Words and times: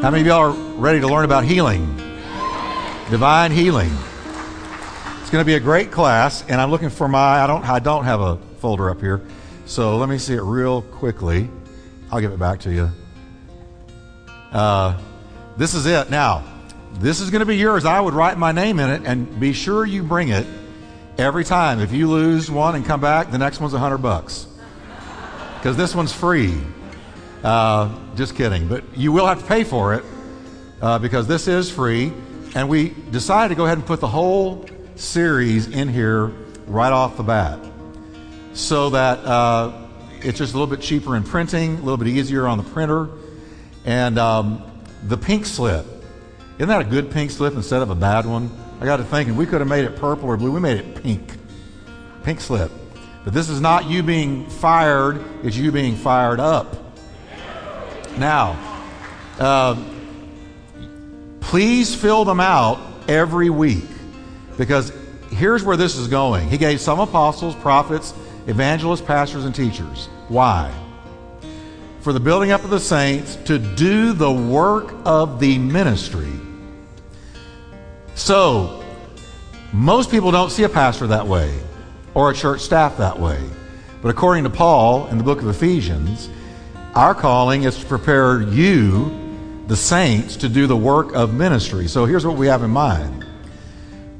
How 0.00 0.12
many 0.12 0.20
of 0.20 0.28
y'all 0.28 0.42
are 0.42 0.50
ready 0.78 1.00
to 1.00 1.08
learn 1.08 1.24
about 1.24 1.42
healing? 1.42 1.96
Divine 3.10 3.50
healing. 3.50 3.90
It's 5.20 5.28
going 5.28 5.42
to 5.42 5.44
be 5.44 5.54
a 5.54 5.60
great 5.60 5.90
class, 5.90 6.44
and 6.48 6.60
I'm 6.60 6.70
looking 6.70 6.88
for 6.88 7.08
my. 7.08 7.42
I 7.42 7.48
don't. 7.48 7.68
I 7.68 7.80
don't 7.80 8.04
have 8.04 8.20
a 8.20 8.36
folder 8.60 8.90
up 8.90 9.00
here, 9.00 9.20
so 9.66 9.96
let 9.96 10.08
me 10.08 10.16
see 10.16 10.34
it 10.34 10.42
real 10.42 10.82
quickly. 10.82 11.50
I'll 12.12 12.20
give 12.20 12.30
it 12.30 12.38
back 12.38 12.60
to 12.60 12.72
you. 12.72 12.88
Uh, 14.52 15.00
this 15.56 15.74
is 15.74 15.84
it. 15.84 16.10
Now, 16.10 16.44
this 17.00 17.20
is 17.20 17.30
going 17.30 17.40
to 17.40 17.46
be 17.46 17.56
yours. 17.56 17.84
I 17.84 18.00
would 18.00 18.14
write 18.14 18.38
my 18.38 18.52
name 18.52 18.78
in 18.78 18.90
it, 18.90 19.02
and 19.04 19.40
be 19.40 19.52
sure 19.52 19.84
you 19.84 20.04
bring 20.04 20.28
it 20.28 20.46
every 21.18 21.44
time. 21.44 21.80
If 21.80 21.90
you 21.90 22.08
lose 22.08 22.48
one 22.48 22.76
and 22.76 22.86
come 22.86 23.00
back, 23.00 23.32
the 23.32 23.38
next 23.38 23.58
one's 23.58 23.74
a 23.74 23.80
hundred 23.80 23.98
bucks 23.98 24.46
because 25.56 25.76
this 25.76 25.92
one's 25.92 26.12
free. 26.12 26.56
Uh, 27.48 27.88
just 28.14 28.36
kidding. 28.36 28.68
But 28.68 28.84
you 28.94 29.10
will 29.10 29.26
have 29.26 29.40
to 29.40 29.46
pay 29.46 29.64
for 29.64 29.94
it 29.94 30.04
uh, 30.82 30.98
because 30.98 31.26
this 31.26 31.48
is 31.48 31.70
free. 31.70 32.12
And 32.54 32.68
we 32.68 32.90
decided 33.10 33.48
to 33.48 33.54
go 33.54 33.64
ahead 33.64 33.78
and 33.78 33.86
put 33.86 34.00
the 34.00 34.06
whole 34.06 34.66
series 34.96 35.66
in 35.66 35.88
here 35.88 36.26
right 36.66 36.92
off 36.92 37.16
the 37.16 37.22
bat 37.22 37.58
so 38.52 38.90
that 38.90 39.20
uh, 39.20 39.72
it's 40.20 40.36
just 40.36 40.52
a 40.52 40.58
little 40.58 40.66
bit 40.66 40.82
cheaper 40.84 41.16
in 41.16 41.22
printing, 41.22 41.76
a 41.76 41.80
little 41.80 41.96
bit 41.96 42.08
easier 42.08 42.46
on 42.46 42.58
the 42.58 42.64
printer. 42.64 43.08
And 43.86 44.18
um, 44.18 44.62
the 45.04 45.16
pink 45.16 45.46
slip. 45.46 45.86
Isn't 46.58 46.68
that 46.68 46.82
a 46.82 46.84
good 46.84 47.10
pink 47.10 47.30
slip 47.30 47.54
instead 47.54 47.80
of 47.80 47.88
a 47.88 47.94
bad 47.94 48.26
one? 48.26 48.50
I 48.78 48.84
got 48.84 48.98
to 48.98 49.04
thinking 49.04 49.36
we 49.36 49.46
could 49.46 49.62
have 49.62 49.70
made 49.70 49.86
it 49.86 49.96
purple 49.96 50.28
or 50.28 50.36
blue. 50.36 50.52
We 50.52 50.60
made 50.60 50.76
it 50.76 51.02
pink. 51.02 51.32
Pink 52.24 52.42
slip. 52.42 52.70
But 53.24 53.32
this 53.32 53.48
is 53.48 53.58
not 53.58 53.86
you 53.88 54.02
being 54.02 54.46
fired, 54.50 55.24
it's 55.42 55.56
you 55.56 55.72
being 55.72 55.96
fired 55.96 56.40
up. 56.40 56.87
Now, 58.18 58.58
uh, 59.38 59.82
please 61.40 61.94
fill 61.94 62.24
them 62.24 62.40
out 62.40 62.80
every 63.08 63.48
week 63.48 63.84
because 64.56 64.92
here's 65.30 65.62
where 65.62 65.76
this 65.76 65.96
is 65.96 66.08
going. 66.08 66.48
He 66.48 66.58
gave 66.58 66.80
some 66.80 67.00
apostles, 67.00 67.54
prophets, 67.54 68.12
evangelists, 68.46 69.02
pastors, 69.02 69.44
and 69.44 69.54
teachers. 69.54 70.06
Why? 70.28 70.72
For 72.00 72.12
the 72.12 72.20
building 72.20 72.50
up 72.50 72.64
of 72.64 72.70
the 72.70 72.80
saints 72.80 73.36
to 73.44 73.58
do 73.58 74.12
the 74.12 74.32
work 74.32 74.94
of 75.04 75.40
the 75.40 75.58
ministry. 75.58 76.32
So, 78.14 78.84
most 79.72 80.10
people 80.10 80.30
don't 80.32 80.50
see 80.50 80.64
a 80.64 80.68
pastor 80.68 81.06
that 81.08 81.26
way 81.26 81.56
or 82.14 82.30
a 82.30 82.34
church 82.34 82.62
staff 82.62 82.96
that 82.96 83.18
way. 83.18 83.40
But 84.02 84.08
according 84.08 84.44
to 84.44 84.50
Paul 84.50 85.06
in 85.08 85.18
the 85.18 85.24
book 85.24 85.40
of 85.40 85.48
Ephesians, 85.48 86.28
our 86.98 87.14
calling 87.14 87.62
is 87.62 87.78
to 87.78 87.86
prepare 87.86 88.42
you, 88.42 89.64
the 89.68 89.76
saints, 89.76 90.34
to 90.38 90.48
do 90.48 90.66
the 90.66 90.76
work 90.76 91.14
of 91.14 91.32
ministry. 91.32 91.86
So 91.86 92.06
here's 92.06 92.26
what 92.26 92.36
we 92.36 92.48
have 92.48 92.64
in 92.64 92.72
mind. 92.72 93.24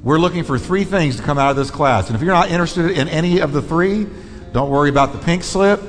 We're 0.04 0.20
looking 0.20 0.44
for 0.44 0.60
three 0.60 0.84
things 0.84 1.16
to 1.16 1.22
come 1.24 1.38
out 1.38 1.50
of 1.50 1.56
this 1.56 1.72
class. 1.72 2.06
And 2.06 2.14
if 2.14 2.22
you're 2.22 2.32
not 2.32 2.52
interested 2.52 2.92
in 2.92 3.08
any 3.08 3.40
of 3.40 3.52
the 3.52 3.60
three, 3.60 4.06
don't 4.52 4.70
worry 4.70 4.90
about 4.90 5.10
the 5.12 5.18
pink 5.18 5.42
slip 5.42 5.82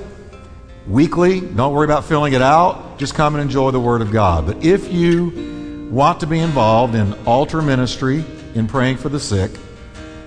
weekly. 0.87 1.41
Don't 1.41 1.73
worry 1.73 1.85
about 1.85 2.05
filling 2.05 2.33
it 2.33 2.41
out. 2.41 2.97
Just 2.97 3.13
come 3.13 3.35
and 3.35 3.41
enjoy 3.43 3.69
the 3.69 3.79
Word 3.79 4.01
of 4.01 4.11
God. 4.11 4.47
But 4.47 4.65
if 4.65 4.91
you 4.91 5.89
want 5.91 6.21
to 6.21 6.25
be 6.25 6.39
involved 6.39 6.95
in 6.95 7.13
altar 7.27 7.61
ministry, 7.61 8.25
in 8.55 8.67
praying 8.67 8.97
for 8.97 9.09
the 9.09 9.19
sick, 9.19 9.51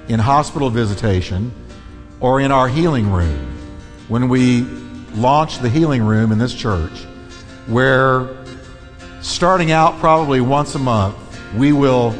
in 0.06 0.20
hospital 0.20 0.70
visitation, 0.70 1.50
or 2.20 2.40
in 2.40 2.52
our 2.52 2.68
healing 2.68 3.10
room, 3.10 3.48
when 4.06 4.28
we 4.28 4.64
launch 5.14 5.58
the 5.58 5.68
healing 5.68 6.02
room 6.02 6.32
in 6.32 6.38
this 6.38 6.54
church, 6.54 7.04
where 7.66 8.28
starting 9.20 9.70
out 9.70 9.98
probably 9.98 10.40
once 10.40 10.74
a 10.74 10.78
month, 10.78 11.16
we 11.54 11.72
will 11.72 12.14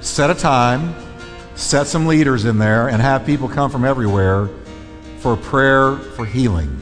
set 0.00 0.30
a 0.30 0.34
time, 0.34 0.94
set 1.54 1.86
some 1.86 2.06
leaders 2.06 2.44
in 2.44 2.58
there, 2.58 2.88
and 2.88 3.00
have 3.00 3.24
people 3.24 3.48
come 3.48 3.70
from 3.70 3.84
everywhere 3.84 4.48
for 5.18 5.36
prayer 5.36 5.96
for 5.96 6.24
healing. 6.24 6.76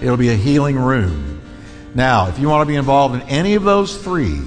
It'll 0.00 0.16
be 0.16 0.30
a 0.30 0.36
healing 0.36 0.78
room. 0.78 1.40
Now, 1.94 2.28
if 2.28 2.38
you 2.38 2.48
want 2.48 2.62
to 2.62 2.66
be 2.66 2.76
involved 2.76 3.14
in 3.14 3.22
any 3.22 3.54
of 3.54 3.62
those 3.62 3.96
three, 3.96 4.42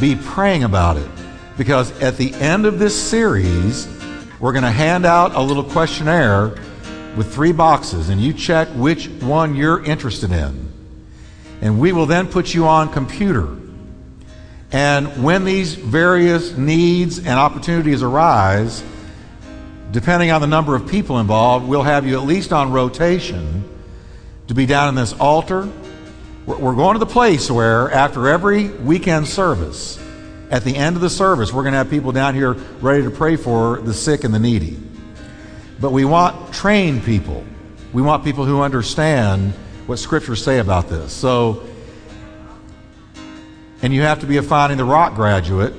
be 0.00 0.16
praying 0.16 0.64
about 0.64 0.96
it. 0.96 1.08
Because 1.56 1.92
at 2.00 2.16
the 2.16 2.34
end 2.34 2.66
of 2.66 2.80
this 2.80 3.00
series, 3.00 3.86
we're 4.40 4.52
going 4.52 4.64
to 4.64 4.70
hand 4.70 5.06
out 5.06 5.34
a 5.36 5.40
little 5.40 5.62
questionnaire 5.62 6.56
with 7.16 7.32
three 7.32 7.52
boxes, 7.52 8.08
and 8.08 8.20
you 8.20 8.32
check 8.32 8.68
which 8.68 9.08
one 9.08 9.54
you're 9.54 9.82
interested 9.84 10.32
in. 10.32 10.72
And 11.60 11.78
we 11.80 11.92
will 11.92 12.06
then 12.06 12.28
put 12.28 12.52
you 12.52 12.66
on 12.66 12.92
computer. 12.92 13.56
And 14.72 15.22
when 15.22 15.44
these 15.44 15.74
various 15.74 16.56
needs 16.56 17.18
and 17.18 17.28
opportunities 17.28 18.02
arise, 18.02 18.82
depending 19.92 20.32
on 20.32 20.40
the 20.40 20.46
number 20.46 20.74
of 20.74 20.88
people 20.88 21.20
involved, 21.20 21.66
we'll 21.66 21.82
have 21.82 22.06
you 22.06 22.18
at 22.18 22.26
least 22.26 22.52
on 22.52 22.72
rotation 22.72 23.62
to 24.48 24.54
be 24.54 24.66
down 24.66 24.88
in 24.88 24.94
this 24.96 25.12
altar. 25.12 25.68
We're 26.46 26.74
going 26.74 26.94
to 26.94 26.98
the 26.98 27.06
place 27.06 27.50
where, 27.50 27.90
after 27.90 28.28
every 28.28 28.68
weekend 28.68 29.28
service, 29.28 29.98
at 30.50 30.64
the 30.64 30.76
end 30.76 30.96
of 30.96 31.02
the 31.02 31.08
service, 31.08 31.52
we're 31.52 31.62
going 31.62 31.72
to 31.72 31.78
have 31.78 31.88
people 31.88 32.12
down 32.12 32.34
here 32.34 32.52
ready 32.80 33.02
to 33.04 33.10
pray 33.10 33.36
for 33.36 33.78
the 33.80 33.94
sick 33.94 34.24
and 34.24 34.34
the 34.34 34.38
needy. 34.38 34.78
But 35.80 35.92
we 35.92 36.04
want 36.04 36.52
trained 36.52 37.04
people. 37.04 37.44
We 37.92 38.02
want 38.02 38.24
people 38.24 38.44
who 38.44 38.60
understand 38.60 39.52
what 39.86 39.98
scriptures 39.98 40.42
say 40.42 40.58
about 40.58 40.88
this. 40.88 41.12
So, 41.12 41.64
and 43.82 43.92
you 43.92 44.02
have 44.02 44.20
to 44.20 44.26
be 44.26 44.38
a 44.38 44.42
Finding 44.42 44.78
the 44.78 44.84
Rock 44.84 45.14
graduate 45.14 45.74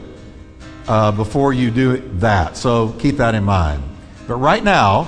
uh, 0.88 1.12
before 1.12 1.54
you 1.54 1.72
do 1.72 1.98
that. 2.20 2.58
So 2.58 2.92
keep 3.00 3.18
that 3.18 3.36
in 3.36 3.44
mind. 3.44 3.84
But 4.28 4.36
right 4.36 4.64
now, 4.64 5.08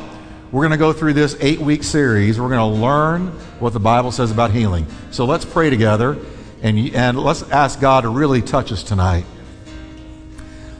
we're 0.51 0.61
going 0.61 0.71
to 0.71 0.77
go 0.77 0.93
through 0.93 1.13
this 1.13 1.35
eight 1.39 1.59
week 1.59 1.83
series. 1.83 2.39
We're 2.39 2.49
going 2.49 2.73
to 2.73 2.81
learn 2.81 3.27
what 3.59 3.73
the 3.73 3.79
Bible 3.79 4.11
says 4.11 4.31
about 4.31 4.51
healing. 4.51 4.87
So 5.11 5.25
let's 5.25 5.45
pray 5.45 5.69
together 5.69 6.17
and, 6.61 6.77
and 6.95 7.19
let's 7.19 7.43
ask 7.51 7.79
God 7.79 8.01
to 8.01 8.09
really 8.09 8.41
touch 8.41 8.71
us 8.71 8.83
tonight. 8.83 9.25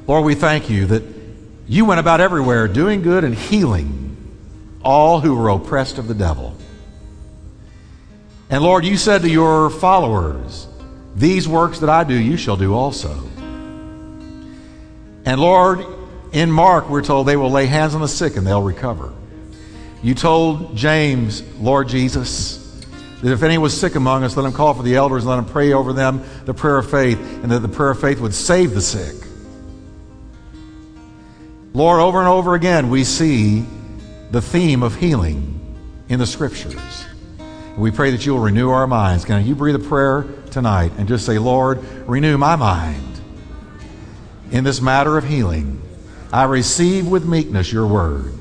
Lord, 0.08 0.26
we 0.26 0.36
thank 0.36 0.70
you 0.70 0.86
that 0.88 1.04
you 1.68 1.86
went 1.86 2.00
about 2.00 2.22
everywhere 2.22 2.68
doing 2.68 3.02
good 3.02 3.24
and 3.24 3.36
healing 3.36 4.08
all 4.84 5.20
who 5.20 5.36
were 5.36 5.50
oppressed 5.50 5.98
of 5.98 6.08
the 6.08 6.14
devil. 6.14 6.56
And 8.50 8.64
Lord, 8.64 8.86
you 8.86 8.96
said 8.96 9.22
to 9.24 9.30
your 9.30 9.70
followers, 9.70 10.68
These 11.16 11.48
works 11.48 11.80
that 11.80 11.90
I 11.90 12.06
do, 12.06 12.14
you 12.14 12.38
shall 12.38 12.56
do 12.56 12.74
also. 12.74 13.12
And 15.26 15.42
Lord, 15.42 15.86
in 16.32 16.50
Mark, 16.50 16.90
we're 16.90 17.02
told 17.02 17.28
they 17.28 17.36
will 17.36 17.52
lay 17.52 17.66
hands 17.66 17.96
on 17.96 18.02
the 18.02 18.08
sick 18.08 18.38
and 18.38 18.48
they'll 18.48 18.64
recover. 18.64 19.14
You 20.02 20.16
told 20.16 20.74
James, 20.76 21.42
Lord 21.58 21.90
Jesus, 21.90 22.64
that 23.22 23.34
if 23.34 23.44
any 23.44 23.58
was 23.58 23.78
sick 23.78 23.96
among 23.96 24.24
us, 24.24 24.38
let 24.38 24.46
him 24.46 24.54
call 24.54 24.74
for 24.74 24.84
the 24.84 24.96
elders 24.96 25.24
and 25.24 25.32
let 25.32 25.40
him 25.40 25.46
pray 25.46 25.74
over 25.74 25.92
them 25.92 26.24
the 26.46 26.54
prayer 26.54 26.78
of 26.78 26.90
faith, 26.90 27.20
and 27.20 27.52
that 27.52 27.60
the 27.60 27.68
prayer 27.68 27.90
of 27.90 28.00
faith 28.00 28.22
would 28.22 28.34
save 28.34 28.74
the 28.74 28.82
sick. 28.82 29.27
Lord, 31.78 32.00
over 32.00 32.18
and 32.18 32.28
over 32.28 32.56
again, 32.56 32.90
we 32.90 33.04
see 33.04 33.64
the 34.32 34.42
theme 34.42 34.82
of 34.82 34.96
healing 34.96 35.78
in 36.10 36.18
the 36.18 36.26
scriptures. 36.26 37.06
We 37.78 37.92
pray 37.92 38.10
that 38.10 38.26
you 38.26 38.34
will 38.34 38.40
renew 38.40 38.72
our 38.72 38.88
minds. 38.88 39.26
Can 39.26 39.46
you 39.46 39.54
breathe 39.54 39.76
a 39.76 39.80
prayer 39.88 40.26
tonight 40.50 40.92
and 40.98 41.08
just 41.08 41.24
say, 41.24 41.38
Lord, 41.38 41.84
renew 42.10 42.36
my 42.36 42.56
mind 42.56 43.22
in 44.50 44.64
this 44.64 44.82
matter 44.82 45.20
of 45.20 45.26
healing? 45.26 45.80
I 46.34 46.46
receive 46.46 47.08
with 47.08 47.28
meekness 47.28 47.72
your 47.72 47.86
word. 47.86 48.34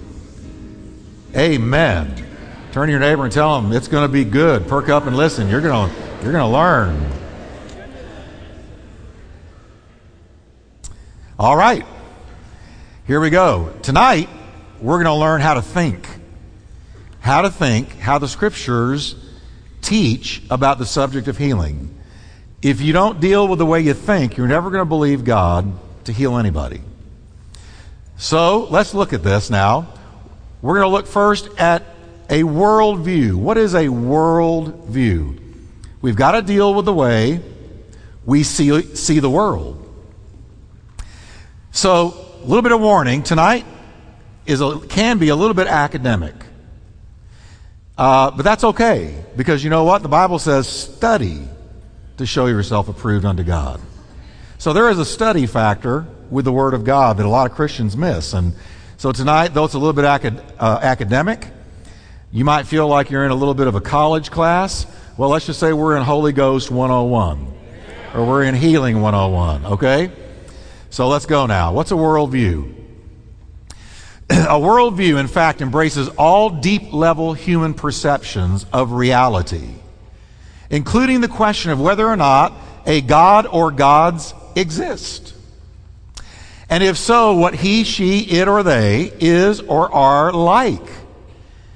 Amen. 1.37 2.27
Turn 2.73 2.87
to 2.87 2.91
your 2.91 3.01
neighbor 3.01 3.25
and 3.25 3.33
tell 3.33 3.61
them 3.61 3.71
it's 3.71 3.89
going 3.89 4.09
to 4.09 4.11
be 4.11 4.25
good. 4.25 4.67
Perk 4.67 4.89
up 4.89 5.07
and 5.07 5.15
listen. 5.15 5.51
You're 5.51 5.61
going 5.61 5.91
to, 5.91 5.97
you're 6.23 6.33
going 6.33 6.37
to 6.37 6.47
learn. 6.47 7.07
All 11.39 11.55
right. 11.55 11.85
Here 13.07 13.21
we 13.21 13.31
go. 13.31 13.73
Tonight, 13.83 14.29
we're 14.81 14.97
going 14.97 15.05
to 15.05 15.15
learn 15.15 15.41
how 15.41 15.55
to 15.55 15.63
think. 15.63 16.09
How 17.21 17.43
to 17.43 17.51
think, 17.53 17.97
how 18.01 18.19
the 18.19 18.27
scriptures 18.27 19.15
teach 19.81 20.43
about 20.51 20.81
the 20.81 20.87
subject 20.87 21.29
of 21.29 21.39
healing. 21.39 21.97
If 22.63 22.81
you 22.81 22.93
don't 22.93 23.21
deal 23.21 23.47
with 23.47 23.61
the 23.61 23.67
way 23.67 23.81
you 23.81 23.95
think, 23.95 24.37
you're 24.37 24.49
never 24.49 24.71
going 24.71 24.81
to 24.81 24.89
believe 24.89 25.25
God 25.25 25.73
to 26.07 26.13
heal 26.13 26.37
anybody. 26.37 26.81
So 28.17 28.65
let's 28.71 28.93
look 28.93 29.13
at 29.13 29.23
this 29.23 29.51
now. 29.51 29.87
We're 30.61 30.75
going 30.75 30.89
to 30.89 30.93
look 30.93 31.07
first 31.07 31.49
at 31.61 31.85
a 32.29 32.43
world 32.43 33.05
view. 33.05 33.39
What 33.39 33.57
is 33.57 33.77
a 33.77 33.89
world 33.89 34.87
view? 34.87 35.39
We've 36.03 36.17
got 36.17 36.33
to 36.33 36.43
deal 36.43 36.75
with 36.75 36.87
the 36.87 36.93
way 36.93 37.41
we 38.25 38.43
see, 38.43 38.83
see 38.97 39.21
the 39.21 39.31
world. 39.31 39.81
So, 41.71 42.26
little 42.47 42.63
bit 42.63 42.73
of 42.73 42.81
warning 42.81 43.23
tonight 43.23 43.67
is 44.47 44.61
a, 44.61 44.79
can 44.89 45.19
be 45.19 45.29
a 45.29 45.37
little 45.37 45.55
bit 45.55 45.67
academic. 45.67 46.35
Uh, 47.99 48.31
but 48.31 48.45
that's 48.45 48.63
okay 48.63 49.25
because 49.37 49.65
you 49.65 49.71
know 49.71 49.85
what? 49.85 50.03
The 50.03 50.09
Bible 50.09 50.39
says 50.39 50.69
study 50.69 51.49
to 52.19 52.27
show 52.27 52.47
yourself 52.47 52.89
approved 52.89 53.25
unto 53.25 53.43
God. 53.43 53.81
So 54.59 54.73
there 54.73 54.89
is 54.89 54.99
a 54.99 55.05
study 55.05 55.47
factor 55.47 56.07
with 56.31 56.45
the 56.45 56.53
Word 56.53 56.75
of 56.75 56.85
God 56.85 57.17
that 57.17 57.27
a 57.27 57.29
lot 57.29 57.51
of 57.51 57.57
Christians 57.57 57.97
miss. 57.97 58.33
And 58.33 58.55
so 58.97 59.13
tonight, 59.13 59.49
though 59.49 59.65
it's 59.65 59.75
a 59.75 59.79
little 59.79 59.93
bit 59.93 60.05
acad- 60.05 60.43
uh, 60.59 60.79
academic, 60.83 61.49
you 62.31 62.45
might 62.45 62.67
feel 62.67 62.87
like 62.87 63.11
you're 63.11 63.25
in 63.25 63.33
a 63.33 63.35
little 63.37 63.55
bit 63.55 63.67
of 63.67 63.75
a 63.75 63.81
college 63.81 64.31
class. 64.31 64.87
Well, 65.17 65.31
let's 65.31 65.47
just 65.47 65.59
say 65.59 65.73
we're 65.73 65.97
in 65.97 66.03
Holy 66.03 66.33
Ghost 66.33 66.71
101 66.71 67.55
or 68.15 68.25
we're 68.25 68.45
in 68.45 68.55
Healing 68.55 69.01
101, 69.01 69.67
okay? 69.67 70.13
So 70.91 71.09
let's 71.09 71.27
go 71.27 71.47
now. 71.47 71.73
What's 71.73 71.91
a 71.91 71.95
worldview? 71.95 72.75
a 74.31 74.59
worldview, 74.59 75.21
in 75.21 75.29
fact, 75.29 75.61
embraces 75.61 76.09
all 76.11 76.51
deep 76.51 76.93
level 76.93 77.33
human 77.33 77.75
perceptions 77.75 78.67
of 78.73 78.93
reality, 78.93 79.71
including 80.71 81.21
the 81.21 81.29
question 81.29 81.71
of 81.71 81.81
whether 81.81 82.07
or 82.07 82.17
not 82.17 82.53
a 82.87 83.01
God 83.01 83.47
or 83.47 83.71
gods 83.71 84.35
exist. 84.55 85.35
And 86.69 86.83
if 86.83 86.97
so, 86.97 87.35
what 87.35 87.55
he, 87.55 87.85
she, 87.85 88.21
it, 88.21 88.49
or 88.49 88.63
they 88.63 89.13
is 89.21 89.61
or 89.61 89.93
are 89.95 90.33
like, 90.33 90.89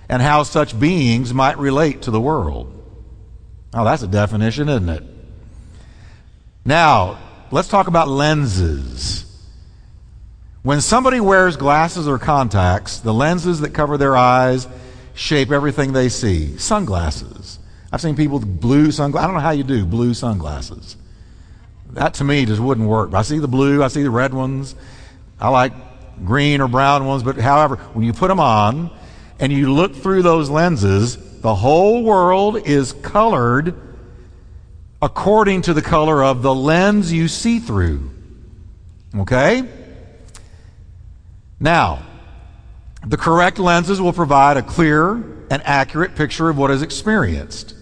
and 0.09 0.21
how 0.21 0.43
such 0.43 0.79
beings 0.79 1.33
might 1.33 1.59
relate 1.59 2.03
to 2.03 2.11
the 2.11 2.21
world. 2.21 2.77
Oh, 3.73 3.85
that's 3.85 4.03
a 4.03 4.09
definition, 4.09 4.69
isn't 4.69 4.89
it? 4.89 5.05
Now, 6.65 7.19
let's 7.51 7.69
talk 7.69 7.87
about 7.87 8.09
lenses. 8.09 9.25
When 10.63 10.81
somebody 10.81 11.21
wears 11.21 11.57
glasses 11.57 12.07
or 12.07 12.19
contacts, 12.19 12.99
the 12.99 13.15
lenses 13.15 13.61
that 13.61 13.71
cover 13.71 13.97
their 13.97 14.17
eyes 14.17 14.69
shape 15.15 15.51
everything 15.51 15.93
they 15.93 16.09
see. 16.09 16.59
Sunglasses. 16.59 17.59
I've 17.93 18.01
seen 18.01 18.15
people 18.15 18.39
with 18.39 18.61
blue 18.61 18.93
sunglasses. 18.93 19.25
I 19.25 19.27
don't 19.27 19.35
know 19.35 19.41
how 19.41 19.51
you 19.51 19.65
do 19.65 19.85
blue 19.85 20.15
sunglasses. 20.15 20.97
That 21.93 22.15
to 22.15 22.25
me 22.25 22.45
just 22.45 22.61
wouldn't 22.61 22.87
work. 22.87 23.15
I 23.15 23.23
see 23.23 23.39
the 23.39 23.49
blue, 23.49 23.83
I 23.83 23.89
see 23.89 24.03
the 24.03 24.11
red 24.11 24.33
ones. 24.33 24.75
I 25.41 25.49
like 25.49 25.73
green 26.25 26.61
or 26.61 26.69
brown 26.69 27.07
ones, 27.07 27.23
but 27.23 27.37
however, 27.37 27.77
when 27.95 28.05
you 28.05 28.13
put 28.13 28.29
them 28.29 28.39
on 28.39 28.91
and 29.39 29.53
you 29.53 29.73
look 29.73 29.97
through 29.97 30.23
those 30.23 30.51
lenses, 30.51 31.17
the 31.41 31.55
whole 31.55 32.05
world 32.05 32.59
is 32.69 32.93
colored 32.93 33.75
according 35.03 35.63
to 35.63 35.75
the 35.75 35.83
color 35.83 36.23
of 36.23 36.43
the 36.43 36.55
lens 36.55 37.13
you 37.13 37.29
see 37.29 37.59
through. 37.59 38.11
Okay? 39.17 39.67
Now, 41.59 42.03
the 43.07 43.17
correct 43.17 43.59
lenses 43.59 44.01
will 44.01 44.13
provide 44.13 44.57
a 44.57 44.63
clear 44.63 45.13
and 45.51 45.63
accurate 45.65 46.15
picture 46.15 46.49
of 46.49 46.59
what 46.59 46.71
is 46.71 46.83
experienced. 46.83 47.75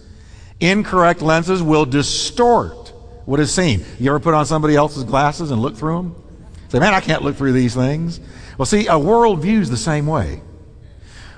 Incorrect 0.59 1.21
lenses 1.21 1.61
will 1.61 1.85
distort 1.85 2.93
what 3.25 3.39
is 3.39 3.53
seen. 3.53 3.85
You 3.99 4.11
ever 4.11 4.19
put 4.19 4.33
on 4.33 4.45
somebody 4.45 4.75
else's 4.75 5.03
glasses 5.03 5.51
and 5.51 5.61
look 5.61 5.75
through 5.75 5.97
them? 5.97 6.15
Say, 6.69 6.79
man, 6.79 6.93
I 6.93 6.99
can't 6.99 7.23
look 7.23 7.35
through 7.35 7.53
these 7.53 7.75
things. 7.75 8.19
Well, 8.57 8.65
see, 8.65 8.87
a 8.87 8.97
world 8.97 9.43
is 9.45 9.69
the 9.69 9.77
same 9.77 10.05
way. 10.07 10.41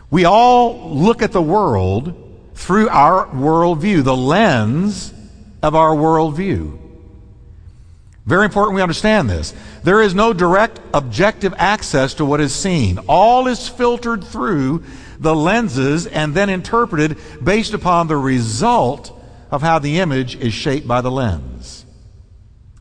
We 0.10 0.25
all 0.25 0.94
look 0.94 1.22
at 1.22 1.31
the 1.31 1.42
world 1.42 2.16
through 2.54 2.89
our 2.89 3.27
worldview, 3.27 4.04
the 4.04 4.16
lens 4.16 5.13
of 5.62 5.75
our 5.75 5.96
worldview. 5.96 6.78
Very 8.25 8.46
important 8.46 8.75
we 8.75 8.81
understand 8.81 9.30
this. 9.30 9.54
There 9.84 10.02
is 10.02 10.13
no 10.13 10.31
direct 10.31 10.80
objective 10.94 11.54
access 11.58 12.13
to 12.16 12.25
what 12.25 12.40
is 12.40 12.54
seen. 12.54 13.00
All 13.08 13.48
is 13.48 13.68
filtered 13.68 14.24
through 14.24 14.84
the 15.19 15.36
lenses 15.36 16.08
and 16.08 16.34
then 16.34 16.50
interpreted 16.50 17.18
based 17.44 17.74
upon 17.74 18.08
the 18.08 18.18
result 18.18 19.18
of 19.50 19.62
how 19.62 19.80
the 19.80 20.00
image 20.00 20.36
is 20.36 20.54
shaped 20.54 20.88
by 20.88 21.02
the 21.02 21.12
lens. 21.12 21.86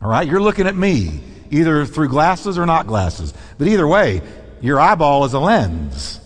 All 0.02 0.10
right? 0.10 0.26
You're 0.26 0.42
looking 0.42 0.66
at 0.66 0.76
me, 0.76 1.20
either 1.50 1.84
through 1.86 2.08
glasses 2.08 2.58
or 2.58 2.66
not 2.66 2.86
glasses. 2.86 3.34
But 3.58 3.66
either 3.66 3.86
way, 3.86 4.22
your 4.60 4.78
eyeball 4.78 5.24
is 5.24 5.32
a 5.32 5.40
lens, 5.40 6.20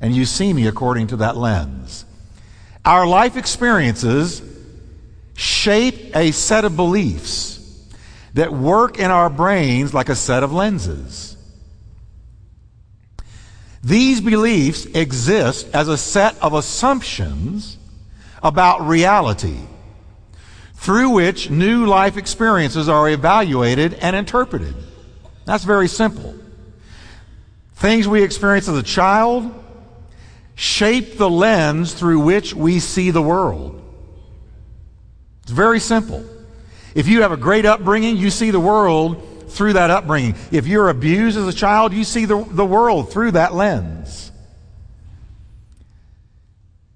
and 0.00 0.14
you 0.14 0.24
see 0.24 0.52
me 0.52 0.66
according 0.66 1.08
to 1.08 1.16
that 1.18 1.36
lens. 1.36 2.04
Our 2.84 3.06
life 3.06 3.36
experiences 3.36 4.42
shape 5.36 6.16
a 6.16 6.32
set 6.32 6.64
of 6.64 6.74
beliefs 6.74 7.86
that 8.34 8.52
work 8.52 8.98
in 8.98 9.10
our 9.10 9.30
brains 9.30 9.94
like 9.94 10.08
a 10.08 10.16
set 10.16 10.42
of 10.42 10.52
lenses. 10.52 11.36
These 13.84 14.20
beliefs 14.20 14.86
exist 14.86 15.68
as 15.72 15.88
a 15.88 15.96
set 15.96 16.36
of 16.42 16.54
assumptions 16.54 17.78
about 18.42 18.86
reality 18.86 19.60
through 20.74 21.10
which 21.10 21.50
new 21.50 21.86
life 21.86 22.16
experiences 22.16 22.88
are 22.88 23.08
evaluated 23.08 23.94
and 23.94 24.16
interpreted. 24.16 24.74
That's 25.44 25.64
very 25.64 25.88
simple. 25.88 26.34
Things 27.74 28.08
we 28.08 28.22
experience 28.22 28.68
as 28.68 28.76
a 28.76 28.82
child 28.82 29.52
shape 30.54 31.18
the 31.18 31.30
lens 31.30 31.92
through 31.92 32.20
which 32.20 32.54
we 32.54 32.80
see 32.80 33.10
the 33.10 33.22
world. 33.22 33.85
It's 35.46 35.52
very 35.52 35.78
simple. 35.78 36.24
If 36.96 37.06
you 37.06 37.22
have 37.22 37.30
a 37.30 37.36
great 37.36 37.64
upbringing, 37.64 38.16
you 38.16 38.30
see 38.30 38.50
the 38.50 38.58
world 38.58 39.48
through 39.48 39.74
that 39.74 39.92
upbringing. 39.92 40.34
If 40.50 40.66
you're 40.66 40.88
abused 40.88 41.38
as 41.38 41.46
a 41.46 41.52
child, 41.52 41.92
you 41.92 42.02
see 42.02 42.24
the, 42.24 42.42
the 42.50 42.64
world 42.64 43.12
through 43.12 43.30
that 43.30 43.54
lens. 43.54 44.32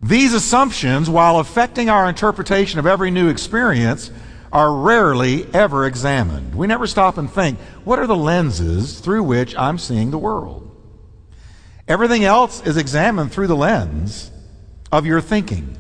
These 0.02 0.34
assumptions, 0.34 1.08
while 1.08 1.38
affecting 1.38 1.90
our 1.90 2.08
interpretation 2.08 2.80
of 2.80 2.88
every 2.88 3.12
new 3.12 3.28
experience, 3.28 4.10
are 4.52 4.74
rarely 4.74 5.46
ever 5.54 5.86
examined. 5.86 6.56
We 6.56 6.66
never 6.66 6.88
stop 6.88 7.18
and 7.18 7.30
think, 7.30 7.56
what 7.84 8.00
are 8.00 8.08
the 8.08 8.16
lenses 8.16 8.98
through 8.98 9.22
which 9.22 9.56
I'm 9.56 9.78
seeing 9.78 10.10
the 10.10 10.18
world? 10.18 10.76
Everything 11.86 12.24
else 12.24 12.66
is 12.66 12.76
examined 12.76 13.30
through 13.30 13.46
the 13.46 13.54
lens 13.54 14.32
of 14.90 15.06
your 15.06 15.20
thinking. 15.20 15.76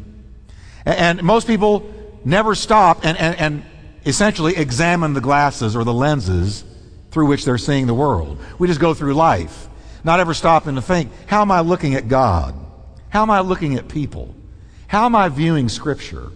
And 0.86 1.24
most 1.24 1.48
people 1.48 1.92
never 2.24 2.54
stop 2.54 3.04
and, 3.04 3.18
and, 3.18 3.38
and 3.38 3.62
essentially 4.06 4.56
examine 4.56 5.12
the 5.12 5.20
glasses 5.20 5.76
or 5.76 5.84
the 5.84 5.92
lenses 5.92 6.64
through 7.10 7.26
which 7.26 7.44
they're 7.44 7.58
seeing 7.58 7.86
the 7.86 7.94
world. 7.94 8.38
We 8.58 8.68
just 8.68 8.80
go 8.80 8.94
through 8.94 9.14
life, 9.14 9.68
not 10.04 10.20
ever 10.20 10.34
stopping 10.34 10.76
to 10.76 10.82
think, 10.82 11.10
how 11.26 11.42
am 11.42 11.50
I 11.50 11.60
looking 11.60 11.94
at 11.94 12.08
God? 12.08 12.54
How 13.08 13.22
am 13.22 13.30
I 13.30 13.40
looking 13.40 13.74
at 13.74 13.88
people? 13.88 14.34
How 14.86 15.06
am 15.06 15.14
I 15.14 15.28
viewing 15.28 15.68
Scripture? 15.68 16.30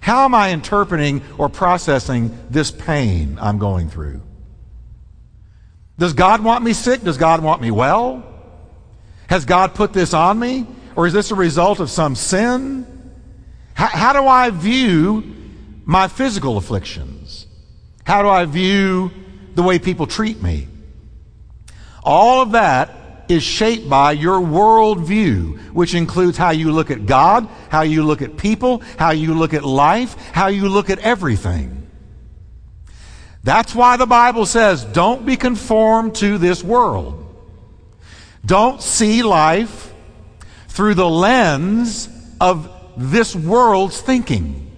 How 0.00 0.24
am 0.24 0.34
I 0.34 0.50
interpreting 0.50 1.22
or 1.36 1.48
processing 1.48 2.36
this 2.50 2.70
pain 2.70 3.38
I'm 3.40 3.58
going 3.58 3.88
through? 3.88 4.22
Does 5.98 6.12
God 6.12 6.42
want 6.42 6.64
me 6.64 6.72
sick? 6.72 7.02
Does 7.02 7.18
God 7.18 7.42
want 7.42 7.60
me 7.60 7.70
well? 7.70 8.24
Has 9.28 9.44
God 9.44 9.74
put 9.74 9.92
this 9.92 10.14
on 10.14 10.38
me? 10.38 10.66
Or 10.96 11.06
is 11.06 11.12
this 11.12 11.30
a 11.30 11.34
result 11.34 11.80
of 11.80 11.90
some 11.90 12.14
sin? 12.14 12.97
How, 13.78 13.86
how 13.86 14.12
do 14.12 14.26
I 14.26 14.50
view 14.50 15.22
my 15.84 16.08
physical 16.08 16.56
afflictions? 16.56 17.46
How 18.04 18.22
do 18.22 18.28
I 18.28 18.44
view 18.44 19.12
the 19.54 19.62
way 19.62 19.78
people 19.78 20.08
treat 20.08 20.42
me? 20.42 20.66
All 22.02 22.42
of 22.42 22.52
that 22.52 23.26
is 23.28 23.44
shaped 23.44 23.88
by 23.88 24.12
your 24.12 24.40
worldview, 24.40 25.72
which 25.74 25.94
includes 25.94 26.36
how 26.36 26.50
you 26.50 26.72
look 26.72 26.90
at 26.90 27.06
God, 27.06 27.48
how 27.68 27.82
you 27.82 28.02
look 28.02 28.20
at 28.20 28.36
people, 28.36 28.82
how 28.98 29.12
you 29.12 29.32
look 29.34 29.54
at 29.54 29.62
life, 29.62 30.16
how 30.32 30.48
you 30.48 30.68
look 30.68 30.90
at 30.90 30.98
everything. 30.98 31.88
That's 33.44 33.76
why 33.76 33.96
the 33.96 34.06
Bible 34.06 34.44
says, 34.44 34.84
don't 34.86 35.24
be 35.24 35.36
conformed 35.36 36.16
to 36.16 36.36
this 36.38 36.64
world. 36.64 37.32
Don't 38.44 38.82
see 38.82 39.22
life 39.22 39.94
through 40.66 40.94
the 40.94 41.08
lens 41.08 42.08
of 42.40 42.74
this 42.98 43.34
world's 43.34 44.00
thinking 44.00 44.68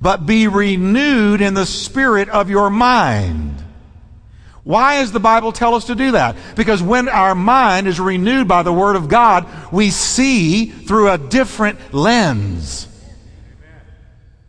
but 0.00 0.24
be 0.24 0.48
renewed 0.48 1.40
in 1.40 1.54
the 1.54 1.66
spirit 1.66 2.28
of 2.30 2.48
your 2.48 2.70
mind. 2.70 3.62
Why 4.62 5.00
does 5.00 5.12
the 5.12 5.20
Bible 5.20 5.52
tell 5.52 5.74
us 5.74 5.86
to 5.86 5.94
do 5.94 6.12
that? 6.12 6.36
Because 6.56 6.82
when 6.82 7.08
our 7.08 7.34
mind 7.34 7.86
is 7.86 8.00
renewed 8.00 8.48
by 8.48 8.62
the 8.62 8.72
Word 8.72 8.96
of 8.96 9.08
God, 9.08 9.46
we 9.72 9.90
see 9.90 10.66
through 10.66 11.10
a 11.10 11.18
different 11.18 11.92
lens. 11.92 12.86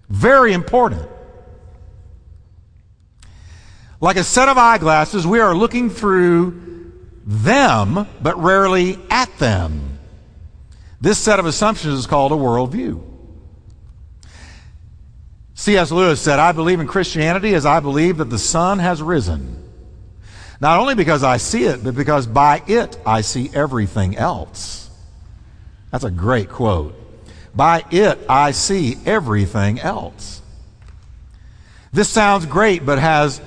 Very 0.10 0.54
important. 0.54 1.08
Like 4.00 4.18
a 4.18 4.24
set 4.24 4.50
of 4.50 4.58
eyeglasses, 4.58 5.28
we 5.28 5.40
are 5.40 5.56
looking 5.56 5.90
through 5.90 6.92
them, 7.26 8.08
but 8.22 8.38
rarely 8.38 9.00
at 9.10 9.38
them. 9.38 9.91
This 11.02 11.18
set 11.18 11.40
of 11.40 11.48
assumptions 11.48 11.98
is 11.98 12.08
called 12.08 12.32
a 12.32 12.36
worldview. 12.36 13.04
C.S. 15.56 15.92
Lewis 15.92 16.22
said, 16.22 16.40
I 16.40 16.52
believe 16.52 16.80
in 16.80 16.88
Christianity 16.88 17.54
as 17.56 17.66
I 17.66 17.80
believe 17.80 18.18
that 18.18 18.30
the 18.30 18.40
sun 18.40 18.80
has 18.80 19.02
risen. 19.02 19.58
Not 20.60 20.80
only 20.80 20.94
because 20.94 21.24
I 21.24 21.38
see 21.38 21.66
it, 21.66 21.84
but 21.84 21.96
because 21.96 22.28
by 22.28 22.62
it 22.68 22.98
I 23.06 23.22
see 23.22 23.50
everything 23.54 24.16
else. 24.16 24.90
That's 25.92 26.04
a 26.04 26.12
great 26.12 26.50
quote. 26.50 26.96
By 27.56 27.84
it 27.92 28.20
I 28.30 28.52
see 28.52 28.98
everything 29.06 29.80
else. 29.80 30.42
This 31.92 32.10
sounds 32.10 32.46
great, 32.46 32.86
but 32.86 33.00
has 33.00 33.42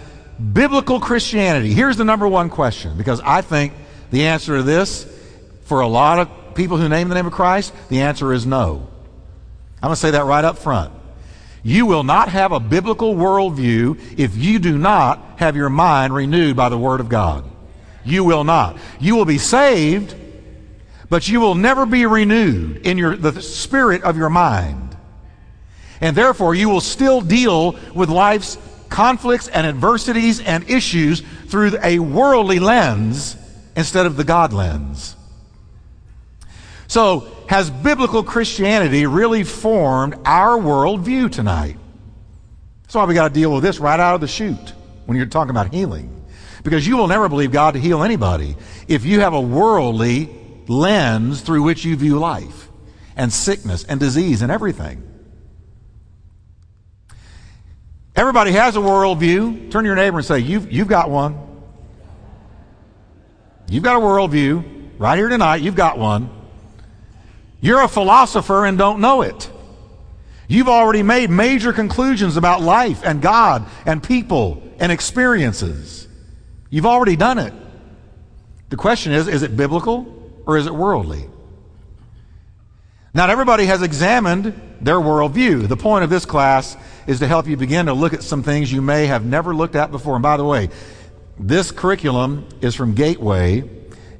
biblical 0.52 1.00
Christianity. 1.00 1.72
Here's 1.72 1.96
the 1.96 2.04
number 2.04 2.28
one 2.28 2.50
question, 2.50 2.98
because 2.98 3.20
I 3.20 3.40
think 3.40 3.72
the 4.10 4.26
answer 4.26 4.56
to 4.56 4.62
this, 4.62 5.06
for 5.64 5.80
a 5.80 5.88
lot 5.88 6.18
of 6.18 6.43
people 6.54 6.76
who 6.76 6.88
name 6.88 7.08
the 7.08 7.14
name 7.14 7.26
of 7.26 7.32
Christ, 7.32 7.72
the 7.88 8.02
answer 8.02 8.32
is 8.32 8.46
no. 8.46 8.88
I'm 9.76 9.88
going 9.88 9.94
to 9.94 10.00
say 10.00 10.12
that 10.12 10.24
right 10.24 10.44
up 10.44 10.58
front. 10.58 10.92
You 11.62 11.86
will 11.86 12.04
not 12.04 12.28
have 12.28 12.52
a 12.52 12.60
biblical 12.60 13.14
worldview 13.14 14.18
if 14.18 14.36
you 14.36 14.58
do 14.58 14.76
not 14.76 15.38
have 15.38 15.56
your 15.56 15.70
mind 15.70 16.14
renewed 16.14 16.56
by 16.56 16.68
the 16.68 16.78
Word 16.78 17.00
of 17.00 17.08
God. 17.08 17.50
You 18.04 18.22
will 18.22 18.44
not. 18.44 18.76
You 19.00 19.16
will 19.16 19.24
be 19.24 19.38
saved, 19.38 20.14
but 21.08 21.26
you 21.26 21.40
will 21.40 21.54
never 21.54 21.86
be 21.86 22.04
renewed 22.04 22.86
in 22.86 22.98
your, 22.98 23.16
the 23.16 23.40
spirit 23.40 24.02
of 24.02 24.16
your 24.16 24.28
mind. 24.28 24.96
And 26.00 26.14
therefore, 26.14 26.54
you 26.54 26.68
will 26.68 26.82
still 26.82 27.22
deal 27.22 27.78
with 27.94 28.10
life's 28.10 28.58
conflicts 28.90 29.48
and 29.48 29.66
adversities 29.66 30.40
and 30.40 30.68
issues 30.68 31.22
through 31.46 31.72
a 31.82 31.98
worldly 31.98 32.58
lens 32.58 33.36
instead 33.74 34.04
of 34.04 34.16
the 34.16 34.24
God 34.24 34.52
lens. 34.52 35.16
So, 36.94 37.26
has 37.48 37.72
biblical 37.72 38.22
Christianity 38.22 39.04
really 39.06 39.42
formed 39.42 40.14
our 40.24 40.56
worldview 40.56 41.28
tonight? 41.28 41.76
That's 42.82 42.94
why 42.94 43.04
we 43.04 43.14
got 43.14 43.26
to 43.26 43.34
deal 43.34 43.52
with 43.52 43.64
this 43.64 43.80
right 43.80 43.98
out 43.98 44.14
of 44.14 44.20
the 44.20 44.28
chute 44.28 44.72
when 45.04 45.16
you're 45.16 45.26
talking 45.26 45.50
about 45.50 45.74
healing. 45.74 46.24
Because 46.62 46.86
you 46.86 46.96
will 46.96 47.08
never 47.08 47.28
believe 47.28 47.50
God 47.50 47.74
to 47.74 47.80
heal 47.80 48.04
anybody 48.04 48.54
if 48.86 49.04
you 49.04 49.18
have 49.18 49.34
a 49.34 49.40
worldly 49.40 50.30
lens 50.68 51.40
through 51.40 51.64
which 51.64 51.84
you 51.84 51.96
view 51.96 52.20
life 52.20 52.68
and 53.16 53.32
sickness 53.32 53.82
and 53.82 53.98
disease 53.98 54.40
and 54.40 54.52
everything. 54.52 55.02
Everybody 58.14 58.52
has 58.52 58.76
a 58.76 58.80
worldview. 58.80 59.68
Turn 59.72 59.82
to 59.82 59.88
your 59.88 59.96
neighbor 59.96 60.18
and 60.18 60.24
say, 60.24 60.38
You've, 60.38 60.70
you've 60.70 60.86
got 60.86 61.10
one. 61.10 61.36
You've 63.68 63.82
got 63.82 63.96
a 63.96 64.00
worldview. 64.00 64.92
Right 64.96 65.16
here 65.16 65.28
tonight, 65.28 65.56
you've 65.56 65.74
got 65.74 65.98
one. 65.98 66.42
You're 67.64 67.80
a 67.80 67.88
philosopher 67.88 68.66
and 68.66 68.76
don't 68.76 69.00
know 69.00 69.22
it. 69.22 69.50
You've 70.48 70.68
already 70.68 71.02
made 71.02 71.30
major 71.30 71.72
conclusions 71.72 72.36
about 72.36 72.60
life 72.60 73.00
and 73.02 73.22
God 73.22 73.64
and 73.86 74.02
people 74.02 74.62
and 74.78 74.92
experiences. 74.92 76.06
You've 76.68 76.84
already 76.84 77.16
done 77.16 77.38
it. 77.38 77.54
The 78.68 78.76
question 78.76 79.12
is 79.12 79.28
is 79.28 79.42
it 79.42 79.56
biblical 79.56 80.30
or 80.44 80.58
is 80.58 80.66
it 80.66 80.74
worldly? 80.74 81.24
Not 83.14 83.30
everybody 83.30 83.64
has 83.64 83.80
examined 83.80 84.76
their 84.82 84.96
worldview. 84.96 85.66
The 85.66 85.76
point 85.78 86.04
of 86.04 86.10
this 86.10 86.26
class 86.26 86.76
is 87.06 87.20
to 87.20 87.26
help 87.26 87.46
you 87.46 87.56
begin 87.56 87.86
to 87.86 87.94
look 87.94 88.12
at 88.12 88.22
some 88.22 88.42
things 88.42 88.70
you 88.70 88.82
may 88.82 89.06
have 89.06 89.24
never 89.24 89.54
looked 89.54 89.74
at 89.74 89.90
before. 89.90 90.16
And 90.16 90.22
by 90.22 90.36
the 90.36 90.44
way, 90.44 90.68
this 91.40 91.70
curriculum 91.70 92.46
is 92.60 92.74
from 92.74 92.92
Gateway, 92.92 93.66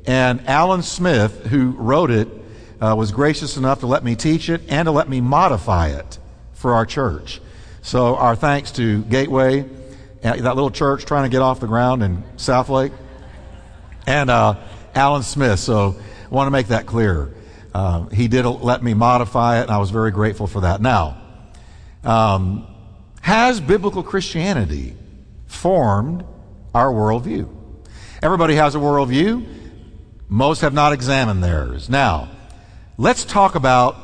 and 0.06 0.48
Alan 0.48 0.82
Smith, 0.82 1.44
who 1.48 1.72
wrote 1.72 2.10
it, 2.10 2.43
uh, 2.80 2.94
was 2.96 3.12
gracious 3.12 3.56
enough 3.56 3.80
to 3.80 3.86
let 3.86 4.04
me 4.04 4.16
teach 4.16 4.48
it 4.48 4.62
and 4.68 4.86
to 4.86 4.92
let 4.92 5.08
me 5.08 5.20
modify 5.20 5.88
it 5.88 6.18
for 6.52 6.74
our 6.74 6.86
church. 6.86 7.40
So, 7.82 8.16
our 8.16 8.34
thanks 8.34 8.72
to 8.72 9.02
Gateway, 9.04 9.60
uh, 10.22 10.36
that 10.36 10.54
little 10.54 10.70
church 10.70 11.04
trying 11.04 11.24
to 11.24 11.28
get 11.28 11.42
off 11.42 11.60
the 11.60 11.66
ground 11.66 12.02
in 12.02 12.22
Southlake, 12.36 12.92
and 14.06 14.30
uh, 14.30 14.56
Alan 14.94 15.22
Smith. 15.22 15.58
So, 15.58 15.96
I 16.24 16.28
want 16.34 16.46
to 16.46 16.50
make 16.50 16.68
that 16.68 16.86
clear. 16.86 17.34
Uh, 17.74 18.06
he 18.06 18.28
did 18.28 18.46
let 18.46 18.82
me 18.82 18.94
modify 18.94 19.60
it, 19.60 19.62
and 19.62 19.70
I 19.70 19.78
was 19.78 19.90
very 19.90 20.10
grateful 20.10 20.46
for 20.46 20.62
that. 20.62 20.80
Now, 20.80 21.20
um, 22.04 22.66
has 23.20 23.60
biblical 23.60 24.02
Christianity 24.02 24.96
formed 25.46 26.24
our 26.74 26.92
worldview? 26.92 27.48
Everybody 28.22 28.54
has 28.54 28.74
a 28.74 28.78
worldview. 28.78 29.46
Most 30.28 30.60
have 30.62 30.72
not 30.72 30.92
examined 30.92 31.42
theirs. 31.42 31.90
Now, 31.90 32.30
let's 32.96 33.24
talk 33.24 33.54
about 33.54 33.96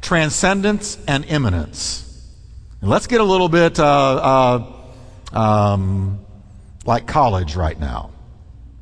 transcendence 0.00 0.98
and 1.06 1.24
immanence. 1.24 2.08
And 2.80 2.90
let's 2.90 3.06
get 3.06 3.20
a 3.20 3.24
little 3.24 3.48
bit 3.48 3.78
uh, 3.78 4.64
uh, 5.32 5.38
um, 5.38 6.20
like 6.84 7.06
college 7.06 7.56
right 7.56 7.78
now. 7.78 8.10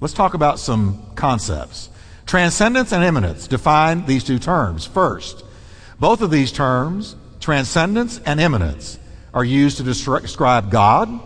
Let's 0.01 0.15
talk 0.15 0.35
about 0.35 0.59
some 0.59 1.03
concepts. 1.15 1.91
Transcendence 2.27 2.93
and 2.93 3.05
immanence 3.05 3.49
define 3.49 4.07
these 4.07 4.25
two 4.25 4.39
terms. 4.39 4.87
First, 4.87 5.45
both 5.99 6.23
of 6.23 6.31
these 6.31 6.53
terms, 6.53 7.17
transcendence 7.41 8.19
and 8.25 8.41
immanence, 8.41 8.99
are 9.35 9.45
used 9.45 9.77
to 9.77 9.83
describe 9.83 10.71
God, 10.71 11.21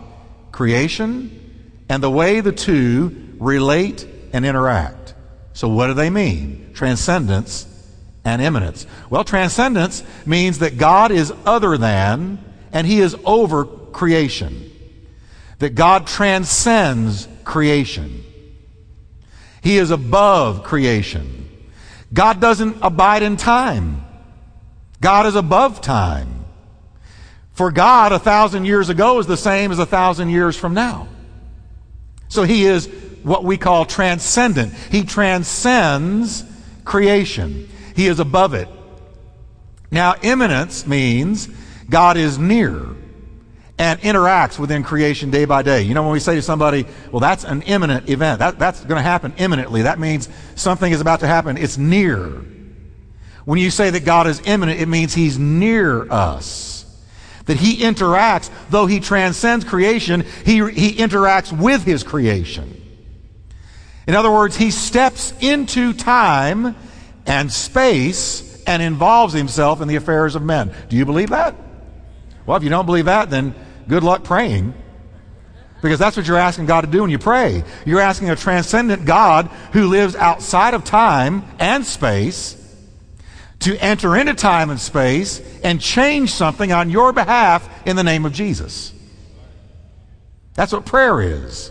creation, 0.50 1.40
and 1.88 2.02
the 2.02 2.11
way 2.11 2.40
the 2.40 2.52
two 2.52 3.35
relate 3.38 4.06
and 4.33 4.44
interact. 4.44 5.14
So, 5.52 5.68
what 5.68 5.87
do 5.87 5.94
they 5.94 6.11
mean? 6.11 6.73
Transcendence 6.75 7.68
and 8.24 8.40
immanence. 8.40 8.86
Well, 9.10 9.24
transcendence 9.24 10.02
means 10.24 10.58
that 10.60 10.78
God 10.78 11.10
is 11.10 11.32
other 11.44 11.76
than 11.76 12.38
and 12.72 12.86
He 12.86 13.00
is 13.00 13.16
over 13.24 13.64
creation. 13.64 14.70
That 15.58 15.74
God 15.74 16.06
transcends 16.06 17.28
creation. 17.44 18.24
He 19.62 19.78
is 19.78 19.90
above 19.90 20.64
creation. 20.64 21.48
God 22.12 22.40
doesn't 22.40 22.78
abide 22.82 23.22
in 23.22 23.36
time. 23.36 24.04
God 25.00 25.26
is 25.26 25.36
above 25.36 25.80
time. 25.80 26.44
For 27.52 27.70
God, 27.70 28.12
a 28.12 28.18
thousand 28.18 28.64
years 28.64 28.88
ago 28.88 29.18
is 29.20 29.26
the 29.26 29.36
same 29.36 29.70
as 29.70 29.78
a 29.78 29.86
thousand 29.86 30.30
years 30.30 30.56
from 30.56 30.74
now. 30.74 31.08
So 32.28 32.42
he 32.42 32.64
is 32.64 32.88
what 33.22 33.44
we 33.44 33.56
call 33.56 33.84
transcendent. 33.84 34.72
He 34.90 35.04
transcends 35.04 36.44
creation. 36.84 37.68
He 37.94 38.06
is 38.06 38.18
above 38.18 38.54
it. 38.54 38.68
Now, 39.90 40.16
immanence 40.22 40.86
means 40.86 41.48
God 41.88 42.16
is 42.16 42.38
near 42.38 42.84
and 43.78 44.00
interacts 44.00 44.58
within 44.58 44.82
creation 44.82 45.30
day 45.30 45.44
by 45.44 45.62
day. 45.62 45.82
You 45.82 45.94
know, 45.94 46.02
when 46.02 46.12
we 46.12 46.20
say 46.20 46.36
to 46.36 46.42
somebody, 46.42 46.86
well, 47.10 47.20
that's 47.20 47.44
an 47.44 47.62
imminent 47.62 48.08
event, 48.08 48.38
that, 48.38 48.58
that's 48.58 48.80
going 48.80 48.98
to 48.98 49.02
happen 49.02 49.34
imminently. 49.36 49.82
That 49.82 49.98
means 49.98 50.28
something 50.54 50.90
is 50.90 51.00
about 51.00 51.20
to 51.20 51.26
happen. 51.26 51.56
It's 51.56 51.78
near. 51.78 52.44
When 53.44 53.58
you 53.58 53.70
say 53.70 53.90
that 53.90 54.04
God 54.04 54.26
is 54.26 54.40
immanent, 54.46 54.80
it 54.80 54.86
means 54.86 55.12
He's 55.14 55.38
near 55.38 56.10
us. 56.10 56.84
That 57.46 57.58
He 57.58 57.78
interacts, 57.78 58.50
though 58.70 58.86
He 58.86 59.00
transcends 59.00 59.64
creation, 59.64 60.24
He, 60.44 60.68
he 60.70 60.94
interacts 60.94 61.56
with 61.56 61.84
His 61.84 62.02
creation. 62.02 62.80
In 64.06 64.14
other 64.14 64.30
words, 64.30 64.56
He 64.56 64.70
steps 64.70 65.34
into 65.40 65.92
time 65.92 66.76
and 67.26 67.52
space 67.52 68.62
and 68.66 68.82
involves 68.82 69.34
himself 69.34 69.80
in 69.80 69.88
the 69.88 69.96
affairs 69.96 70.34
of 70.34 70.42
men. 70.42 70.72
Do 70.88 70.96
you 70.96 71.04
believe 71.04 71.30
that? 71.30 71.54
Well, 72.46 72.56
if 72.56 72.62
you 72.62 72.70
don't 72.70 72.86
believe 72.86 73.06
that, 73.06 73.30
then 73.30 73.54
good 73.88 74.02
luck 74.02 74.24
praying. 74.24 74.74
Because 75.82 75.98
that's 75.98 76.16
what 76.16 76.26
you're 76.26 76.38
asking 76.38 76.66
God 76.66 76.82
to 76.82 76.86
do 76.86 77.02
when 77.02 77.10
you 77.10 77.18
pray. 77.18 77.62
You're 77.84 78.00
asking 78.00 78.30
a 78.30 78.36
transcendent 78.36 79.04
God 79.04 79.48
who 79.72 79.88
lives 79.88 80.16
outside 80.16 80.72
of 80.72 80.84
time 80.84 81.44
and 81.58 81.84
space 81.84 82.60
to 83.60 83.76
enter 83.82 84.16
into 84.16 84.34
time 84.34 84.70
and 84.70 84.80
space 84.80 85.40
and 85.62 85.80
change 85.80 86.32
something 86.32 86.72
on 86.72 86.90
your 86.90 87.12
behalf 87.12 87.86
in 87.86 87.96
the 87.96 88.02
name 88.02 88.24
of 88.24 88.32
Jesus. 88.32 88.92
That's 90.54 90.72
what 90.72 90.86
prayer 90.86 91.20
is. 91.20 91.70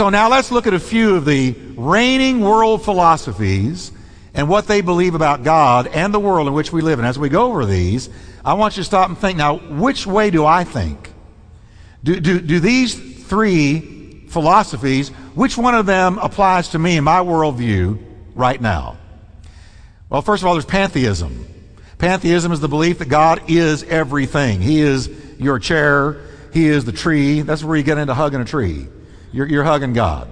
So 0.00 0.08
now 0.08 0.30
let's 0.30 0.50
look 0.50 0.66
at 0.66 0.72
a 0.72 0.80
few 0.80 1.16
of 1.16 1.26
the 1.26 1.54
reigning 1.76 2.40
world 2.40 2.82
philosophies 2.82 3.92
and 4.32 4.48
what 4.48 4.66
they 4.66 4.80
believe 4.80 5.14
about 5.14 5.42
God 5.42 5.88
and 5.88 6.14
the 6.14 6.18
world 6.18 6.48
in 6.48 6.54
which 6.54 6.72
we 6.72 6.80
live. 6.80 6.98
And 6.98 7.06
as 7.06 7.18
we 7.18 7.28
go 7.28 7.48
over 7.48 7.66
these, 7.66 8.08
I 8.42 8.54
want 8.54 8.78
you 8.78 8.80
to 8.80 8.86
stop 8.86 9.10
and 9.10 9.18
think 9.18 9.36
now, 9.36 9.58
which 9.58 10.06
way 10.06 10.30
do 10.30 10.46
I 10.46 10.64
think? 10.64 11.12
Do, 12.02 12.18
do, 12.18 12.40
do 12.40 12.60
these 12.60 12.94
three 13.24 14.24
philosophies, 14.28 15.10
which 15.34 15.58
one 15.58 15.74
of 15.74 15.84
them 15.84 16.16
applies 16.16 16.70
to 16.70 16.78
me 16.78 16.96
in 16.96 17.04
my 17.04 17.18
worldview 17.18 18.02
right 18.34 18.58
now? 18.58 18.96
Well, 20.08 20.22
first 20.22 20.42
of 20.42 20.46
all, 20.46 20.54
there's 20.54 20.64
pantheism. 20.64 21.46
Pantheism 21.98 22.52
is 22.52 22.60
the 22.60 22.68
belief 22.68 23.00
that 23.00 23.10
God 23.10 23.50
is 23.50 23.82
everything. 23.82 24.62
He 24.62 24.80
is 24.80 25.10
your 25.38 25.58
chair, 25.58 26.22
He 26.54 26.68
is 26.68 26.86
the 26.86 26.92
tree. 26.92 27.42
That's 27.42 27.62
where 27.62 27.76
you 27.76 27.82
get 27.82 27.98
into 27.98 28.14
hugging 28.14 28.40
a 28.40 28.46
tree. 28.46 28.88
You're, 29.32 29.46
you're 29.46 29.64
hugging 29.64 29.92
God. 29.92 30.28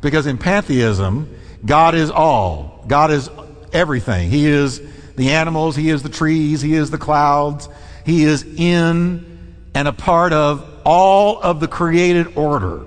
Because 0.00 0.26
in 0.26 0.38
pantheism, 0.38 1.34
God 1.64 1.94
is 1.94 2.10
all. 2.10 2.84
God 2.86 3.10
is 3.10 3.30
everything. 3.72 4.30
He 4.30 4.46
is 4.46 4.80
the 5.16 5.30
animals, 5.30 5.76
He 5.76 5.90
is 5.90 6.02
the 6.02 6.08
trees, 6.08 6.60
He 6.60 6.74
is 6.74 6.90
the 6.90 6.98
clouds. 6.98 7.68
He 8.04 8.24
is 8.24 8.42
in 8.42 9.28
and 9.74 9.88
a 9.88 9.92
part 9.92 10.32
of 10.32 10.64
all 10.84 11.40
of 11.40 11.60
the 11.60 11.68
created 11.68 12.36
order. 12.36 12.86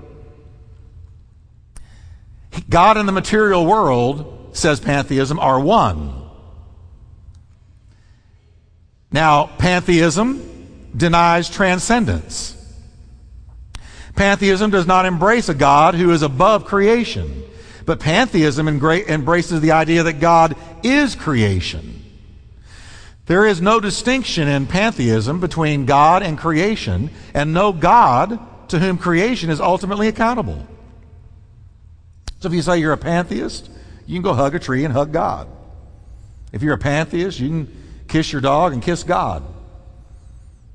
God 2.68 2.96
and 2.96 3.08
the 3.08 3.12
material 3.12 3.64
world, 3.64 4.50
says 4.56 4.80
pantheism, 4.80 5.38
are 5.38 5.60
one. 5.60 6.22
Now, 9.10 9.46
pantheism 9.58 10.88
denies 10.96 11.48
transcendence. 11.48 12.56
Pantheism 14.14 14.70
does 14.70 14.86
not 14.86 15.06
embrace 15.06 15.48
a 15.48 15.54
God 15.54 15.94
who 15.94 16.10
is 16.10 16.22
above 16.22 16.64
creation, 16.66 17.42
but 17.86 17.98
pantheism 17.98 18.68
embraces 18.68 19.60
the 19.60 19.72
idea 19.72 20.02
that 20.02 20.20
God 20.20 20.54
is 20.82 21.14
creation. 21.14 22.02
There 23.26 23.46
is 23.46 23.60
no 23.62 23.80
distinction 23.80 24.48
in 24.48 24.66
pantheism 24.66 25.40
between 25.40 25.86
God 25.86 26.22
and 26.22 26.36
creation, 26.36 27.10
and 27.32 27.54
no 27.54 27.72
God 27.72 28.38
to 28.68 28.78
whom 28.78 28.98
creation 28.98 29.48
is 29.48 29.60
ultimately 29.60 30.08
accountable. 30.08 30.66
So 32.40 32.48
if 32.48 32.54
you 32.54 32.62
say 32.62 32.78
you're 32.78 32.92
a 32.92 32.98
pantheist, 32.98 33.70
you 34.06 34.16
can 34.16 34.22
go 34.22 34.34
hug 34.34 34.54
a 34.54 34.58
tree 34.58 34.84
and 34.84 34.92
hug 34.92 35.12
God. 35.12 35.48
If 36.52 36.62
you're 36.62 36.74
a 36.74 36.78
pantheist, 36.78 37.38
you 37.38 37.48
can 37.48 38.04
kiss 38.08 38.32
your 38.32 38.42
dog 38.42 38.72
and 38.72 38.82
kiss 38.82 39.04
God. 39.04 39.44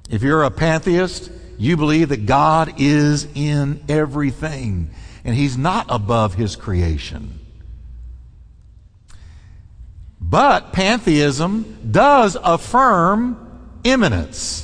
If 0.10 0.24
you're 0.24 0.44
a 0.44 0.52
pantheist, 0.52 1.30
you 1.58 1.78
believe 1.78 2.10
that 2.10 2.26
God 2.26 2.76
is 2.78 3.28
in 3.34 3.84
everything 3.90 4.90
and 5.24 5.36
he's 5.36 5.58
not 5.58 5.86
above 5.90 6.36
his 6.36 6.56
creation. 6.56 7.40
But 10.20 10.74
pantheism 10.74 11.92
does 11.92 12.38
affirm 12.42 13.72
immanence. 13.84 14.64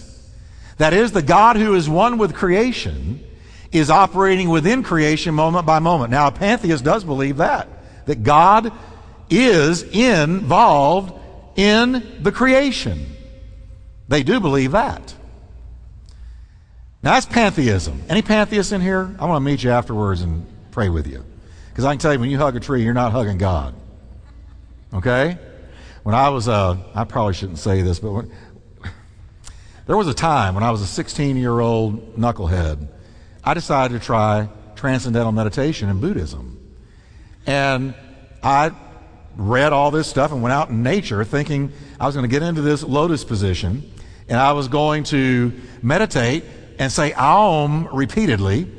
That 0.78 0.94
is, 0.94 1.12
the 1.12 1.22
God 1.22 1.56
who 1.56 1.76
is 1.76 1.90
one 1.90 2.18
with 2.18 2.34
creation 2.34 3.24
is 3.72 3.90
operating 3.90 4.50
within 4.50 4.84
creation 4.84 5.34
moment 5.34 5.66
by 5.66 5.80
moment. 5.80 6.12
Now, 6.12 6.28
a 6.28 6.32
pantheist 6.32 6.84
does 6.84 7.04
believe 7.04 7.38
that, 7.38 7.68
that 8.06 8.24
God 8.24 8.72
is 9.30 9.84
involved 9.84 11.14
in 11.56 12.22
the 12.22 12.32
creation. 12.32 13.06
They 14.08 14.24
do 14.24 14.40
believe 14.40 14.72
that. 14.72 15.14
Now, 17.04 17.16
that's 17.16 17.26
pantheism. 17.26 18.02
Any 18.08 18.22
pantheists 18.22 18.72
in 18.72 18.80
here? 18.80 19.14
I 19.20 19.26
want 19.26 19.36
to 19.36 19.42
meet 19.42 19.62
you 19.62 19.72
afterwards 19.72 20.22
and 20.22 20.46
pray 20.72 20.88
with 20.88 21.06
you. 21.06 21.26
Because 21.70 21.84
I 21.84 21.92
can 21.92 22.00
tell 22.00 22.14
you, 22.14 22.20
when 22.20 22.30
you 22.30 22.38
hug 22.38 22.56
a 22.56 22.62
tree, 22.62 22.82
you're 22.82 22.94
not 22.94 23.12
hugging 23.12 23.38
God. 23.38 23.76
Okay? 24.94 25.38
When 26.04 26.16
I 26.16 26.30
was, 26.30 26.48
uh, 26.48 26.78
I 26.96 27.04
probably 27.04 27.34
shouldn't 27.34 27.60
say 27.60 27.82
this, 27.82 28.00
but 28.00 28.12
when, 28.12 28.32
there 29.86 29.98
was 29.98 30.08
a 30.08 30.14
time 30.14 30.56
when 30.56 30.64
I 30.64 30.72
was 30.72 30.82
a 30.82 30.88
16 30.88 31.36
year 31.36 31.60
old 31.60 32.16
knucklehead, 32.16 32.88
I 33.44 33.54
decided 33.54 34.00
to 34.00 34.06
try 34.06 34.48
transcendental 34.78 35.34
meditation 35.34 35.90
in 35.90 36.00
Buddhism. 36.00 36.58
And 37.46 37.96
I 38.42 38.72
read 39.36 39.74
all 39.74 39.92
this 39.92 40.08
stuff 40.08 40.32
and 40.32 40.42
went 40.42 40.54
out 40.54 40.70
in 40.70 40.84
nature 40.84 41.26
thinking 41.26 41.74
I 42.00 42.06
was 42.06 42.16
going 42.16 42.24
to 42.24 42.32
get 42.32 42.44
into 42.44 42.62
this 42.62 42.82
lotus 42.82 43.26
position 43.26 43.92
and 44.30 44.38
I 44.38 44.54
was 44.54 44.70
going 44.70 45.04
to 45.06 45.52
meditate 45.82 46.46
and 46.80 46.92
say 46.92 47.14
Aum 47.14 47.88
repeatedly. 47.94 48.70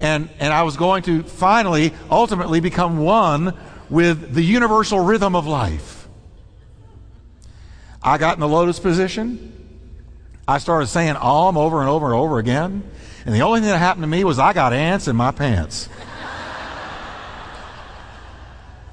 And, 0.00 0.28
and 0.38 0.52
I 0.52 0.62
was 0.64 0.76
going 0.76 1.02
to 1.04 1.22
finally, 1.22 1.92
ultimately 2.10 2.60
become 2.60 2.98
one 2.98 3.54
with 3.88 4.34
the 4.34 4.42
universal 4.42 5.00
rhythm 5.00 5.34
of 5.34 5.46
life. 5.46 6.08
I 8.02 8.18
got 8.18 8.34
in 8.34 8.40
the 8.40 8.48
lotus 8.48 8.78
position. 8.78 9.52
I 10.46 10.58
started 10.58 10.88
saying 10.88 11.16
Aum 11.16 11.56
over 11.56 11.80
and 11.80 11.88
over 11.88 12.06
and 12.06 12.14
over 12.14 12.38
again. 12.38 12.82
And 13.24 13.34
the 13.34 13.40
only 13.40 13.60
thing 13.60 13.70
that 13.70 13.78
happened 13.78 14.02
to 14.02 14.08
me 14.08 14.24
was 14.24 14.38
I 14.38 14.52
got 14.52 14.74
ants 14.74 15.08
in 15.08 15.16
my 15.16 15.30
pants. 15.30 15.88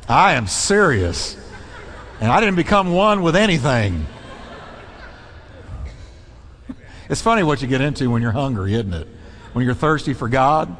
I 0.08 0.34
am 0.34 0.48
serious. 0.48 1.38
And 2.22 2.32
I 2.32 2.40
didn't 2.40 2.56
become 2.56 2.94
one 2.94 3.22
with 3.22 3.36
anything. 3.36 4.06
It's 7.12 7.22
funny 7.22 7.44
what 7.44 7.62
you 7.62 7.68
get 7.68 7.82
into 7.82 8.10
when 8.10 8.22
you're 8.22 8.32
hungry, 8.32 8.74
isn't 8.74 8.94
it? 8.94 9.06
When 9.52 9.66
you're 9.66 9.74
thirsty 9.74 10.14
for 10.14 10.30
God. 10.30 10.74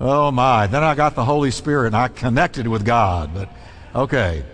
Oh 0.00 0.30
my. 0.30 0.68
Then 0.68 0.84
I 0.84 0.94
got 0.94 1.16
the 1.16 1.24
Holy 1.24 1.50
Spirit 1.50 1.88
and 1.88 1.96
I 1.96 2.06
connected 2.06 2.68
with 2.68 2.84
God. 2.84 3.34
But 3.34 3.48
okay. 3.92 4.44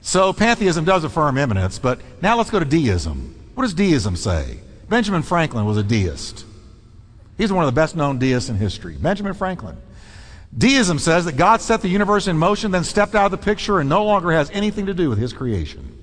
So 0.00 0.32
pantheism 0.32 0.84
does 0.84 1.04
affirm 1.04 1.38
immanence, 1.38 1.78
but 1.78 2.00
now 2.20 2.36
let's 2.36 2.50
go 2.50 2.58
to 2.58 2.64
deism. 2.64 3.36
What 3.54 3.62
does 3.62 3.74
deism 3.74 4.16
say? 4.16 4.58
Benjamin 4.88 5.22
Franklin 5.22 5.66
was 5.66 5.76
a 5.76 5.84
deist. 5.84 6.46
He's 7.38 7.52
one 7.52 7.62
of 7.62 7.72
the 7.72 7.80
best 7.80 7.94
known 7.94 8.18
deists 8.18 8.50
in 8.50 8.56
history. 8.56 8.96
Benjamin 8.96 9.34
Franklin. 9.34 9.76
Deism 10.58 10.98
says 10.98 11.26
that 11.26 11.36
God 11.36 11.60
set 11.60 11.80
the 11.80 11.88
universe 11.88 12.26
in 12.26 12.36
motion, 12.36 12.72
then 12.72 12.82
stepped 12.82 13.14
out 13.14 13.26
of 13.26 13.30
the 13.30 13.38
picture 13.38 13.78
and 13.78 13.88
no 13.88 14.04
longer 14.04 14.32
has 14.32 14.50
anything 14.50 14.86
to 14.86 14.94
do 14.94 15.08
with 15.08 15.18
his 15.18 15.32
creation. 15.32 15.96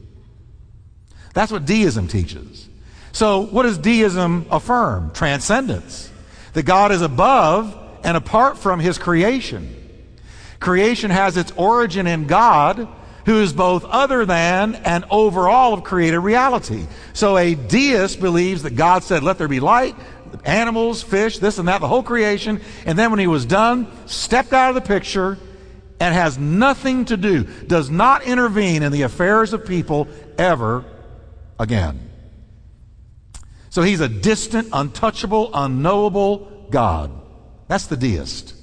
That's 1.34 1.52
what 1.52 1.66
deism 1.66 2.08
teaches. 2.08 2.69
So, 3.12 3.42
what 3.42 3.64
does 3.64 3.78
deism 3.78 4.46
affirm? 4.52 5.12
Transcendence. 5.12 6.12
That 6.54 6.64
God 6.64 6.92
is 6.92 7.02
above 7.02 7.78
and 8.04 8.16
apart 8.16 8.58
from 8.58 8.80
his 8.80 8.98
creation. 8.98 9.76
Creation 10.60 11.12
has 11.12 11.38
its 11.38 11.52
origin 11.56 12.08
in 12.08 12.28
God, 12.28 12.88
who 13.26 13.42
is 13.42 13.54
both 13.54 13.86
other 13.86 14.26
than 14.26 14.76
and 14.76 15.06
over 15.10 15.48
all 15.48 15.74
of 15.74 15.84
created 15.84 16.20
reality. 16.20 16.86
So, 17.14 17.38
a 17.38 17.56
deist 17.56 18.20
believes 18.20 18.64
that 18.64 18.76
God 18.76 19.04
said, 19.04 19.24
Let 19.24 19.38
there 19.38 19.48
be 19.48 19.60
light, 19.60 19.96
animals, 20.44 21.02
fish, 21.02 21.40
this 21.40 21.58
and 21.58 21.68
that, 21.68 21.82
the 21.82 21.88
whole 21.88 22.04
creation, 22.04 22.62
and 22.86 22.98
then 22.98 23.12
when 23.12 23.20
he 23.20 23.28
was 23.28 23.46
done, 23.46 23.88
stepped 24.06 24.54
out 24.54 24.70
of 24.70 24.76
the 24.76 24.88
picture 24.88 25.38
and 26.00 26.14
has 26.14 26.38
nothing 26.38 27.06
to 27.06 27.18
do, 27.18 27.44
does 27.44 27.90
not 27.90 28.24
intervene 28.24 28.84
in 28.84 28.92
the 28.92 29.02
affairs 29.02 29.54
of 29.54 29.66
people 29.66 30.08
ever 30.38 30.86
again. 31.60 32.09
So 33.70 33.82
he's 33.82 34.02
a 34.02 34.10
distant, 34.10 34.70
untouchable, 34.74 35.52
unknowable 35.54 36.68
God. 36.70 37.12
That's 37.68 37.86
the 37.86 37.98
deist. 37.98 38.56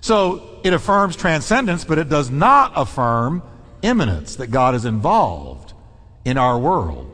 So 0.00 0.60
it 0.64 0.72
affirms 0.72 1.16
transcendence, 1.16 1.84
but 1.84 1.98
it 1.98 2.08
does 2.08 2.30
not 2.30 2.72
affirm 2.74 3.42
immanence, 3.82 4.36
that 4.36 4.48
God 4.48 4.74
is 4.74 4.84
involved 4.84 5.72
in 6.24 6.36
our 6.36 6.58
world. 6.58 7.10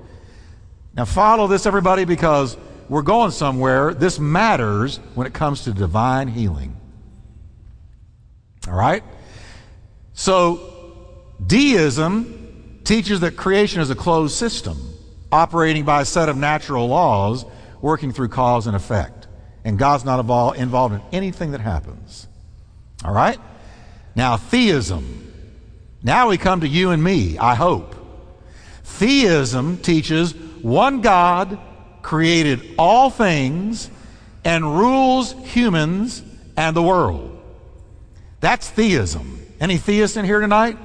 Now 0.95 1.05
follow 1.05 1.47
this, 1.47 1.67
everybody, 1.67 2.05
because 2.05 2.57
we're 2.89 3.03
going 3.03 3.31
somewhere. 3.31 3.95
This 3.95 4.19
matters 4.19 4.99
when 5.15 5.27
it 5.27 5.35
comes 5.35 5.65
to 5.65 5.73
divine 5.73 6.29
healing. 6.29 6.77
All 8.67 8.75
right? 8.75 9.05
So, 10.13 11.15
deism 11.45 12.81
teaches 12.85 13.21
that 13.21 13.37
creation 13.37 13.81
is 13.81 13.91
a 13.91 13.95
closed 13.95 14.35
system 14.35 14.90
operating 15.33 15.85
by 15.85 16.03
a 16.03 16.05
set 16.05 16.29
of 16.29 16.37
natural 16.37 16.89
laws 16.89 17.45
working 17.81 18.13
through 18.13 18.29
cause 18.29 18.67
and 18.67 18.77
effect. 18.77 19.27
And 19.65 19.79
God's 19.79 20.05
not 20.05 20.21
involved 20.57 20.95
in 20.95 21.03
anything 21.13 21.53
that 21.53 21.61
happens. 21.61 22.27
All 23.05 23.13
right? 23.13 23.39
Now, 24.15 24.37
theism. 24.37 25.33
Now 26.03 26.29
we 26.29 26.39
come 26.39 26.61
to 26.61 26.69
you 26.69 26.91
and 26.91 27.03
me, 27.03 27.39
I 27.39 27.55
hope. 27.55 27.95
Theism 28.85 29.79
teaches 29.79 30.35
one 30.63 31.01
God 31.01 31.59
created 32.03 32.75
all 32.79 33.11
things 33.11 33.91
and 34.45 34.79
rules 34.79 35.33
humans 35.33 36.23
and 36.57 36.75
the 36.75 36.83
world. 36.83 37.41
That's 38.41 38.69
theism. 38.71 39.39
Any 39.61 39.77
theists 39.77 40.17
in 40.17 40.25
here 40.25 40.41
tonight? 40.41 40.79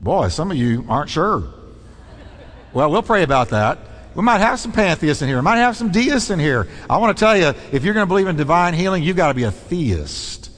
Boy, 0.00 0.28
some 0.28 0.50
of 0.50 0.56
you 0.56 0.84
aren't 0.88 1.08
sure. 1.08 1.53
Well, 2.74 2.90
we'll 2.90 3.02
pray 3.02 3.22
about 3.22 3.50
that. 3.50 3.78
We 4.16 4.22
might 4.22 4.38
have 4.38 4.60
some 4.60 4.72
pantheists 4.72 5.22
in 5.22 5.28
here. 5.28 5.36
We 5.36 5.42
might 5.42 5.58
have 5.58 5.76
some 5.76 5.90
deists 5.90 6.30
in 6.30 6.38
here. 6.38 6.68
I 6.90 6.98
want 6.98 7.16
to 7.16 7.20
tell 7.20 7.36
you, 7.36 7.54
if 7.72 7.84
you're 7.84 7.94
going 7.94 8.04
to 8.04 8.08
believe 8.08 8.26
in 8.26 8.36
divine 8.36 8.74
healing, 8.74 9.02
you've 9.02 9.16
got 9.16 9.28
to 9.28 9.34
be 9.34 9.44
a 9.44 9.50
theist. 9.50 10.50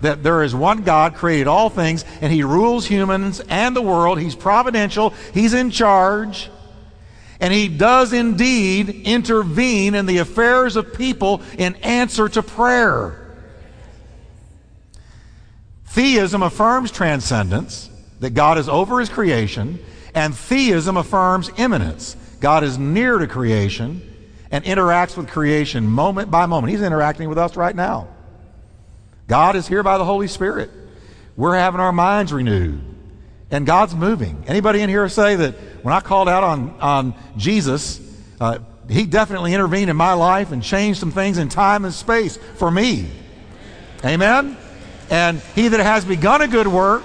That 0.00 0.24
there 0.24 0.42
is 0.42 0.54
one 0.54 0.82
God, 0.82 1.14
created 1.14 1.46
all 1.46 1.70
things, 1.70 2.04
and 2.20 2.32
He 2.32 2.42
rules 2.42 2.86
humans 2.86 3.40
and 3.48 3.74
the 3.76 3.82
world. 3.82 4.20
He's 4.20 4.34
providential. 4.34 5.10
He's 5.32 5.54
in 5.54 5.70
charge. 5.70 6.50
And 7.38 7.52
He 7.52 7.68
does 7.68 8.12
indeed 8.12 8.88
intervene 9.04 9.94
in 9.94 10.06
the 10.06 10.18
affairs 10.18 10.74
of 10.74 10.94
people 10.94 11.42
in 11.56 11.76
answer 11.76 12.28
to 12.28 12.42
prayer. 12.42 13.36
Theism 15.86 16.42
affirms 16.42 16.90
transcendence 16.90 17.90
that 18.20 18.30
God 18.30 18.58
is 18.58 18.68
over 18.68 18.98
his 18.98 19.08
creation, 19.08 19.78
and 20.14 20.34
theism 20.34 20.96
affirms 20.96 21.50
immanence. 21.56 22.16
God 22.40 22.64
is 22.64 22.78
near 22.78 23.18
to 23.18 23.26
creation 23.26 24.02
and 24.50 24.64
interacts 24.64 25.16
with 25.16 25.28
creation 25.28 25.86
moment 25.86 26.30
by 26.30 26.46
moment. 26.46 26.70
He's 26.70 26.82
interacting 26.82 27.28
with 27.28 27.38
us 27.38 27.56
right 27.56 27.74
now. 27.74 28.08
God 29.28 29.56
is 29.56 29.66
here 29.66 29.82
by 29.82 29.98
the 29.98 30.04
Holy 30.04 30.28
Spirit. 30.28 30.70
We're 31.36 31.56
having 31.56 31.80
our 31.80 31.92
minds 31.92 32.32
renewed. 32.32 32.80
And 33.50 33.66
God's 33.66 33.94
moving. 33.94 34.44
Anybody 34.46 34.80
in 34.80 34.88
here 34.88 35.08
say 35.08 35.36
that 35.36 35.54
when 35.82 35.94
I 35.94 36.00
called 36.00 36.28
out 36.28 36.42
on, 36.42 36.70
on 36.80 37.14
Jesus, 37.36 38.00
uh, 38.40 38.58
he 38.88 39.06
definitely 39.06 39.54
intervened 39.54 39.90
in 39.90 39.96
my 39.96 40.14
life 40.14 40.52
and 40.52 40.62
changed 40.62 41.00
some 41.00 41.12
things 41.12 41.38
in 41.38 41.48
time 41.48 41.84
and 41.84 41.94
space 41.94 42.38
for 42.56 42.70
me. 42.70 43.08
Amen? 44.04 44.56
And 45.10 45.40
he 45.54 45.68
that 45.68 45.80
has 45.80 46.04
begun 46.04 46.42
a 46.42 46.48
good 46.48 46.66
work 46.66 47.04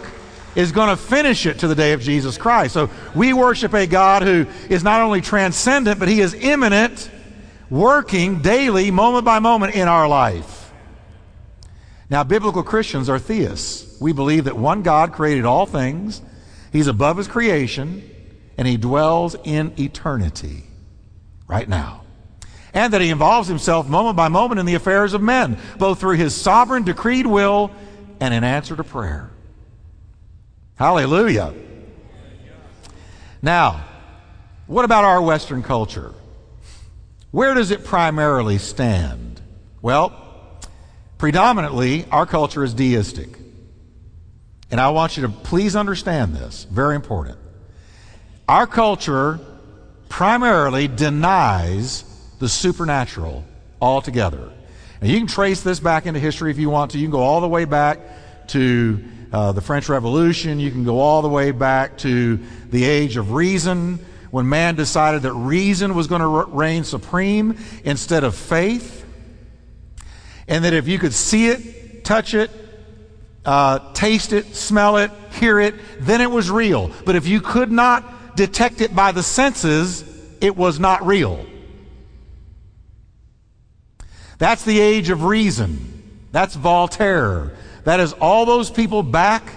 is 0.57 0.71
going 0.71 0.89
to 0.89 0.97
finish 0.97 1.45
it 1.45 1.59
to 1.59 1.67
the 1.67 1.75
day 1.75 1.93
of 1.93 2.01
Jesus 2.01 2.35
Christ. 2.35 2.73
So 2.73 2.89
we 3.13 3.31
worship 3.31 3.73
a 3.75 3.85
God 3.85 4.23
who 4.23 4.47
is 4.69 4.83
not 4.83 5.01
only 5.01 5.21
transcendent, 5.21 5.99
but 5.99 6.07
he 6.07 6.19
is 6.19 6.33
immanent, 6.33 7.11
working 7.69 8.41
daily, 8.41 8.89
moment 8.89 9.23
by 9.23 9.37
moment 9.37 9.75
in 9.75 9.87
our 9.87 10.07
life. 10.07 10.73
Now, 12.09 12.23
biblical 12.23 12.63
Christians 12.63 13.07
are 13.07 13.19
theists. 13.19 14.01
We 14.01 14.13
believe 14.13 14.45
that 14.45 14.57
one 14.57 14.81
God 14.81 15.13
created 15.13 15.45
all 15.45 15.67
things, 15.67 16.21
he's 16.71 16.87
above 16.87 17.17
his 17.17 17.27
creation, 17.27 18.09
and 18.57 18.67
he 18.67 18.77
dwells 18.77 19.35
in 19.43 19.73
eternity 19.79 20.63
right 21.47 21.69
now 21.69 22.01
and 22.73 22.93
that 22.93 23.01
he 23.01 23.09
involves 23.09 23.47
himself 23.47 23.87
moment 23.87 24.15
by 24.15 24.27
moment 24.27 24.59
in 24.59 24.65
the 24.65 24.75
affairs 24.75 25.13
of 25.13 25.21
men, 25.21 25.57
both 25.77 25.99
through 25.99 26.15
his 26.15 26.35
sovereign 26.35 26.83
decreed 26.83 27.25
will 27.25 27.71
and 28.19 28.33
in 28.33 28.43
answer 28.43 28.75
to 28.75 28.83
prayer. 28.83 29.31
Hallelujah. 30.77 31.53
Now, 33.41 33.83
what 34.67 34.85
about 34.85 35.05
our 35.05 35.21
Western 35.21 35.63
culture? 35.63 36.13
Where 37.31 37.53
does 37.53 37.71
it 37.71 37.83
primarily 37.83 38.59
stand? 38.59 39.41
Well, 39.81 40.13
predominantly, 41.17 42.05
our 42.11 42.25
culture 42.25 42.63
is 42.63 42.73
deistic. 42.73 43.37
And 44.69 44.79
I 44.79 44.89
want 44.89 45.17
you 45.17 45.23
to 45.23 45.29
please 45.29 45.75
understand 45.75 46.35
this, 46.35 46.65
very 46.65 46.95
important. 46.95 47.37
Our 48.47 48.67
culture 48.67 49.39
primarily 50.09 50.87
denies 50.87 52.03
the 52.39 52.49
supernatural 52.49 53.45
altogether. 53.81 54.51
And 55.01 55.09
you 55.09 55.17
can 55.17 55.27
trace 55.27 55.61
this 55.61 55.79
back 55.79 56.05
into 56.05 56.19
history 56.19 56.51
if 56.51 56.57
you 56.57 56.69
want 56.69 56.91
to. 56.91 56.97
You 56.97 57.05
can 57.05 57.11
go 57.11 57.21
all 57.21 57.41
the 57.41 57.47
way 57.47 57.65
back 57.65 57.99
to 58.49 59.03
uh, 59.31 59.51
the 59.51 59.61
French 59.61 59.89
Revolution. 59.89 60.59
You 60.59 60.71
can 60.71 60.83
go 60.83 60.99
all 60.99 61.21
the 61.21 61.29
way 61.29 61.51
back 61.51 61.97
to 61.99 62.37
the 62.69 62.83
age 62.83 63.17
of 63.17 63.31
reason, 63.31 63.99
when 64.31 64.47
man 64.47 64.75
decided 64.75 65.21
that 65.23 65.33
reason 65.33 65.95
was 65.95 66.07
going 66.07 66.21
to 66.21 66.27
reign 66.27 66.83
supreme 66.83 67.57
instead 67.83 68.23
of 68.23 68.35
faith. 68.35 69.05
And 70.47 70.63
that 70.65 70.73
if 70.73 70.87
you 70.87 70.99
could 70.99 71.13
see 71.13 71.47
it, 71.47 72.03
touch 72.03 72.33
it, 72.33 72.51
uh, 73.45 73.93
taste 73.93 74.33
it, 74.33 74.55
smell 74.55 74.97
it, 74.97 75.11
hear 75.31 75.59
it, 75.59 75.75
then 75.99 76.21
it 76.21 76.29
was 76.29 76.51
real. 76.51 76.91
But 77.05 77.15
if 77.15 77.27
you 77.27 77.41
could 77.41 77.71
not 77.71 78.35
detect 78.35 78.81
it 78.81 78.95
by 78.95 79.11
the 79.11 79.23
senses, 79.23 80.03
it 80.41 80.55
was 80.55 80.79
not 80.79 81.05
real. 81.05 81.45
That's 84.37 84.63
the 84.63 84.79
age 84.79 85.09
of 85.09 85.23
reason. 85.23 86.19
That's 86.31 86.55
Voltaire. 86.55 87.55
That 87.87 88.01
is 88.01 88.11
all 88.11 88.45
those 88.45 88.69
people 88.69 89.01
back 89.01 89.49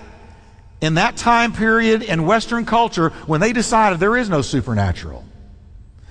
in 0.80 0.94
that 0.94 1.16
time 1.16 1.52
period 1.52 2.04
in 2.04 2.26
Western 2.26 2.64
culture 2.64 3.08
when 3.26 3.40
they 3.40 3.52
decided 3.52 3.98
there 3.98 4.16
is 4.16 4.28
no 4.28 4.40
supernatural. 4.40 5.24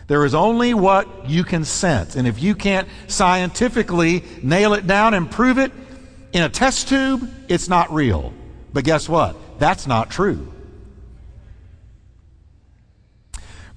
There 0.07 0.25
is 0.25 0.35
only 0.35 0.73
what 0.73 1.29
you 1.29 1.45
can 1.45 1.63
sense. 1.63 2.17
And 2.17 2.27
if 2.27 2.43
you 2.43 2.55
can't 2.55 2.89
scientifically 3.07 4.25
nail 4.43 4.73
it 4.73 4.85
down 4.85 5.13
and 5.13 5.31
prove 5.31 5.59
it 5.59 5.71
in 6.33 6.43
a 6.43 6.49
test 6.49 6.89
tube, 6.89 7.31
it's 7.47 7.69
not 7.69 7.89
real. 7.93 8.33
But 8.73 8.83
guess 8.83 9.07
what? 9.07 9.37
That's 9.57 9.87
not 9.87 10.11
true. 10.11 10.51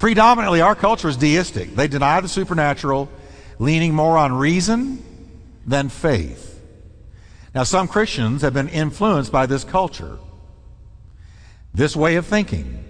Predominantly, 0.01 0.63
our 0.63 0.75
culture 0.75 1.09
is 1.09 1.17
deistic. 1.17 1.77
They 1.77 1.87
deny 1.87 2.21
the 2.21 2.29
supernatural 2.29 3.09
leaning 3.61 3.95
more 3.95 4.19
on 4.19 4.33
reason 4.33 5.01
than 5.65 5.89
faith. 5.91 6.52
Now, 7.55 7.65
some 7.65 7.87
Christians 7.87 8.43
have 8.43 8.55
been 8.55 8.69
influenced 8.69 9.31
by 9.31 9.47
this 9.47 9.63
culture, 9.65 10.19
this 11.75 11.95
way 11.95 12.17
of 12.17 12.27
thinking. 12.27 12.83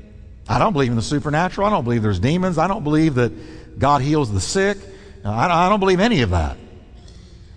I 0.49 0.59
don't 0.59 0.73
believe 0.73 0.91
in 0.91 0.97
the 0.97 1.03
supernatural. 1.03 1.67
I 1.67 1.71
don't 1.71 1.85
believe 1.85 2.03
there's 2.03 2.21
demons. 2.21 2.59
I 2.59 2.69
don't 2.69 2.85
believe 2.85 3.15
that 3.17 3.79
God 3.79 4.03
heals 4.03 4.33
the 4.33 4.41
sick. 4.41 4.79
I 5.25 5.69
don't 5.69 5.81
believe 5.81 6.01
any 6.01 6.23
of 6.23 6.31
that. 6.31 6.57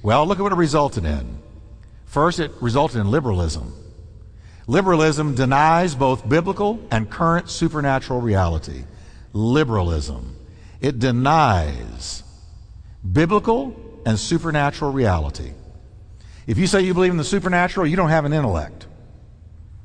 Well, 0.01 0.25
look 0.25 0.39
at 0.39 0.41
what 0.41 0.51
it 0.51 0.55
resulted 0.55 1.05
in. 1.05 1.39
First, 2.05 2.39
it 2.39 2.51
resulted 2.61 3.01
in 3.01 3.09
liberalism. 3.09 3.73
Liberalism 4.67 5.35
denies 5.35 5.93
both 5.95 6.27
biblical 6.27 6.79
and 6.89 7.09
current 7.09 7.49
supernatural 7.49 8.21
reality. 8.21 8.83
Liberalism. 9.33 10.35
It 10.81 10.99
denies 10.99 12.23
biblical 13.11 13.75
and 14.05 14.19
supernatural 14.19 14.91
reality. 14.91 15.53
If 16.47 16.57
you 16.57 16.67
say 16.67 16.81
you 16.81 16.93
believe 16.93 17.11
in 17.11 17.17
the 17.17 17.23
supernatural, 17.23 17.87
you 17.87 17.95
don't 17.95 18.09
have 18.09 18.25
an 18.25 18.33
intellect. 18.33 18.87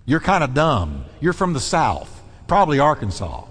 You're 0.04 0.20
kind 0.20 0.44
of 0.44 0.54
dumb. 0.54 1.04
You're 1.20 1.32
from 1.32 1.52
the 1.52 1.60
South, 1.60 2.22
probably 2.46 2.78
Arkansas. 2.78 3.44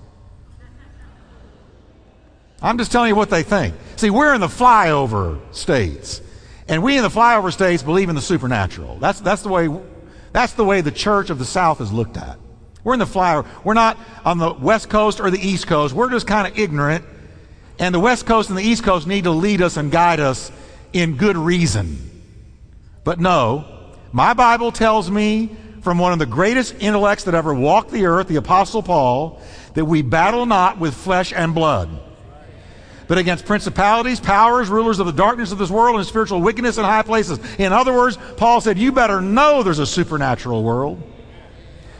I'm 2.61 2.77
just 2.77 2.91
telling 2.91 3.09
you 3.09 3.15
what 3.15 3.29
they 3.29 3.43
think. 3.43 3.75
See, 3.95 4.09
we're 4.09 4.33
in 4.33 4.41
the 4.41 4.47
flyover 4.47 5.39
states. 5.55 6.21
And 6.67 6.83
we 6.83 6.97
in 6.97 7.03
the 7.03 7.09
flyover 7.09 7.51
states 7.51 7.81
believe 7.81 8.09
in 8.09 8.15
the 8.15 8.21
supernatural. 8.21 8.97
That's, 8.97 9.21
that's, 9.21 9.41
the 9.41 9.49
way, 9.49 9.69
that's 10.33 10.53
the 10.53 10.65
way 10.65 10.81
the 10.81 10.91
church 10.91 11.29
of 11.29 11.39
the 11.39 11.45
South 11.45 11.81
is 11.81 11.91
looked 11.91 12.17
at. 12.17 12.37
We're 12.83 12.93
in 12.93 12.99
the 12.99 13.05
flyover. 13.05 13.47
We're 13.63 13.73
not 13.73 13.97
on 14.25 14.37
the 14.37 14.53
West 14.53 14.89
Coast 14.89 15.19
or 15.19 15.31
the 15.31 15.39
East 15.39 15.67
Coast. 15.67 15.93
We're 15.93 16.09
just 16.09 16.27
kind 16.27 16.47
of 16.47 16.59
ignorant 16.59 17.05
and 17.79 17.95
the 17.95 17.99
West 17.99 18.25
Coast 18.25 18.49
and 18.49 18.57
the 18.57 18.63
East 18.63 18.83
Coast 18.83 19.07
need 19.07 19.23
to 19.23 19.31
lead 19.31 19.61
us 19.61 19.77
and 19.77 19.89
guide 19.89 20.19
us 20.19 20.51
in 20.91 21.15
good 21.15 21.37
reason. 21.37 22.08
But 23.09 23.19
no, 23.19 23.65
my 24.11 24.35
Bible 24.35 24.71
tells 24.71 25.09
me 25.09 25.49
from 25.81 25.97
one 25.97 26.13
of 26.13 26.19
the 26.19 26.27
greatest 26.27 26.75
intellects 26.79 27.23
that 27.23 27.33
ever 27.33 27.51
walked 27.55 27.89
the 27.89 28.05
earth, 28.05 28.27
the 28.27 28.35
Apostle 28.35 28.83
Paul, 28.83 29.41
that 29.73 29.85
we 29.85 30.03
battle 30.03 30.45
not 30.45 30.77
with 30.77 30.93
flesh 30.93 31.33
and 31.33 31.55
blood, 31.55 31.89
but 33.07 33.17
against 33.17 33.47
principalities, 33.47 34.19
powers, 34.19 34.69
rulers 34.69 34.99
of 34.99 35.07
the 35.07 35.11
darkness 35.11 35.51
of 35.51 35.57
this 35.57 35.71
world, 35.71 35.95
and 35.95 36.05
spiritual 36.05 36.39
wickedness 36.39 36.77
in 36.77 36.83
high 36.83 37.01
places. 37.01 37.39
In 37.57 37.73
other 37.73 37.93
words, 37.93 38.15
Paul 38.37 38.61
said, 38.61 38.77
You 38.77 38.91
better 38.91 39.21
know 39.21 39.63
there's 39.63 39.79
a 39.79 39.87
supernatural 39.87 40.61
world. 40.61 41.01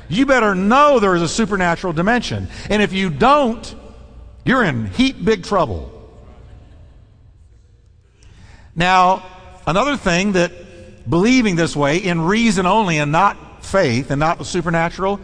You 0.10 0.28
better 0.28 0.54
know 0.54 1.00
there 1.00 1.16
is 1.16 1.24
a 1.24 1.28
supernatural 1.28 1.94
dimension. 1.94 2.50
And 2.70 2.84
if 2.84 2.94
you 2.94 3.10
don't, 3.10 3.76
you're 4.46 4.64
in 4.64 4.86
heat 4.86 5.26
big 5.26 5.44
trouble. 5.44 5.92
Now, 8.76 9.26
another 9.66 9.98
thing 9.98 10.34
that 10.34 10.69
believing 11.10 11.56
this 11.56 11.76
way 11.76 11.98
in 11.98 12.22
reason 12.22 12.66
only 12.66 13.00
and 13.00 13.12
not 13.12 13.66
faith 13.66 14.12
and 14.12 14.20
not 14.20 14.38
the 14.38 14.46
supernatural 14.46 15.20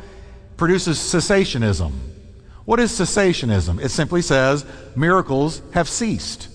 produces 0.57 0.97
cessationism. 0.97 1.91
What 2.65 2.79
is 2.79 2.91
cessationism? 2.91 3.79
It 3.79 3.89
simply 3.89 4.23
says 4.23 4.65
miracles 4.95 5.61
have 5.73 5.87
ceased. 5.87 6.49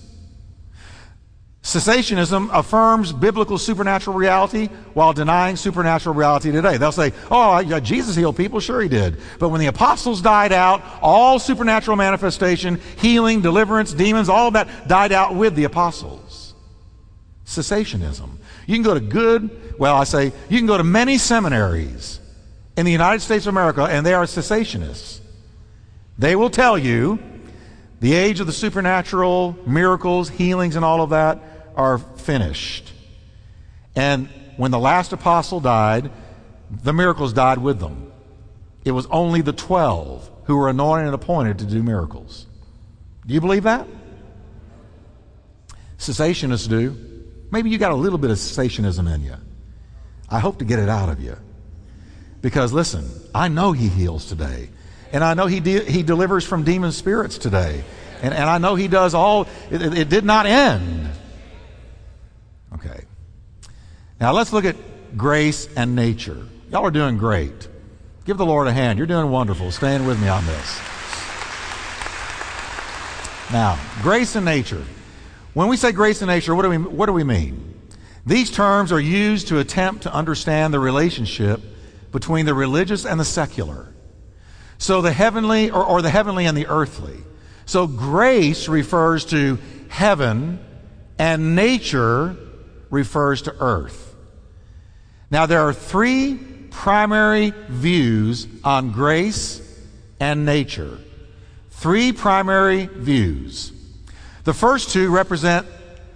Cessationism 1.63 2.49
affirms 2.53 3.13
biblical 3.13 3.59
supernatural 3.59 4.17
reality 4.17 4.69
while 4.95 5.13
denying 5.13 5.57
supernatural 5.57 6.15
reality 6.15 6.51
today. 6.51 6.79
They'll 6.79 6.91
say, 6.91 7.13
oh, 7.31 7.63
Jesus 7.81 8.17
healed 8.17 8.37
people. 8.37 8.61
Sure, 8.61 8.81
he 8.81 8.89
did. 8.89 9.19
But 9.39 9.51
when 9.51 9.61
the 9.61 9.67
apostles 9.67 10.23
died 10.23 10.53
out, 10.53 10.83
all 11.03 11.39
supernatural 11.39 11.99
manifestation, 11.99 12.81
healing, 12.97 13.43
deliverance, 13.43 13.93
demons, 13.93 14.31
all 14.31 14.49
of 14.49 14.55
that 14.55 14.89
died 14.89 15.13
out 15.13 15.35
with 15.35 15.55
the 15.55 15.65
apostles. 15.65 16.55
Cessationism. 17.45 18.31
You 18.71 18.77
can 18.77 18.85
go 18.85 18.95
to 18.95 19.01
good, 19.01 19.75
well, 19.81 19.97
I 19.97 20.05
say, 20.05 20.27
you 20.49 20.59
can 20.59 20.69
go 20.69 20.77
to 20.77 20.85
many 20.85 21.19
seminaries 21.19 22.21
in 22.77 22.87
the 22.87 22.93
United 22.93 23.19
States 23.19 23.45
of 23.47 23.53
America, 23.53 23.83
and 23.83 24.07
they 24.07 24.15
are 24.15 24.27
cessationists. 24.27 25.19
They 26.17 26.37
will 26.37 26.51
tell 26.51 26.79
you 26.79 27.19
the 27.99 28.15
age 28.15 28.39
of 28.39 28.47
the 28.47 28.53
supernatural, 28.53 29.59
miracles, 29.67 30.29
healings, 30.29 30.77
and 30.77 30.85
all 30.85 31.03
of 31.03 31.11
that 31.11 31.43
are 31.75 31.99
finished. 31.99 32.93
And 33.97 34.29
when 34.57 34.71
the 34.71 34.79
last 34.79 35.13
apostle 35.13 35.59
died, 35.59 36.13
the 36.71 36.93
miracles 36.93 37.33
died 37.33 37.59
with 37.59 37.81
them. 37.81 38.13
It 38.85 38.93
was 38.93 39.07
only 39.07 39.41
the 39.41 39.53
12 39.53 40.31
who 40.45 40.57
were 40.57 40.69
anointed 40.69 41.07
and 41.07 41.15
appointed 41.17 41.59
to 41.59 41.65
do 41.65 41.83
miracles. 41.83 42.47
Do 43.27 43.35
you 43.35 43.41
believe 43.41 43.65
that? 43.65 43.89
Cessationists 45.99 46.69
do. 46.69 47.10
Maybe 47.51 47.71
you 47.71 47.79
got 47.79 47.93
a 47.93 47.97
little 47.97 48.19
bit 48.19 48.31
of 48.31 48.37
cessationism 48.37 49.13
in 49.13 49.23
you. 49.23 49.35
I 50.29 50.39
hope 50.39 50.59
to 50.59 50.65
get 50.65 50.79
it 50.79 50.89
out 50.89 51.09
of 51.09 51.21
you. 51.21 51.37
Because 52.41 52.73
listen, 52.73 53.09
I 53.35 53.49
know 53.49 53.73
he 53.73 53.89
heals 53.89 54.27
today. 54.27 54.69
And 55.13 55.25
I 55.25 55.35
know 55.35 55.47
he, 55.47 55.61
de- 55.61 55.85
he 55.85 56.03
delivers 56.03 56.45
from 56.45 56.63
demon 56.63 56.93
spirits 56.93 57.39
today. 57.39 57.85
And, 58.23 58.33
and 58.33 58.45
I 58.49 58.59
know 58.59 58.77
he 58.77 58.87
does 58.87 59.15
all, 59.15 59.49
it, 59.71 59.83
it 59.83 60.09
did 60.09 60.25
not 60.25 60.47
end. 60.47 61.11
Okay. 62.75 63.05
Now 64.21 64.33
let's 64.33 64.53
look 64.53 64.65
at 64.65 64.77
grace 65.17 65.69
and 65.77 65.97
nature. 65.97 66.47
Y'all 66.71 66.85
are 66.85 66.93
doing 66.93 67.19
great. 67.19 67.69
Give 68.25 68.37
the 68.37 68.47
Lord 68.47 68.69
a 68.69 68.73
hand. 68.73 68.99
You're 68.99 69.09
doing 69.09 69.31
wonderful. 69.31 69.73
Stand 69.73 70.07
with 70.07 70.21
me 70.21 70.29
on 70.29 70.47
this. 70.47 70.81
Now, 73.51 73.81
grace 74.03 74.37
and 74.37 74.45
nature. 74.45 74.85
When 75.55 75.69
we 75.69 75.77
say 75.77 75.93
grace 75.93 76.23
and 76.23 76.31
nature, 76.31 76.55
what 76.55 76.63
do 76.63 76.71
we, 76.71 76.79
what 76.79 77.07
do 77.07 77.13
we 77.13 77.25
mean? 77.25 77.81
These 78.25 78.51
terms 78.51 78.93
are 78.93 79.01
used 79.01 79.49
to 79.49 79.59
attempt 79.59 80.05
to 80.05 80.15
understand 80.15 80.73
the 80.73 80.79
relationship 80.79 81.61
between 82.13 82.47
the 82.47 82.55
religious 82.55 83.05
and 83.05 83.19
the 83.19 83.25
secular. 83.25 83.93
So 84.79 85.01
the 85.01 85.13
heavenly, 85.13 85.71
or, 85.71 85.85
or 85.85 86.03
the 86.03 86.11
heavenly 86.11 86.47
and 86.47 86.57
the 86.57 86.67
earthly. 86.67 87.19
So 87.67 87.87
grace 87.87 88.69
refers 88.69 89.25
to 89.27 89.59
heaven, 89.89 90.65
and 91.19 91.55
nature 91.55 92.37
refers 92.91 93.43
to 93.43 93.55
earth. 93.61 94.15
Now, 95.31 95.47
there 95.47 95.61
are 95.61 95.73
three 95.73 96.35
primary 96.71 97.53
views 97.69 98.47
on 98.65 98.93
grace 98.93 99.61
and 100.19 100.45
nature. 100.45 100.99
Three 101.71 102.13
primary 102.13 102.87
views. 102.87 103.73
The 104.45 104.55
first 104.55 104.91
two 104.91 105.11
represent 105.11 105.67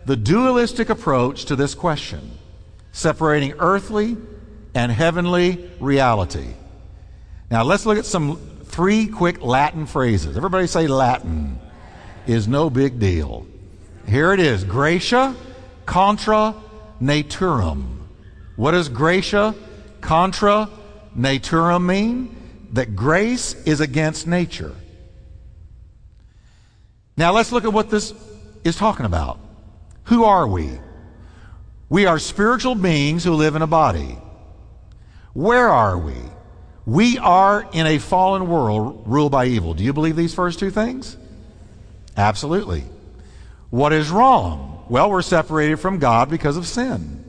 the 0.07 0.17
dualistic 0.17 0.91
approach 0.91 1.47
to 1.47 1.57
this 1.57 1.75
question, 1.75 2.39
separating 2.93 3.55
earthly 3.59 4.17
and 4.75 4.91
heavenly 4.91 5.71
reality. 5.81 6.49
Now, 7.51 7.63
let's 7.65 7.87
look 7.87 7.99
at 7.99 8.07
some 8.07 8.37
three 8.65 9.07
quick 9.07 9.43
Latin 9.43 9.87
phrases. 9.87 10.37
Everybody 10.37 10.67
say 10.67 10.87
Latin 10.87 11.59
is 12.27 12.49
no 12.49 12.71
big 12.71 12.99
deal. 12.99 13.47
Here 14.09 14.33
it 14.33 14.41
is 14.41 14.65
gratia 14.65 15.37
contra 15.87 16.55
naturam. 17.01 17.99
What 18.57 18.73
does 18.73 18.89
gratia 18.89 19.55
contra 20.01 20.69
naturam 21.17 21.85
mean? 21.85 22.37
That 22.73 22.97
grace 22.97 23.55
is 23.65 23.81
against 23.81 24.27
nature. 24.27 24.75
Now 27.17 27.33
let's 27.33 27.53
look 27.53 27.65
at 27.65 27.73
what 27.73 27.91
this 27.91 28.13
is 28.65 28.77
talking 28.77 29.07
about. 29.07 29.39
Who 30.05 30.25
are 30.25 30.47
we? 30.47 30.71
We 31.89 32.07
are 32.07 32.19
spiritual 32.19 32.75
beings 32.75 33.25
who 33.25 33.35
live 33.35 33.55
in 33.55 33.63
a 33.63 33.67
body. 33.67 34.19
Where 35.33 35.69
are 35.69 35.99
we? 35.99 36.17
We 36.87 37.19
are 37.19 37.69
in 37.73 37.87
a 37.87 37.99
fallen 37.99 38.49
world 38.49 39.05
ruled 39.07 39.33
by 39.33 39.47
evil. 39.47 39.75
Do 39.75 39.85
you 39.85 39.93
believe 39.93 40.17
these 40.17 40.35
first 40.35 40.59
two 40.59 40.71
things? 40.71 41.17
Absolutely. 42.17 42.85
What 43.71 43.93
is 43.93 44.11
wrong? 44.11 44.85
Well, 44.89 45.11
we're 45.11 45.23
separated 45.23 45.77
from 45.77 45.99
God 45.99 46.29
because 46.31 46.57
of 46.57 46.67
sin. 46.67 47.25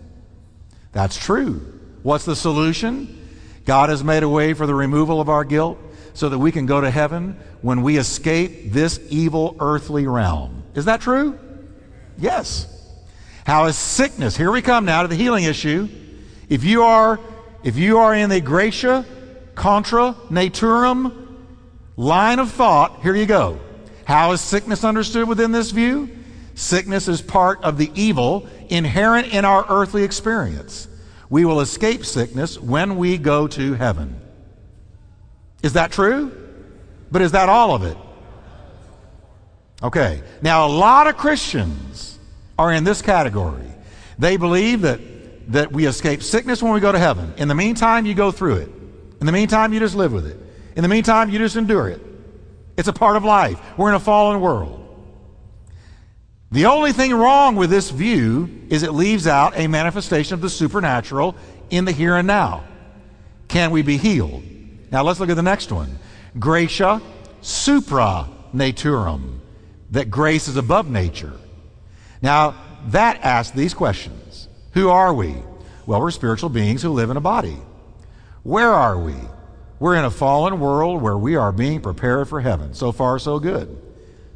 That's 0.91 1.17
true. 1.17 1.61
What's 2.03 2.25
the 2.25 2.35
solution? 2.35 3.21
God 3.65 3.89
has 3.89 4.03
made 4.03 4.23
a 4.23 4.29
way 4.29 4.53
for 4.53 4.67
the 4.67 4.75
removal 4.75 5.19
of 5.19 5.29
our 5.29 5.43
guilt 5.43 5.79
so 6.15 6.29
that 6.29 6.39
we 6.39 6.51
can 6.51 6.65
go 6.65 6.81
to 6.81 6.89
heaven 6.89 7.37
when 7.61 7.83
we 7.83 7.97
escape 7.97 8.71
this 8.71 8.99
evil 9.09 9.55
earthly 9.59 10.07
realm. 10.07 10.63
Is 10.73 10.85
that 10.85 11.01
true? 11.01 11.37
Yes. 12.17 12.71
How 13.45 13.65
is 13.65 13.75
sickness? 13.75 14.35
Here 14.35 14.51
we 14.51 14.63
come 14.63 14.85
now 14.85 15.03
to 15.03 15.07
the 15.07 15.15
healing 15.15 15.43
issue. 15.43 15.87
If 16.49 16.63
you 16.63 16.83
are 16.83 17.19
if 17.63 17.77
you 17.77 17.97
are 17.97 18.15
in 18.15 18.29
the 18.29 18.41
gratia 18.41 19.05
contra 19.55 20.15
naturam 20.29 21.27
line 21.97 22.39
of 22.39 22.51
thought, 22.51 23.01
here 23.01 23.15
you 23.15 23.25
go. 23.25 23.59
How 24.05 24.31
is 24.31 24.41
sickness 24.41 24.83
understood 24.83 25.27
within 25.27 25.51
this 25.51 25.71
view? 25.71 26.09
Sickness 26.53 27.07
is 27.07 27.21
part 27.21 27.61
of 27.63 27.77
the 27.77 27.91
evil 27.95 28.47
inherent 28.69 29.33
in 29.33 29.43
our 29.43 29.65
earthly 29.67 30.03
experience. 30.03 30.87
We 31.29 31.43
will 31.43 31.59
escape 31.59 32.05
sickness 32.05 32.59
when 32.59 32.97
we 32.97 33.17
go 33.17 33.47
to 33.47 33.73
heaven. 33.73 34.21
Is 35.65 35.73
that 35.73 35.91
true? 35.91 36.31
But 37.11 37.23
is 37.23 37.31
that 37.31 37.49
all 37.49 37.73
of 37.73 37.81
it? 37.81 37.97
Okay. 39.81 40.21
Now, 40.43 40.67
a 40.67 40.69
lot 40.69 41.07
of 41.07 41.17
Christians 41.17 42.19
are 42.59 42.71
in 42.71 42.83
this 42.83 43.01
category. 43.01 43.65
They 44.19 44.37
believe 44.37 44.81
that, 44.81 44.99
that 45.53 45.71
we 45.71 45.87
escape 45.87 46.21
sickness 46.21 46.61
when 46.61 46.71
we 46.71 46.81
go 46.81 46.91
to 46.91 46.99
heaven. 46.99 47.33
In 47.37 47.47
the 47.47 47.55
meantime, 47.55 48.05
you 48.05 48.13
go 48.13 48.29
through 48.29 48.57
it. 48.57 48.69
In 49.19 49.25
the 49.25 49.31
meantime, 49.31 49.73
you 49.73 49.79
just 49.79 49.95
live 49.95 50.13
with 50.13 50.27
it. 50.27 50.37
In 50.75 50.83
the 50.83 50.87
meantime, 50.87 51.31
you 51.31 51.39
just 51.39 51.55
endure 51.55 51.89
it. 51.89 52.01
It's 52.77 52.87
a 52.87 52.93
part 52.93 53.17
of 53.17 53.23
life. 53.23 53.59
We're 53.75 53.89
in 53.89 53.95
a 53.95 53.99
fallen 53.99 54.41
world. 54.41 54.83
The 56.51 56.67
only 56.67 56.91
thing 56.91 57.11
wrong 57.11 57.55
with 57.55 57.71
this 57.71 57.89
view 57.89 58.67
is 58.69 58.83
it 58.83 58.93
leaves 58.93 59.25
out 59.25 59.57
a 59.57 59.65
manifestation 59.65 60.35
of 60.35 60.41
the 60.41 60.49
supernatural 60.51 61.35
in 61.71 61.85
the 61.85 61.91
here 61.91 62.17
and 62.17 62.27
now. 62.27 62.65
Can 63.47 63.71
we 63.71 63.81
be 63.81 63.97
healed? 63.97 64.43
Now 64.95 65.03
let's 65.03 65.19
look 65.19 65.29
at 65.29 65.35
the 65.35 65.43
next 65.43 65.73
one. 65.73 65.99
Gratia 66.39 67.01
supra 67.41 68.29
naturam. 68.53 69.39
That 69.91 70.09
grace 70.09 70.47
is 70.47 70.55
above 70.55 70.89
nature. 70.89 71.33
Now, 72.21 72.55
that 72.87 73.21
asks 73.21 73.53
these 73.53 73.73
questions 73.73 74.47
Who 74.71 74.87
are 74.87 75.13
we? 75.13 75.35
Well, 75.85 75.99
we're 75.99 76.11
spiritual 76.11 76.47
beings 76.47 76.81
who 76.81 76.91
live 76.91 77.09
in 77.09 77.17
a 77.17 77.21
body. 77.21 77.57
Where 78.43 78.71
are 78.71 78.97
we? 78.97 79.15
We're 79.81 79.95
in 79.95 80.05
a 80.05 80.09
fallen 80.09 80.61
world 80.61 81.01
where 81.01 81.17
we 81.17 81.35
are 81.35 81.51
being 81.51 81.81
prepared 81.81 82.29
for 82.29 82.39
heaven. 82.39 82.73
So 82.73 82.93
far, 82.93 83.19
so 83.19 83.37
good. 83.37 83.77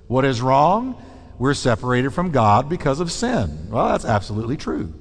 What 0.07 0.25
is 0.25 0.41
wrong? 0.41 1.01
We're 1.37 1.53
separated 1.53 2.09
from 2.09 2.31
God 2.31 2.67
because 2.67 2.99
of 2.99 3.13
sin. 3.13 3.69
Well, 3.69 3.87
that's 3.87 4.03
absolutely 4.03 4.57
true. 4.57 4.93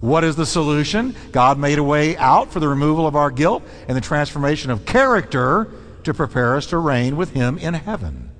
What 0.00 0.22
is 0.22 0.36
the 0.36 0.46
solution? 0.46 1.14
God 1.32 1.58
made 1.58 1.78
a 1.78 1.82
way 1.82 2.16
out 2.16 2.52
for 2.52 2.60
the 2.60 2.68
removal 2.68 3.06
of 3.06 3.16
our 3.16 3.30
guilt 3.30 3.64
and 3.88 3.96
the 3.96 4.00
transformation 4.00 4.70
of 4.70 4.84
character 4.84 5.70
to 6.04 6.14
prepare 6.14 6.56
us 6.56 6.66
to 6.66 6.78
reign 6.78 7.16
with 7.16 7.32
Him 7.32 7.58
in 7.58 7.74
heaven. 7.74 8.30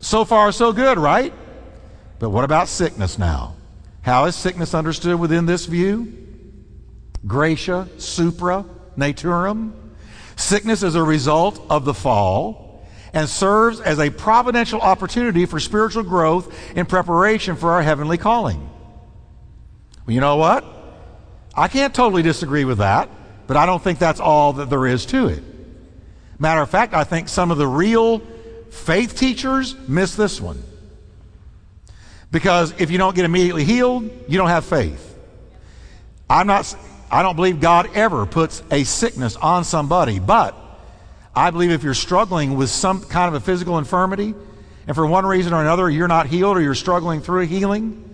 So 0.00 0.24
far, 0.24 0.50
so 0.52 0.72
good, 0.72 0.98
right? 0.98 1.32
But 2.18 2.30
what 2.30 2.44
about 2.44 2.68
sickness 2.68 3.18
now? 3.18 3.54
How 4.02 4.24
is 4.24 4.34
sickness 4.34 4.74
understood 4.74 5.18
within 5.20 5.46
this 5.46 5.66
view? 5.66 6.12
Gratia, 7.26 7.88
supra, 7.98 8.64
naturam. 8.96 9.72
Sickness 10.36 10.82
is 10.82 10.94
a 10.94 11.02
result 11.02 11.60
of 11.68 11.84
the 11.84 11.94
fall 11.94 12.86
and 13.12 13.28
serves 13.28 13.80
as 13.80 13.98
a 13.98 14.10
providential 14.10 14.80
opportunity 14.80 15.46
for 15.46 15.58
spiritual 15.60 16.02
growth 16.02 16.54
in 16.76 16.86
preparation 16.86 17.56
for 17.56 17.72
our 17.72 17.82
heavenly 17.82 18.18
calling. 18.18 18.68
Well, 20.08 20.14
you 20.14 20.22
know 20.22 20.36
what? 20.36 20.64
I 21.54 21.68
can't 21.68 21.94
totally 21.94 22.22
disagree 22.22 22.64
with 22.64 22.78
that, 22.78 23.10
but 23.46 23.58
I 23.58 23.66
don't 23.66 23.82
think 23.82 23.98
that's 23.98 24.20
all 24.20 24.54
that 24.54 24.70
there 24.70 24.86
is 24.86 25.04
to 25.04 25.28
it. 25.28 25.42
Matter 26.38 26.62
of 26.62 26.70
fact, 26.70 26.94
I 26.94 27.04
think 27.04 27.28
some 27.28 27.50
of 27.50 27.58
the 27.58 27.66
real 27.66 28.20
faith 28.70 29.18
teachers 29.18 29.76
miss 29.86 30.16
this 30.16 30.40
one. 30.40 30.62
Because 32.30 32.72
if 32.78 32.90
you 32.90 32.96
don't 32.96 33.14
get 33.14 33.26
immediately 33.26 33.64
healed, 33.64 34.10
you 34.26 34.38
don't 34.38 34.48
have 34.48 34.64
faith. 34.64 35.14
I'm 36.30 36.46
not 36.46 36.74
I 37.10 37.22
don't 37.22 37.36
believe 37.36 37.60
God 37.60 37.90
ever 37.94 38.24
puts 38.24 38.62
a 38.70 38.84
sickness 38.84 39.36
on 39.36 39.62
somebody, 39.62 40.20
but 40.20 40.56
I 41.36 41.50
believe 41.50 41.70
if 41.70 41.82
you're 41.82 41.92
struggling 41.92 42.56
with 42.56 42.70
some 42.70 43.02
kind 43.02 43.28
of 43.28 43.42
a 43.42 43.44
physical 43.44 43.76
infirmity, 43.76 44.34
and 44.86 44.94
for 44.94 45.06
one 45.06 45.26
reason 45.26 45.52
or 45.52 45.60
another 45.60 45.90
you're 45.90 46.08
not 46.08 46.28
healed 46.28 46.56
or 46.56 46.62
you're 46.62 46.74
struggling 46.74 47.20
through 47.20 47.42
a 47.42 47.44
healing, 47.44 48.07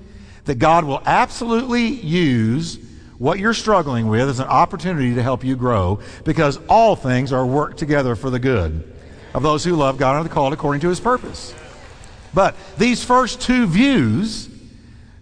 that 0.45 0.59
God 0.59 0.85
will 0.85 1.03
absolutely 1.05 1.87
use 1.87 2.79
what 3.19 3.39
you're 3.39 3.55
struggling 3.55 4.09
with 4.09 4.29
as 4.29 4.41
an 4.41 4.49
opportunity 4.49 5.15
to 5.15 5.23
help 5.23 5.45
you 5.45 5.57
grow 5.57 6.01
because 6.25 6.59
all 6.69 6.97
things 6.97 7.33
are 7.33 7.47
worked 7.47 7.79
together 7.79 8.17
for 8.17 8.31
the 8.31 8.39
good 8.39 8.93
of 9.33 9.43
those 9.43 9.65
who 9.65 9.75
love 9.75 9.99
God 9.99 10.17
and 10.17 10.27
are 10.27 10.33
called 10.33 10.53
according 10.53 10.81
to 10.83 10.89
his 10.89 11.01
purpose. 11.01 11.55
But 12.33 12.57
these 12.77 13.05
first 13.05 13.41
two 13.41 13.67
views 13.67 14.49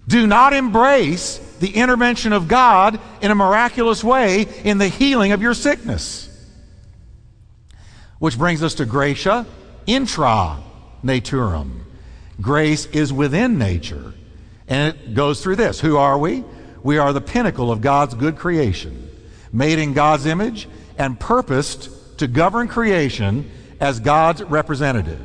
do 0.09 0.27
not 0.27 0.53
embrace 0.53 1.39
the 1.61 1.71
intervention 1.71 2.33
of 2.33 2.49
God 2.49 2.99
in 3.21 3.31
a 3.31 3.35
miraculous 3.35 4.03
way 4.03 4.47
in 4.65 4.79
the 4.79 4.89
healing 4.89 5.33
of 5.33 5.43
your 5.43 5.55
sickness. 5.55 6.29
Which 8.19 8.39
brings 8.39 8.63
us 8.63 8.75
to 8.75 8.85
gratia 8.85 9.47
intra 9.87 10.63
naturam. 11.05 11.81
Grace 12.41 12.87
is 12.87 13.13
within 13.13 13.59
nature. 13.59 14.15
And 14.73 14.95
it 14.95 15.13
goes 15.13 15.43
through 15.43 15.57
this 15.57 15.81
Who 15.81 15.99
are 15.99 16.17
we? 16.17 16.45
We 16.83 16.97
are 16.97 17.13
the 17.13 17.21
pinnacle 17.21 17.71
of 17.71 17.83
God's 17.83 18.15
good 18.15 18.39
creation, 18.39 19.11
made 19.53 19.79
in 19.79 19.93
God's 19.93 20.25
image 20.25 20.67
and 20.97 21.21
purposed 21.21 21.91
to 22.21 22.27
govern 22.27 22.69
creation 22.69 23.51
as 23.81 24.01
God's 24.01 24.43
representative. 24.43 25.21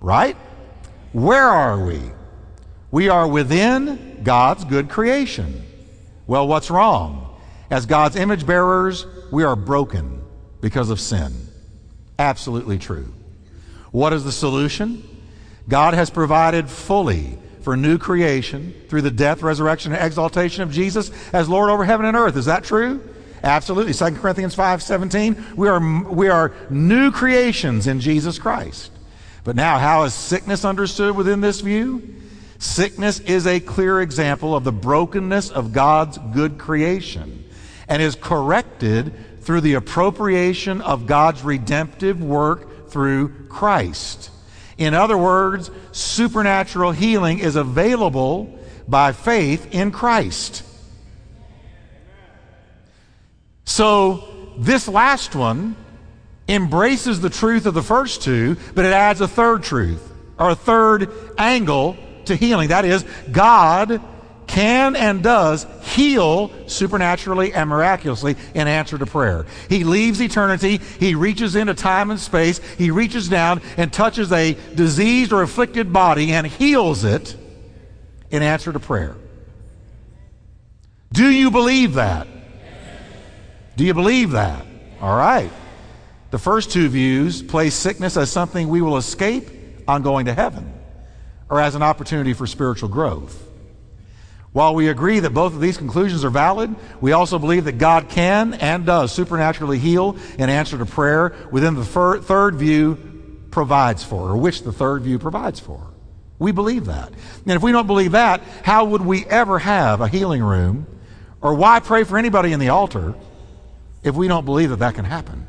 Right? 0.00 0.36
Where 1.12 1.48
are 1.48 1.84
we? 1.84 2.00
We 2.92 3.08
are 3.08 3.26
within 3.26 4.20
God's 4.22 4.64
good 4.64 4.88
creation. 4.88 5.66
Well, 6.28 6.46
what's 6.46 6.70
wrong? 6.70 7.40
As 7.70 7.86
God's 7.86 8.14
image 8.14 8.46
bearers, 8.46 9.04
we 9.32 9.42
are 9.42 9.56
broken 9.56 10.22
because 10.60 10.90
of 10.90 11.00
sin. 11.00 11.32
Absolutely 12.20 12.78
true. 12.78 13.12
What 13.90 14.12
is 14.12 14.22
the 14.22 14.30
solution? 14.30 15.02
God 15.68 15.94
has 15.94 16.08
provided 16.08 16.70
fully 16.70 17.36
for 17.70 17.76
new 17.76 17.98
creation 17.98 18.74
through 18.88 19.02
the 19.02 19.12
death, 19.12 19.42
resurrection, 19.42 19.92
and 19.92 20.04
exaltation 20.04 20.64
of 20.64 20.72
Jesus 20.72 21.12
as 21.32 21.48
Lord 21.48 21.70
over 21.70 21.84
heaven 21.84 22.04
and 22.04 22.16
earth. 22.16 22.36
Is 22.36 22.46
that 22.46 22.64
true? 22.64 23.00
Absolutely. 23.44 23.92
2 23.92 24.16
Corinthians 24.16 24.56
5 24.56 24.82
17. 24.82 25.54
We 25.54 25.68
are, 25.68 26.02
we 26.02 26.28
are 26.28 26.52
new 26.68 27.12
creations 27.12 27.86
in 27.86 28.00
Jesus 28.00 28.40
Christ. 28.40 28.90
But 29.44 29.54
now, 29.54 29.78
how 29.78 30.02
is 30.02 30.14
sickness 30.14 30.64
understood 30.64 31.14
within 31.14 31.42
this 31.42 31.60
view? 31.60 32.16
Sickness 32.58 33.20
is 33.20 33.46
a 33.46 33.60
clear 33.60 34.00
example 34.00 34.56
of 34.56 34.64
the 34.64 34.72
brokenness 34.72 35.50
of 35.50 35.72
God's 35.72 36.18
good 36.34 36.58
creation 36.58 37.48
and 37.86 38.02
is 38.02 38.16
corrected 38.16 39.14
through 39.42 39.60
the 39.60 39.74
appropriation 39.74 40.80
of 40.80 41.06
God's 41.06 41.44
redemptive 41.44 42.20
work 42.20 42.90
through 42.90 43.46
Christ. 43.46 44.29
In 44.80 44.94
other 44.94 45.18
words, 45.18 45.70
supernatural 45.92 46.92
healing 46.92 47.38
is 47.38 47.54
available 47.54 48.58
by 48.88 49.12
faith 49.12 49.74
in 49.74 49.90
Christ. 49.92 50.64
So, 53.66 54.24
this 54.56 54.88
last 54.88 55.36
one 55.36 55.76
embraces 56.48 57.20
the 57.20 57.28
truth 57.28 57.66
of 57.66 57.74
the 57.74 57.82
first 57.82 58.22
two, 58.22 58.56
but 58.74 58.86
it 58.86 58.92
adds 58.94 59.20
a 59.20 59.28
third 59.28 59.62
truth 59.62 60.12
or 60.38 60.48
a 60.48 60.54
third 60.54 61.12
angle 61.36 61.98
to 62.24 62.34
healing. 62.34 62.70
That 62.70 62.86
is, 62.86 63.04
God 63.30 64.00
can 64.50 64.96
and 64.96 65.22
does 65.22 65.64
heal 65.82 66.50
supernaturally 66.66 67.52
and 67.52 67.70
miraculously 67.70 68.34
in 68.52 68.66
answer 68.66 68.98
to 68.98 69.06
prayer. 69.06 69.46
He 69.68 69.84
leaves 69.84 70.20
eternity, 70.20 70.78
he 70.98 71.14
reaches 71.14 71.54
into 71.54 71.72
time 71.74 72.10
and 72.10 72.18
space, 72.18 72.58
he 72.76 72.90
reaches 72.90 73.28
down 73.28 73.62
and 73.76 73.92
touches 73.92 74.32
a 74.32 74.56
diseased 74.74 75.32
or 75.32 75.42
afflicted 75.42 75.92
body 75.92 76.32
and 76.32 76.46
heals 76.46 77.04
it 77.04 77.36
in 78.30 78.42
answer 78.42 78.72
to 78.72 78.80
prayer. 78.80 79.14
Do 81.12 81.30
you 81.30 81.50
believe 81.50 81.94
that? 81.94 82.26
Do 83.76 83.84
you 83.84 83.94
believe 83.94 84.32
that? 84.32 84.66
All 85.00 85.16
right. 85.16 85.50
The 86.32 86.38
first 86.38 86.72
two 86.72 86.88
views 86.88 87.40
place 87.40 87.74
sickness 87.74 88.16
as 88.16 88.30
something 88.30 88.68
we 88.68 88.82
will 88.82 88.96
escape 88.96 89.48
on 89.86 90.02
going 90.02 90.26
to 90.26 90.34
heaven 90.34 90.72
or 91.48 91.60
as 91.60 91.76
an 91.76 91.82
opportunity 91.82 92.32
for 92.32 92.46
spiritual 92.46 92.88
growth. 92.88 93.49
While 94.52 94.74
we 94.74 94.88
agree 94.88 95.20
that 95.20 95.30
both 95.30 95.54
of 95.54 95.60
these 95.60 95.76
conclusions 95.76 96.24
are 96.24 96.30
valid, 96.30 96.74
we 97.00 97.12
also 97.12 97.38
believe 97.38 97.64
that 97.64 97.78
God 97.78 98.08
can 98.08 98.54
and 98.54 98.84
does 98.84 99.12
supernaturally 99.12 99.78
heal 99.78 100.16
in 100.38 100.50
answer 100.50 100.76
to 100.76 100.86
prayer 100.86 101.34
within 101.52 101.74
the 101.74 101.84
third 101.84 102.56
view 102.56 102.98
provides 103.52 104.02
for, 104.02 104.30
or 104.30 104.36
which 104.36 104.62
the 104.62 104.72
third 104.72 105.02
view 105.02 105.18
provides 105.18 105.60
for. 105.60 105.86
We 106.40 106.50
believe 106.52 106.86
that. 106.86 107.10
And 107.10 107.52
if 107.52 107.62
we 107.62 107.70
don't 107.70 107.86
believe 107.86 108.12
that, 108.12 108.40
how 108.64 108.86
would 108.86 109.02
we 109.02 109.24
ever 109.26 109.58
have 109.58 110.00
a 110.00 110.08
healing 110.08 110.42
room? 110.42 110.86
Or 111.40 111.54
why 111.54 111.80
pray 111.80 112.04
for 112.04 112.18
anybody 112.18 112.52
in 112.52 112.60
the 112.60 112.70
altar 112.70 113.14
if 114.02 114.14
we 114.14 114.26
don't 114.26 114.44
believe 114.44 114.70
that 114.70 114.80
that 114.80 114.94
can 114.94 115.04
happen? 115.04 115.46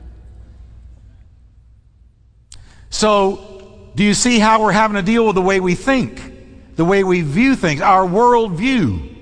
So, 2.90 3.90
do 3.96 4.04
you 4.04 4.14
see 4.14 4.38
how 4.38 4.62
we're 4.62 4.74
having 4.74 4.96
to 4.96 5.02
deal 5.02 5.26
with 5.26 5.36
the 5.36 5.42
way 5.42 5.60
we 5.60 5.76
think? 5.76 6.31
The 6.82 6.86
way 6.86 7.04
we 7.04 7.22
view 7.22 7.56
things, 7.56 7.80
our 7.80 8.08
worldview. 8.08 9.16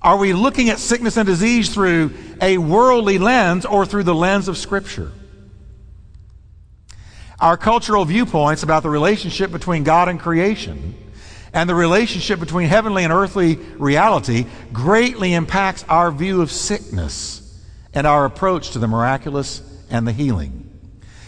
Are 0.00 0.16
we 0.16 0.32
looking 0.32 0.68
at 0.68 0.78
sickness 0.78 1.16
and 1.16 1.26
disease 1.26 1.74
through 1.74 2.14
a 2.40 2.56
worldly 2.56 3.18
lens 3.18 3.66
or 3.66 3.84
through 3.84 4.04
the 4.04 4.14
lens 4.14 4.46
of 4.46 4.56
Scripture? 4.56 5.10
Our 7.40 7.56
cultural 7.56 8.04
viewpoints 8.04 8.62
about 8.62 8.84
the 8.84 8.90
relationship 8.90 9.50
between 9.50 9.82
God 9.82 10.08
and 10.08 10.20
creation 10.20 10.94
and 11.52 11.68
the 11.68 11.74
relationship 11.74 12.38
between 12.38 12.68
heavenly 12.68 13.02
and 13.02 13.12
earthly 13.12 13.56
reality 13.56 14.46
greatly 14.72 15.34
impacts 15.34 15.84
our 15.88 16.12
view 16.12 16.42
of 16.42 16.52
sickness 16.52 17.60
and 17.92 18.06
our 18.06 18.24
approach 18.24 18.70
to 18.70 18.78
the 18.78 18.86
miraculous 18.86 19.62
and 19.90 20.06
the 20.06 20.12
healing. 20.12 20.70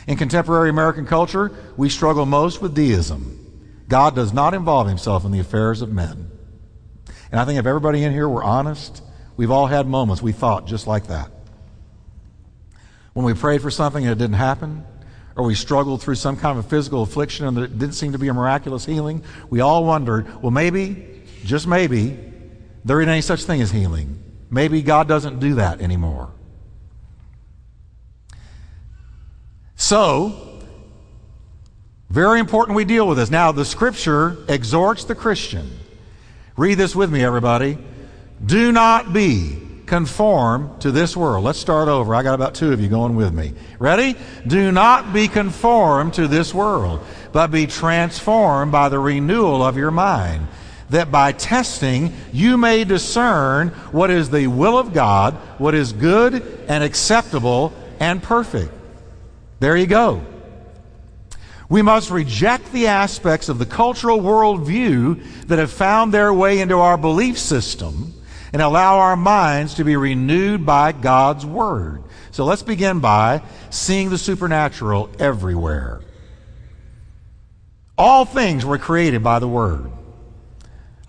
In 0.07 0.17
contemporary 0.17 0.71
American 0.71 1.07
culture, 1.07 1.51
we 1.77 1.89
struggle 1.89 2.25
most 2.25 2.63
with 2.63 2.73
deism. 2.73 3.40
God 3.91 4.15
does 4.15 4.33
not 4.33 4.55
involve 4.55 4.87
himself 4.87 5.25
in 5.25 5.33
the 5.33 5.41
affairs 5.41 5.83
of 5.83 5.93
men. 5.93 6.31
And 7.33 7.41
I 7.41 7.45
think 7.45 7.59
if 7.59 7.67
everybody 7.67 8.05
in 8.05 8.13
here 8.13 8.29
were 8.29 8.43
honest, 8.43 9.03
we've 9.37 9.51
all 9.51 9.67
had 9.67 9.87
moments 9.87 10.23
we 10.23 10.33
thought 10.33 10.67
just 10.67 10.87
like 10.87 11.09
that. 11.09 11.31
When 13.13 13.27
we 13.27 13.35
prayed 13.35 13.61
for 13.61 13.71
something 13.71 14.05
and 14.05 14.13
it 14.13 14.19
didn't 14.19 14.37
happen, 14.37 14.87
or 15.35 15.45
we 15.45 15.57
struggled 15.57 16.01
through 16.01 16.15
some 16.15 16.37
kind 16.37 16.57
of 16.57 16.67
physical 16.67 17.03
affliction 17.03 17.47
and 17.47 17.59
it 17.59 17.79
didn't 17.79 17.95
seem 17.95 18.13
to 18.13 18.19
be 18.19 18.29
a 18.29 18.35
miraculous 18.35 18.87
healing, 18.87 19.25
we 19.51 19.61
all 19.61 19.85
wondered, 19.85 20.41
well, 20.41 20.53
maybe, 20.53 21.25
just 21.45 21.67
maybe, 21.67 22.17
there 22.85 23.01
ain't 23.01 23.11
any 23.11 23.23
such 23.23 23.43
thing 23.43 23.61
as 23.61 23.73
healing. 23.73 24.23
Maybe 24.51 24.83
God 24.83 25.09
doesn't 25.09 25.41
do 25.41 25.55
that 25.55 25.81
anymore. 25.81 26.31
So, 29.75 30.50
very 32.11 32.41
important 32.41 32.77
we 32.77 32.85
deal 32.85 33.07
with 33.07 33.19
this. 33.19 33.31
Now, 33.31 33.53
the 33.53 33.65
scripture 33.65 34.37
exhorts 34.49 35.05
the 35.05 35.15
Christian. 35.15 35.71
Read 36.57 36.75
this 36.75 36.95
with 36.95 37.11
me, 37.11 37.23
everybody. 37.23 37.79
Do 38.45 38.73
not 38.73 39.13
be 39.13 39.59
conformed 39.87 40.81
to 40.81 40.91
this 40.91 41.17
world. 41.17 41.45
Let's 41.45 41.59
start 41.59 41.89
over. 41.89 42.15
I 42.15 42.25
got 42.25 42.35
about 42.35 42.55
two 42.55 42.73
of 42.73 42.81
you 42.81 42.89
going 42.89 43.15
with 43.15 43.33
me. 43.33 43.53
Ready? 43.79 44.17
Do 44.47 44.73
not 44.73 45.13
be 45.13 45.29
conformed 45.29 46.15
to 46.15 46.27
this 46.27 46.53
world, 46.53 47.01
but 47.33 47.53
be 47.53 47.67
transformed 47.67 48.73
by 48.73 48.89
the 48.89 48.99
renewal 48.99 49.63
of 49.63 49.77
your 49.77 49.91
mind, 49.93 50.49
that 50.91 51.13
by 51.13 51.31
testing 51.31 52.13
you 52.33 52.59
may 52.59 52.83
discern 52.83 53.69
what 53.93 54.11
is 54.11 54.31
the 54.31 54.49
will 54.49 54.79
of 54.79 54.93
God, 54.93 55.35
what 55.59 55.75
is 55.75 55.93
good 55.93 56.35
and 56.69 56.83
acceptable 56.83 57.73
and 58.01 58.21
perfect. 58.21 58.73
There 59.61 59.77
you 59.77 59.87
go. 59.87 60.25
We 61.71 61.83
must 61.83 62.11
reject 62.11 62.73
the 62.73 62.89
aspects 62.89 63.49
of 63.49 63.61
the 63.61 63.65
cultural 63.65 64.19
worldview 64.19 65.47
that 65.47 65.61
have 65.61 65.71
found 65.71 66.13
their 66.13 66.35
way 66.35 66.61
into 66.61 66.77
our 66.79 66.99
belief 66.99 67.39
system 67.39 68.13
and 68.53 68.61
allow 68.61 68.99
our 68.99 69.15
minds 69.15 69.75
to 69.75 69.85
be 69.85 69.95
renewed 69.95 70.67
by 70.67 70.91
God's 70.91 71.47
Word. 71.47 72.03
So 72.33 72.45
let's 72.45 72.65
begin 72.65 72.99
by 72.99 73.43
seeing 73.71 74.11
the 74.11 74.19
supernatural 74.19 75.11
everywhere. 75.21 76.01
All 77.97 78.25
things 78.25 78.65
were 78.65 78.79
created 78.79 79.23
by 79.23 79.39
the 79.39 79.49
Word. 79.49 79.93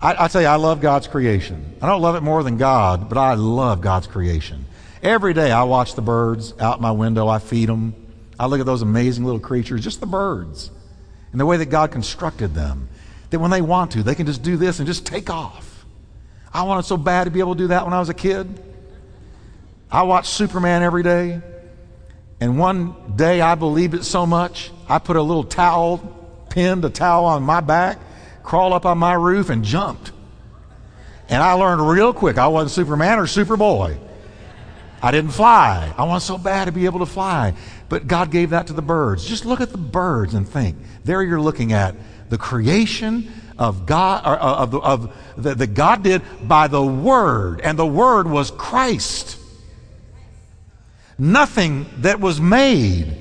I, 0.00 0.24
I, 0.24 0.28
tell 0.28 0.42
you, 0.42 0.48
I 0.48 0.56
love 0.56 0.80
God's 0.80 1.08
creation. 1.08 1.74
I 1.82 1.88
don't 1.88 2.02
love 2.02 2.14
it 2.14 2.22
more 2.22 2.44
than 2.44 2.56
God, 2.56 3.08
but 3.08 3.18
I 3.18 3.34
love 3.34 3.80
God's 3.80 4.06
creation. 4.06 4.66
Every 5.02 5.34
day 5.34 5.50
I 5.50 5.64
watch 5.64 5.96
the 5.96 6.02
birds 6.02 6.54
out 6.60 6.80
my 6.80 6.92
window, 6.92 7.26
I 7.26 7.40
feed 7.40 7.68
them. 7.68 7.96
I 8.38 8.46
look 8.46 8.60
at 8.60 8.66
those 8.66 8.82
amazing 8.82 9.24
little 9.24 9.40
creatures, 9.40 9.82
just 9.82 10.00
the 10.00 10.06
birds, 10.06 10.70
and 11.30 11.40
the 11.40 11.46
way 11.46 11.56
that 11.58 11.66
God 11.66 11.90
constructed 11.92 12.54
them. 12.54 12.88
That 13.30 13.38
when 13.38 13.50
they 13.50 13.62
want 13.62 13.92
to, 13.92 14.02
they 14.02 14.14
can 14.14 14.26
just 14.26 14.42
do 14.42 14.56
this 14.56 14.78
and 14.78 14.86
just 14.86 15.06
take 15.06 15.30
off. 15.30 15.84
I 16.52 16.64
wanted 16.64 16.84
so 16.84 16.96
bad 16.96 17.24
to 17.24 17.30
be 17.30 17.40
able 17.40 17.54
to 17.54 17.58
do 17.58 17.68
that 17.68 17.84
when 17.84 17.94
I 17.94 17.98
was 17.98 18.08
a 18.08 18.14
kid. 18.14 18.62
I 19.90 20.02
watched 20.02 20.28
Superman 20.28 20.82
every 20.82 21.02
day. 21.02 21.40
And 22.40 22.58
one 22.58 23.14
day 23.14 23.40
I 23.40 23.54
believed 23.54 23.94
it 23.94 24.04
so 24.04 24.26
much, 24.26 24.72
I 24.88 24.98
put 24.98 25.14
a 25.14 25.22
little 25.22 25.44
towel, 25.44 25.98
pinned 26.50 26.84
a 26.84 26.90
towel 26.90 27.24
on 27.24 27.44
my 27.44 27.60
back, 27.60 28.00
crawled 28.42 28.72
up 28.72 28.84
on 28.84 28.98
my 28.98 29.14
roof, 29.14 29.48
and 29.48 29.64
jumped. 29.64 30.10
And 31.28 31.40
I 31.40 31.52
learned 31.52 31.88
real 31.88 32.12
quick 32.12 32.38
I 32.38 32.48
wasn't 32.48 32.72
Superman 32.72 33.20
or 33.20 33.26
Superboy. 33.26 33.96
I 35.00 35.10
didn't 35.12 35.30
fly. 35.30 35.94
I 35.96 36.02
wanted 36.04 36.22
so 36.22 36.36
bad 36.36 36.64
to 36.64 36.72
be 36.72 36.84
able 36.86 36.98
to 36.98 37.06
fly. 37.06 37.54
But 37.92 38.06
God 38.06 38.30
gave 38.30 38.48
that 38.50 38.68
to 38.68 38.72
the 38.72 38.80
birds. 38.80 39.22
Just 39.22 39.44
look 39.44 39.60
at 39.60 39.70
the 39.70 39.76
birds 39.76 40.32
and 40.32 40.48
think. 40.48 40.78
There 41.04 41.22
you're 41.22 41.42
looking 41.42 41.74
at 41.74 41.94
the 42.30 42.38
creation 42.38 43.30
of 43.58 43.84
God, 43.84 44.24
or 44.24 44.42
uh, 44.42 44.62
of, 44.62 44.74
of 44.74 45.14
that 45.36 45.74
God 45.74 46.02
did 46.02 46.22
by 46.48 46.68
the 46.68 46.82
Word, 46.82 47.60
and 47.60 47.78
the 47.78 47.86
Word 47.86 48.26
was 48.26 48.50
Christ. 48.50 49.38
Nothing 51.18 51.84
that 51.98 52.18
was 52.18 52.40
made 52.40 53.14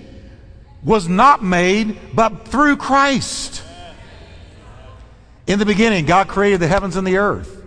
was 0.85 1.05
not 1.05 1.43
made 1.43 2.15
but 2.15 2.47
through 2.47 2.77
Christ. 2.77 3.63
In 5.47 5.59
the 5.59 5.65
beginning, 5.65 6.05
God 6.05 6.29
created 6.29 6.61
the 6.61 6.69
heavens 6.69 6.95
and 6.95 7.05
the 7.05 7.17
earth. 7.17 7.60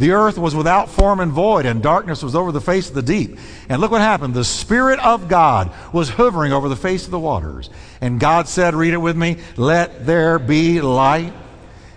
The 0.00 0.12
earth 0.12 0.38
was 0.38 0.54
without 0.54 0.88
form 0.88 1.20
and 1.20 1.30
void, 1.30 1.66
and 1.66 1.82
darkness 1.82 2.22
was 2.22 2.34
over 2.34 2.52
the 2.52 2.60
face 2.60 2.88
of 2.88 2.94
the 2.94 3.02
deep. 3.02 3.38
And 3.68 3.82
look 3.82 3.90
what 3.90 4.00
happened. 4.00 4.32
The 4.32 4.44
Spirit 4.44 4.98
of 4.98 5.28
God 5.28 5.70
was 5.92 6.08
hovering 6.08 6.54
over 6.54 6.70
the 6.70 6.74
face 6.76 7.04
of 7.04 7.10
the 7.10 7.18
waters. 7.18 7.68
And 8.00 8.18
God 8.18 8.48
said, 8.48 8.74
read 8.74 8.94
it 8.94 8.96
with 8.96 9.14
me, 9.14 9.36
let 9.58 10.06
there 10.06 10.38
be 10.38 10.80
light. 10.80 11.34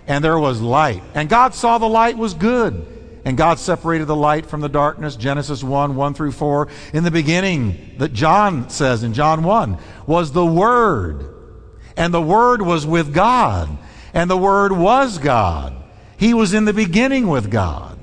And 0.06 0.22
there 0.22 0.38
was 0.38 0.60
light. 0.60 1.02
And 1.14 1.30
God 1.30 1.54
saw 1.54 1.78
the 1.78 1.88
light 1.88 2.18
was 2.18 2.34
good. 2.34 2.86
And 3.24 3.38
God 3.38 3.58
separated 3.58 4.04
the 4.04 4.14
light 4.14 4.44
from 4.44 4.60
the 4.60 4.68
darkness. 4.68 5.16
Genesis 5.16 5.64
1, 5.64 5.96
1 5.96 6.12
through 6.12 6.32
4. 6.32 6.68
In 6.92 7.04
the 7.04 7.10
beginning, 7.10 7.94
that 7.96 8.12
John 8.12 8.68
says 8.68 9.02
in 9.02 9.14
John 9.14 9.44
1, 9.44 9.78
was 10.06 10.30
the 10.32 10.44
Word. 10.44 11.24
And 11.96 12.12
the 12.12 12.20
Word 12.20 12.60
was 12.60 12.86
with 12.86 13.14
God. 13.14 13.78
And 14.12 14.28
the 14.28 14.36
Word 14.36 14.72
was 14.72 15.16
God. 15.16 15.74
He 16.18 16.34
was 16.34 16.52
in 16.52 16.66
the 16.66 16.74
beginning 16.74 17.28
with 17.28 17.50
God. 17.50 17.93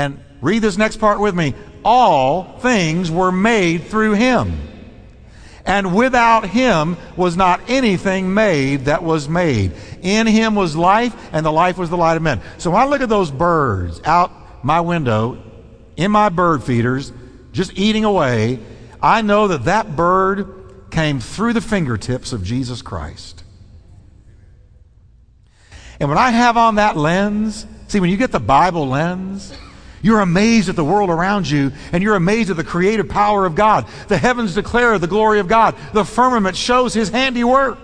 And 0.00 0.18
read 0.40 0.62
this 0.62 0.78
next 0.78 0.96
part 0.96 1.20
with 1.20 1.34
me. 1.34 1.54
All 1.84 2.58
things 2.60 3.10
were 3.10 3.30
made 3.30 3.84
through 3.84 4.12
him. 4.12 4.58
And 5.66 5.94
without 5.94 6.48
him 6.48 6.96
was 7.18 7.36
not 7.36 7.60
anything 7.68 8.32
made 8.32 8.86
that 8.86 9.02
was 9.02 9.28
made. 9.28 9.72
In 10.00 10.26
him 10.26 10.54
was 10.54 10.74
life, 10.74 11.14
and 11.34 11.44
the 11.44 11.52
life 11.52 11.76
was 11.76 11.90
the 11.90 11.98
light 11.98 12.16
of 12.16 12.22
men. 12.22 12.40
So 12.56 12.70
when 12.70 12.80
I 12.80 12.86
look 12.86 13.02
at 13.02 13.10
those 13.10 13.30
birds 13.30 14.00
out 14.06 14.64
my 14.64 14.80
window, 14.80 15.36
in 15.98 16.10
my 16.10 16.30
bird 16.30 16.64
feeders, 16.64 17.12
just 17.52 17.78
eating 17.78 18.06
away, 18.06 18.58
I 19.02 19.20
know 19.20 19.48
that 19.48 19.64
that 19.64 19.96
bird 19.96 20.90
came 20.90 21.20
through 21.20 21.52
the 21.52 21.60
fingertips 21.60 22.32
of 22.32 22.42
Jesus 22.42 22.80
Christ. 22.80 23.44
And 26.00 26.08
when 26.08 26.16
I 26.16 26.30
have 26.30 26.56
on 26.56 26.76
that 26.76 26.96
lens, 26.96 27.66
see, 27.88 28.00
when 28.00 28.08
you 28.08 28.16
get 28.16 28.32
the 28.32 28.40
Bible 28.40 28.88
lens, 28.88 29.52
you're 30.02 30.20
amazed 30.20 30.68
at 30.68 30.76
the 30.76 30.84
world 30.84 31.10
around 31.10 31.48
you, 31.48 31.72
and 31.92 32.02
you're 32.02 32.14
amazed 32.14 32.50
at 32.50 32.56
the 32.56 32.64
creative 32.64 33.08
power 33.08 33.46
of 33.46 33.54
God. 33.54 33.86
The 34.08 34.18
heavens 34.18 34.54
declare 34.54 34.98
the 34.98 35.06
glory 35.06 35.40
of 35.40 35.48
God, 35.48 35.76
the 35.92 36.04
firmament 36.04 36.56
shows 36.56 36.94
his 36.94 37.10
handiwork. 37.10 37.78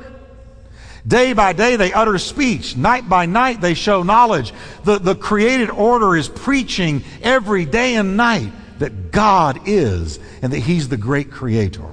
Day 1.06 1.34
by 1.34 1.52
day 1.52 1.76
they 1.76 1.92
utter 1.92 2.18
speech. 2.18 2.76
Night 2.76 3.08
by 3.08 3.26
night 3.26 3.60
they 3.60 3.74
show 3.74 4.02
knowledge. 4.02 4.52
The, 4.84 4.98
the 4.98 5.14
created 5.14 5.70
order 5.70 6.16
is 6.16 6.28
preaching 6.28 7.04
every 7.22 7.64
day 7.64 7.94
and 7.94 8.16
night 8.16 8.50
that 8.78 9.12
God 9.12 9.60
is 9.66 10.18
and 10.42 10.52
that 10.52 10.58
He's 10.58 10.88
the 10.88 10.96
great 10.96 11.30
creator. 11.30 11.84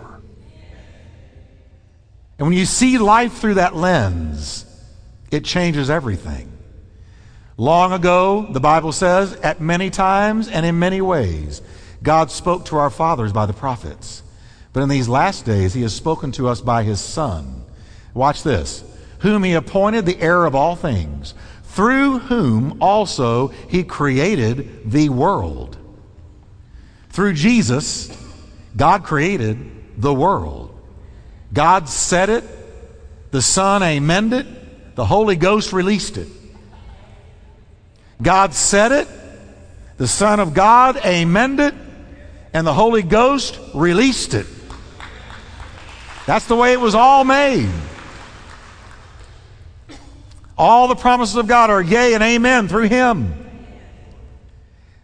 And 2.39 2.47
when 2.47 2.57
you 2.57 2.65
see 2.65 2.97
life 2.97 3.33
through 3.37 3.55
that 3.55 3.75
lens, 3.75 4.65
it 5.31 5.45
changes 5.45 5.89
everything. 5.89 6.52
Long 7.57 7.93
ago, 7.93 8.47
the 8.49 8.59
Bible 8.59 8.91
says, 8.91 9.33
at 9.35 9.61
many 9.61 9.89
times 9.89 10.47
and 10.47 10.65
in 10.65 10.79
many 10.79 11.01
ways, 11.01 11.61
God 12.01 12.31
spoke 12.31 12.65
to 12.65 12.77
our 12.77 12.89
fathers 12.89 13.31
by 13.31 13.45
the 13.45 13.53
prophets. 13.53 14.23
But 14.73 14.81
in 14.81 14.89
these 14.89 15.07
last 15.07 15.45
days, 15.45 15.73
He 15.73 15.83
has 15.83 15.93
spoken 15.93 16.31
to 16.33 16.47
us 16.47 16.61
by 16.61 16.83
His 16.83 16.99
Son. 16.99 17.63
Watch 18.13 18.43
this 18.43 18.83
whom 19.23 19.41
he 19.43 19.53
appointed 19.53 20.05
the 20.05 20.19
heir 20.19 20.43
of 20.43 20.53
all 20.53 20.75
things, 20.75 21.33
through 21.63 22.19
whom 22.19 22.77
also 22.81 23.47
he 23.69 23.81
created 23.81 24.91
the 24.91 25.07
world. 25.07 25.77
Through 27.09 27.33
Jesus, 27.33 28.11
God 28.75 29.05
created 29.05 29.57
the 29.97 30.13
world. 30.13 30.77
God 31.53 31.87
said 31.87 32.29
it, 32.29 32.43
the 33.31 33.41
Son 33.41 33.81
amended 33.81 34.45
it, 34.45 34.95
the 34.95 35.05
Holy 35.05 35.37
Ghost 35.37 35.71
released 35.71 36.17
it. 36.17 36.27
God 38.23 38.53
said 38.53 38.91
it, 38.91 39.07
the 39.97 40.07
Son 40.07 40.39
of 40.39 40.53
God 40.53 40.97
amended 41.03 41.73
it, 41.73 41.79
and 42.53 42.65
the 42.65 42.73
Holy 42.73 43.03
Ghost 43.03 43.59
released 43.73 44.33
it. 44.33 44.45
That's 46.25 46.45
the 46.45 46.55
way 46.55 46.71
it 46.71 46.79
was 46.79 46.95
all 46.95 47.23
made. 47.25 47.69
All 50.57 50.87
the 50.87 50.95
promises 50.95 51.35
of 51.35 51.47
God 51.47 51.69
are 51.69 51.81
yea 51.81 52.13
and 52.13 52.23
amen 52.23 52.67
through 52.67 52.87
him. 52.87 53.33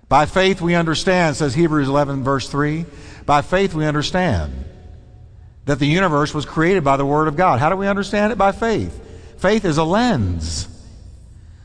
By 0.07 0.25
faith 0.25 0.61
we 0.61 0.75
understand, 0.75 1.35
says 1.35 1.53
Hebrews 1.53 1.89
11, 1.89 2.23
verse 2.23 2.47
3. 2.47 2.85
By 3.25 3.41
faith 3.41 3.73
we 3.73 3.85
understand 3.85 4.65
that 5.65 5.79
the 5.79 5.85
universe 5.85 6.33
was 6.33 6.45
created 6.45 6.83
by 6.83 6.97
the 6.97 7.05
Word 7.05 7.27
of 7.27 7.35
God. 7.35 7.59
How 7.59 7.69
do 7.69 7.75
we 7.75 7.87
understand 7.87 8.31
it? 8.31 8.37
By 8.37 8.51
faith. 8.51 9.37
Faith 9.37 9.65
is 9.65 9.77
a 9.77 9.83
lens. 9.83 10.68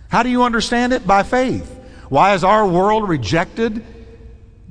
How 0.09 0.23
do 0.23 0.29
you 0.29 0.43
understand 0.43 0.93
it? 0.93 1.07
By 1.07 1.23
faith. 1.23 1.71
Why 2.09 2.31
has 2.31 2.45
our 2.45 2.67
world 2.67 3.09
rejected 3.09 3.85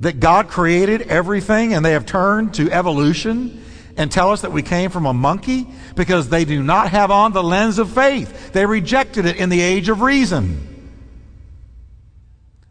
that 0.00 0.20
God 0.20 0.48
created 0.48 1.02
everything 1.02 1.74
and 1.74 1.84
they 1.84 1.92
have 1.92 2.06
turned 2.06 2.54
to 2.54 2.70
evolution 2.70 3.62
and 3.96 4.10
tell 4.10 4.32
us 4.32 4.40
that 4.40 4.52
we 4.52 4.62
came 4.62 4.90
from 4.90 5.06
a 5.06 5.14
monkey 5.14 5.66
because 5.94 6.28
they 6.28 6.44
do 6.44 6.62
not 6.62 6.90
have 6.90 7.10
on 7.10 7.32
the 7.32 7.42
lens 7.42 7.78
of 7.78 7.90
faith. 7.90 8.52
They 8.52 8.66
rejected 8.66 9.26
it 9.26 9.36
in 9.36 9.48
the 9.48 9.60
age 9.60 9.88
of 9.88 10.00
reason. 10.00 10.70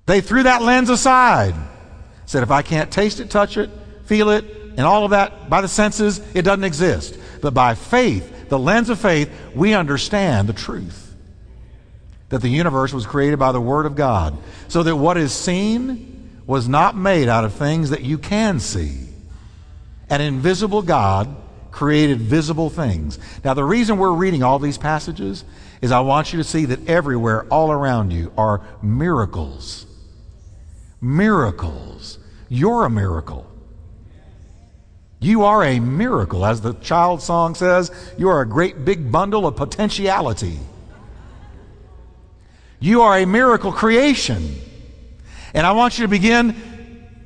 They 0.05 0.20
threw 0.20 0.43
that 0.43 0.61
lens 0.61 0.89
aside. 0.89 1.55
Said, 2.26 2.43
if 2.43 2.51
I 2.51 2.61
can't 2.61 2.91
taste 2.91 3.20
it, 3.20 3.30
touch 3.30 3.57
it, 3.57 3.70
feel 4.05 4.30
it, 4.30 4.45
and 4.76 4.82
all 4.82 5.05
of 5.05 5.11
that 5.11 5.49
by 5.49 5.61
the 5.61 5.68
senses, 5.68 6.20
it 6.34 6.41
doesn't 6.41 6.64
exist. 6.64 7.18
But 7.41 7.53
by 7.53 7.76
faith, 7.76 8.49
the 8.49 8.59
lens 8.59 8.89
of 8.89 8.99
faith, 8.99 9.30
we 9.55 9.74
understand 9.74 10.49
the 10.49 10.53
truth 10.53 11.03
that 12.34 12.42
the 12.42 12.50
universe 12.50 12.92
was 12.92 13.06
created 13.06 13.38
by 13.38 13.52
the 13.52 13.62
Word 13.62 13.86
of 13.86 13.96
God, 13.96 14.36
so 14.68 14.82
that 14.82 14.96
what 14.96 15.18
is 15.18 15.32
seen 15.32 16.42
was 16.48 16.68
not 16.68 16.98
made 16.98 17.30
out 17.30 17.46
of 17.46 17.54
things 17.54 17.92
that 17.92 18.02
you 18.02 18.18
can 18.18 18.60
see. 18.60 19.02
An 20.10 20.20
invisible 20.20 20.82
God 20.82 21.36
created 21.70 22.20
visible 22.20 22.72
things. 22.72 23.20
Now, 23.44 23.54
the 23.54 23.64
reason 23.64 24.00
we're 24.00 24.14
reading 24.14 24.42
all 24.42 24.58
these 24.58 24.80
passages 24.80 25.46
is 25.80 25.92
I 25.92 26.00
want 26.00 26.34
you 26.34 26.38
to 26.40 26.44
see 26.44 26.66
that 26.66 26.90
everywhere, 26.90 27.46
all 27.52 27.72
around 27.72 28.12
you, 28.12 28.34
are 28.36 28.66
miracles. 28.82 29.86
Miracles. 31.02 32.18
You're 32.50 32.86
a 32.86 32.90
miracle. 32.90 33.46
You 35.20 35.44
are 35.44 35.64
a 35.64 35.80
miracle. 35.80 36.48
As 36.48 36.62
the 36.62 36.74
child 36.74 37.22
song 37.22 37.54
says, 37.54 37.92
you 38.18 38.28
are 38.30 38.42
a 38.42 38.48
great 38.48 38.84
big 38.86 39.12
bundle 39.12 39.46
of 39.46 39.56
potentiality. 39.56 40.58
You 42.84 43.04
are 43.04 43.18
a 43.18 43.26
miracle 43.26 43.72
creation. 43.72 44.60
And 45.54 45.66
I 45.66 45.72
want 45.72 45.98
you 45.98 46.04
to 46.04 46.10
begin 46.10 46.50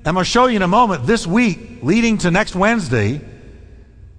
I'm 0.06 0.14
going 0.14 0.24
to 0.24 0.30
show 0.30 0.46
you 0.46 0.56
in 0.56 0.62
a 0.62 0.68
moment 0.68 1.08
this 1.08 1.26
week, 1.26 1.80
leading 1.82 2.20
to 2.20 2.30
next 2.30 2.56
Wednesday, 2.56 3.20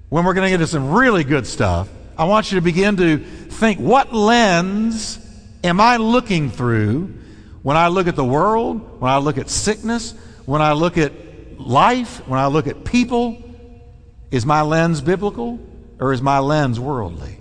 when 0.09 0.25
we're 0.25 0.35
going 0.35 0.47
to 0.47 0.51
get 0.51 0.61
into 0.61 0.67
some 0.67 0.91
really 0.91 1.23
good 1.23 1.47
stuff. 1.47 1.89
I 2.19 2.25
want 2.25 2.51
you 2.51 2.57
to 2.57 2.61
begin 2.61 2.97
to 2.97 3.19
think 3.19 3.79
what 3.79 4.13
lens 4.13 5.21
am 5.63 5.81
I 5.81 5.99
looking 5.99 6.51
through 6.51 7.15
when 7.63 7.77
I 7.77 7.87
look 7.87 8.09
at 8.09 8.17
the 8.17 8.25
world, 8.25 9.01
when 9.01 9.13
I 9.13 9.19
look 9.19 9.39
at 9.39 9.49
sickness, 9.49 10.15
when 10.45 10.61
I 10.61 10.73
look 10.73 10.99
at 10.99 11.13
life, 11.61 12.27
when 12.27 12.41
I 12.41 12.49
look 12.49 12.67
at 12.67 12.85
people? 12.85 13.41
Is 14.33 14.45
my 14.45 14.63
lens 14.63 15.01
biblical 15.01 15.61
or 16.01 16.13
is 16.13 16.21
my 16.21 16.41
lens 16.41 16.81
worldly? 16.81 17.38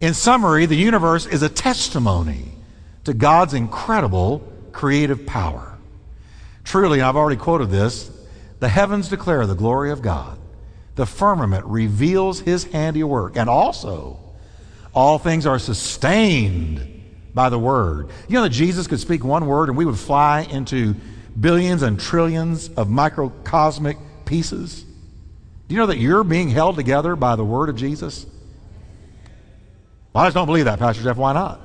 In 0.00 0.12
summary, 0.14 0.66
the 0.66 0.76
universe 0.76 1.26
is 1.26 1.42
a 1.42 1.48
testimony 1.48 2.52
to 3.04 3.14
God's 3.14 3.54
incredible 3.54 4.46
creative 4.72 5.24
power. 5.24 5.78
Truly, 6.64 7.00
I've 7.00 7.16
already 7.16 7.40
quoted 7.40 7.70
this 7.70 8.10
the 8.58 8.68
heavens 8.68 9.08
declare 9.08 9.46
the 9.46 9.54
glory 9.54 9.90
of 9.90 10.02
God, 10.02 10.38
the 10.96 11.06
firmament 11.06 11.64
reveals 11.66 12.40
his 12.40 12.64
handiwork, 12.64 13.36
and 13.36 13.48
also 13.48 14.18
all 14.94 15.18
things 15.18 15.46
are 15.46 15.58
sustained 15.58 16.92
by 17.34 17.48
the 17.50 17.58
word. 17.58 18.08
You 18.28 18.34
know 18.36 18.42
that 18.42 18.50
Jesus 18.50 18.86
could 18.86 19.00
speak 19.00 19.22
one 19.22 19.46
word 19.46 19.68
and 19.68 19.76
we 19.76 19.84
would 19.84 19.98
fly 19.98 20.40
into 20.40 20.94
billions 21.38 21.82
and 21.82 22.00
trillions 22.00 22.70
of 22.70 22.88
microcosmic 22.88 23.98
pieces? 24.24 24.84
Do 25.68 25.74
you 25.74 25.80
know 25.80 25.86
that 25.86 25.98
you're 25.98 26.24
being 26.24 26.48
held 26.48 26.76
together 26.76 27.14
by 27.14 27.36
the 27.36 27.44
word 27.44 27.68
of 27.68 27.76
Jesus? 27.76 28.24
Well, 30.16 30.24
I 30.24 30.28
just 30.28 30.34
don't 30.34 30.46
believe 30.46 30.64
that, 30.64 30.78
Pastor 30.78 31.02
Jeff. 31.02 31.18
Why 31.18 31.34
not? 31.34 31.60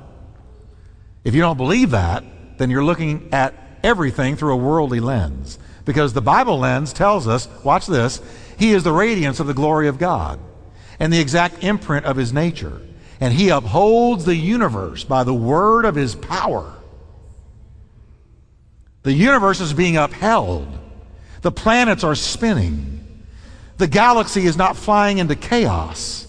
If 1.24 1.34
you 1.34 1.40
don't 1.40 1.56
believe 1.56 1.92
that, 1.92 2.22
then 2.58 2.68
you're 2.68 2.84
looking 2.84 3.30
at 3.32 3.54
everything 3.82 4.36
through 4.36 4.52
a 4.52 4.56
worldly 4.56 5.00
lens. 5.00 5.58
Because 5.86 6.12
the 6.12 6.20
Bible 6.20 6.58
lens 6.58 6.92
tells 6.92 7.26
us, 7.26 7.48
watch 7.64 7.86
this, 7.86 8.20
He 8.58 8.72
is 8.72 8.82
the 8.82 8.92
radiance 8.92 9.40
of 9.40 9.46
the 9.46 9.54
glory 9.54 9.88
of 9.88 9.98
God 9.98 10.38
and 10.98 11.10
the 11.10 11.18
exact 11.18 11.64
imprint 11.64 12.04
of 12.04 12.18
His 12.18 12.34
nature. 12.34 12.82
And 13.20 13.32
He 13.32 13.48
upholds 13.48 14.26
the 14.26 14.36
universe 14.36 15.02
by 15.02 15.24
the 15.24 15.32
word 15.32 15.86
of 15.86 15.94
His 15.94 16.14
power. 16.14 16.74
The 19.02 19.14
universe 19.14 19.62
is 19.62 19.72
being 19.72 19.96
upheld. 19.96 20.68
The 21.40 21.52
planets 21.52 22.04
are 22.04 22.14
spinning. 22.14 23.24
The 23.78 23.88
galaxy 23.88 24.44
is 24.44 24.58
not 24.58 24.76
flying 24.76 25.16
into 25.16 25.36
chaos 25.36 26.26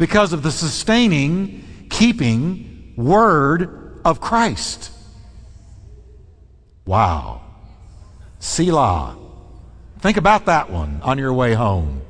because 0.00 0.32
of 0.32 0.42
the 0.42 0.50
sustaining, 0.50 1.62
keeping 1.90 2.94
word 2.96 4.00
of 4.02 4.18
Christ. 4.18 4.90
Wow. 6.86 7.42
Selah. 8.38 9.18
Think 9.98 10.16
about 10.16 10.46
that 10.46 10.70
one 10.70 11.00
on 11.02 11.18
your 11.18 11.34
way 11.34 11.52
home. 11.52 12.00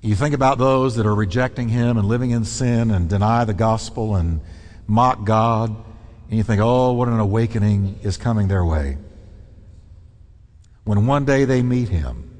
You 0.00 0.16
think 0.16 0.34
about 0.34 0.58
those 0.58 0.96
that 0.96 1.06
are 1.06 1.14
rejecting 1.14 1.68
Him 1.68 1.98
and 1.98 2.08
living 2.08 2.32
in 2.32 2.44
sin 2.44 2.90
and 2.90 3.08
deny 3.08 3.44
the 3.44 3.54
gospel 3.54 4.16
and 4.16 4.40
mock 4.88 5.22
God, 5.24 5.70
and 5.70 6.36
you 6.36 6.42
think, 6.42 6.60
oh, 6.60 6.94
what 6.94 7.06
an 7.06 7.20
awakening 7.20 8.00
is 8.02 8.16
coming 8.16 8.48
their 8.48 8.64
way. 8.64 8.98
When 10.82 11.06
one 11.06 11.24
day 11.24 11.44
they 11.44 11.62
meet 11.62 11.90
Him 11.90 12.31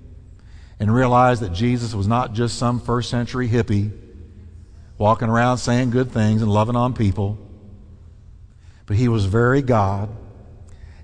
and 0.82 0.92
realize 0.92 1.40
that 1.40 1.52
Jesus 1.52 1.94
was 1.94 2.06
not 2.06 2.34
just 2.34 2.58
some 2.58 2.80
first 2.80 3.08
century 3.08 3.48
hippie 3.48 3.92
walking 4.98 5.28
around 5.28 5.56
saying 5.56 5.90
good 5.90 6.10
things 6.10 6.42
and 6.42 6.50
loving 6.50 6.76
on 6.76 6.92
people 6.92 7.38
but 8.92 8.98
he 8.98 9.08
was 9.08 9.24
very 9.24 9.62
God. 9.62 10.10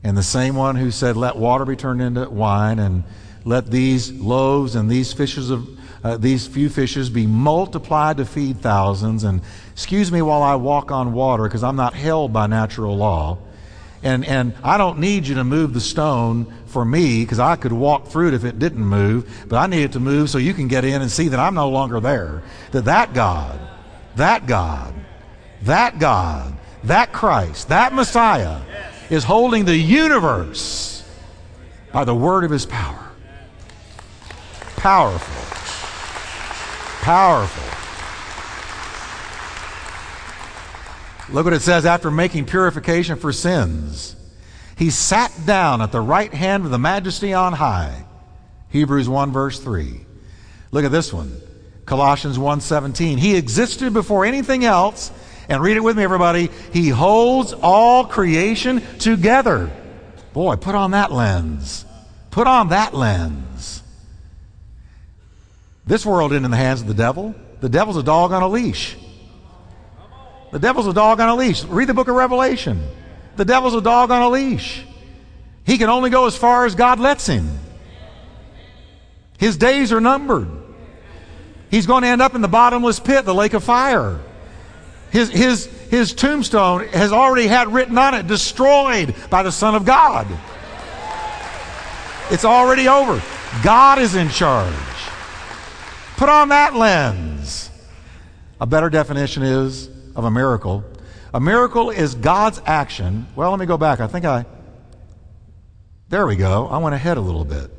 And 0.04 0.14
the 0.14 0.22
same 0.22 0.54
one 0.54 0.76
who 0.76 0.90
said, 0.90 1.16
Let 1.16 1.36
water 1.36 1.64
be 1.64 1.76
turned 1.76 2.02
into 2.02 2.28
wine, 2.28 2.78
and 2.78 3.04
let 3.44 3.70
these 3.70 4.12
loaves 4.12 4.74
and 4.74 4.90
these 4.90 5.14
fishes 5.14 5.50
of 5.50 5.66
uh, 6.04 6.16
these 6.16 6.46
few 6.46 6.68
fishes 6.68 7.10
be 7.10 7.26
multiplied 7.26 8.18
to 8.18 8.26
feed 8.26 8.60
thousands. 8.60 9.24
And 9.24 9.40
excuse 9.72 10.12
me 10.12 10.20
while 10.22 10.42
I 10.42 10.54
walk 10.56 10.92
on 10.92 11.14
water, 11.14 11.44
because 11.44 11.64
I'm 11.64 11.76
not 11.76 11.94
held 11.94 12.32
by 12.32 12.46
natural 12.46 12.96
law. 12.96 13.38
And, 14.02 14.24
and 14.24 14.54
I 14.62 14.76
don't 14.76 14.98
need 14.98 15.26
you 15.26 15.36
to 15.36 15.44
move 15.44 15.72
the 15.72 15.80
stone 15.80 16.54
for 16.68 16.84
me 16.84 17.24
because 17.24 17.38
I 17.38 17.56
could 17.56 17.72
walk 17.72 18.08
through 18.08 18.28
it 18.28 18.34
if 18.34 18.44
it 18.44 18.58
didn't 18.58 18.84
move, 18.84 19.46
but 19.48 19.56
I 19.56 19.66
need 19.66 19.84
it 19.84 19.92
to 19.92 20.00
move 20.00 20.30
so 20.30 20.38
you 20.38 20.54
can 20.54 20.68
get 20.68 20.84
in 20.84 21.02
and 21.02 21.10
see 21.10 21.28
that 21.28 21.40
I'm 21.40 21.54
no 21.54 21.68
longer 21.68 22.00
there. 22.00 22.42
That 22.72 22.84
that 22.84 23.14
God, 23.14 23.58
that 24.16 24.46
God, 24.46 24.94
that 25.62 25.98
God, 25.98 26.56
that 26.84 27.12
Christ, 27.12 27.68
that 27.68 27.92
Messiah 27.92 28.60
is 29.10 29.24
holding 29.24 29.64
the 29.64 29.76
universe 29.76 31.04
by 31.92 32.04
the 32.04 32.14
word 32.14 32.44
of 32.44 32.50
his 32.50 32.66
power. 32.66 33.08
Powerful. 34.76 35.44
Powerful. 37.02 37.78
Look 41.34 41.44
what 41.44 41.52
it 41.52 41.60
says 41.60 41.84
after 41.84 42.10
making 42.10 42.46
purification 42.46 43.16
for 43.16 43.32
sins. 43.32 44.16
He 44.78 44.90
sat 44.90 45.32
down 45.44 45.82
at 45.82 45.90
the 45.90 46.00
right 46.00 46.32
hand 46.32 46.64
of 46.64 46.70
the 46.70 46.78
majesty 46.78 47.34
on 47.34 47.52
high. 47.52 48.04
Hebrews 48.70 49.08
1 49.08 49.32
verse 49.32 49.58
3. 49.58 50.00
Look 50.70 50.84
at 50.84 50.92
this 50.92 51.12
one. 51.12 51.40
Colossians 51.84 52.38
1:17. 52.38 53.18
He 53.18 53.34
existed 53.34 53.92
before 53.92 54.24
anything 54.24 54.64
else, 54.64 55.10
and 55.48 55.62
read 55.62 55.76
it 55.76 55.82
with 55.82 55.96
me 55.96 56.04
everybody. 56.04 56.50
He 56.72 56.90
holds 56.90 57.54
all 57.54 58.04
creation 58.04 58.82
together. 58.98 59.70
Boy, 60.32 60.56
put 60.56 60.74
on 60.74 60.92
that 60.92 61.10
lens. 61.10 61.84
Put 62.30 62.46
on 62.46 62.68
that 62.68 62.94
lens. 62.94 63.82
This 65.86 66.04
world 66.06 66.32
isn't 66.32 66.44
in 66.44 66.50
the 66.50 66.56
hands 66.56 66.82
of 66.82 66.86
the 66.86 66.94
devil. 66.94 67.34
The 67.60 67.70
devil's 67.70 67.96
a 67.96 68.02
dog 68.02 68.30
on 68.30 68.42
a 68.42 68.48
leash. 68.48 68.96
The 70.52 70.58
devil's 70.58 70.86
a 70.86 70.92
dog 70.92 71.18
on 71.18 71.30
a 71.30 71.34
leash. 71.34 71.64
Read 71.64 71.88
the 71.88 71.94
book 71.94 72.08
of 72.08 72.14
Revelation. 72.14 72.86
The 73.38 73.44
devil's 73.44 73.74
a 73.74 73.80
dog 73.80 74.10
on 74.10 74.20
a 74.20 74.28
leash. 74.28 74.82
He 75.64 75.78
can 75.78 75.88
only 75.88 76.10
go 76.10 76.26
as 76.26 76.36
far 76.36 76.66
as 76.66 76.74
God 76.74 76.98
lets 76.98 77.24
him. 77.24 77.48
His 79.38 79.56
days 79.56 79.92
are 79.92 80.00
numbered. 80.00 80.48
He's 81.70 81.86
going 81.86 82.02
to 82.02 82.08
end 82.08 82.20
up 82.20 82.34
in 82.34 82.40
the 82.40 82.48
bottomless 82.48 82.98
pit, 82.98 83.24
the 83.24 83.34
lake 83.34 83.54
of 83.54 83.62
fire. 83.62 84.18
His, 85.12 85.30
his, 85.30 85.66
his 85.88 86.14
tombstone 86.14 86.88
has 86.88 87.12
already 87.12 87.46
had 87.46 87.72
written 87.72 87.96
on 87.96 88.14
it, 88.14 88.26
destroyed 88.26 89.14
by 89.30 89.44
the 89.44 89.52
Son 89.52 89.76
of 89.76 89.84
God. 89.84 90.26
It's 92.32 92.44
already 92.44 92.88
over. 92.88 93.22
God 93.62 94.00
is 94.00 94.16
in 94.16 94.30
charge. 94.30 94.74
Put 96.16 96.28
on 96.28 96.48
that 96.48 96.74
lens. 96.74 97.70
A 98.60 98.66
better 98.66 98.90
definition 98.90 99.44
is 99.44 99.88
of 100.16 100.24
a 100.24 100.30
miracle. 100.30 100.82
A 101.34 101.40
miracle 101.40 101.90
is 101.90 102.14
God's 102.14 102.60
action. 102.64 103.26
Well, 103.36 103.50
let 103.50 103.60
me 103.60 103.66
go 103.66 103.76
back. 103.76 104.00
I 104.00 104.06
think 104.06 104.24
I. 104.24 104.46
There 106.08 106.26
we 106.26 106.36
go. 106.36 106.66
I 106.68 106.78
went 106.78 106.94
ahead 106.94 107.18
a 107.18 107.20
little 107.20 107.44
bit. 107.44 107.70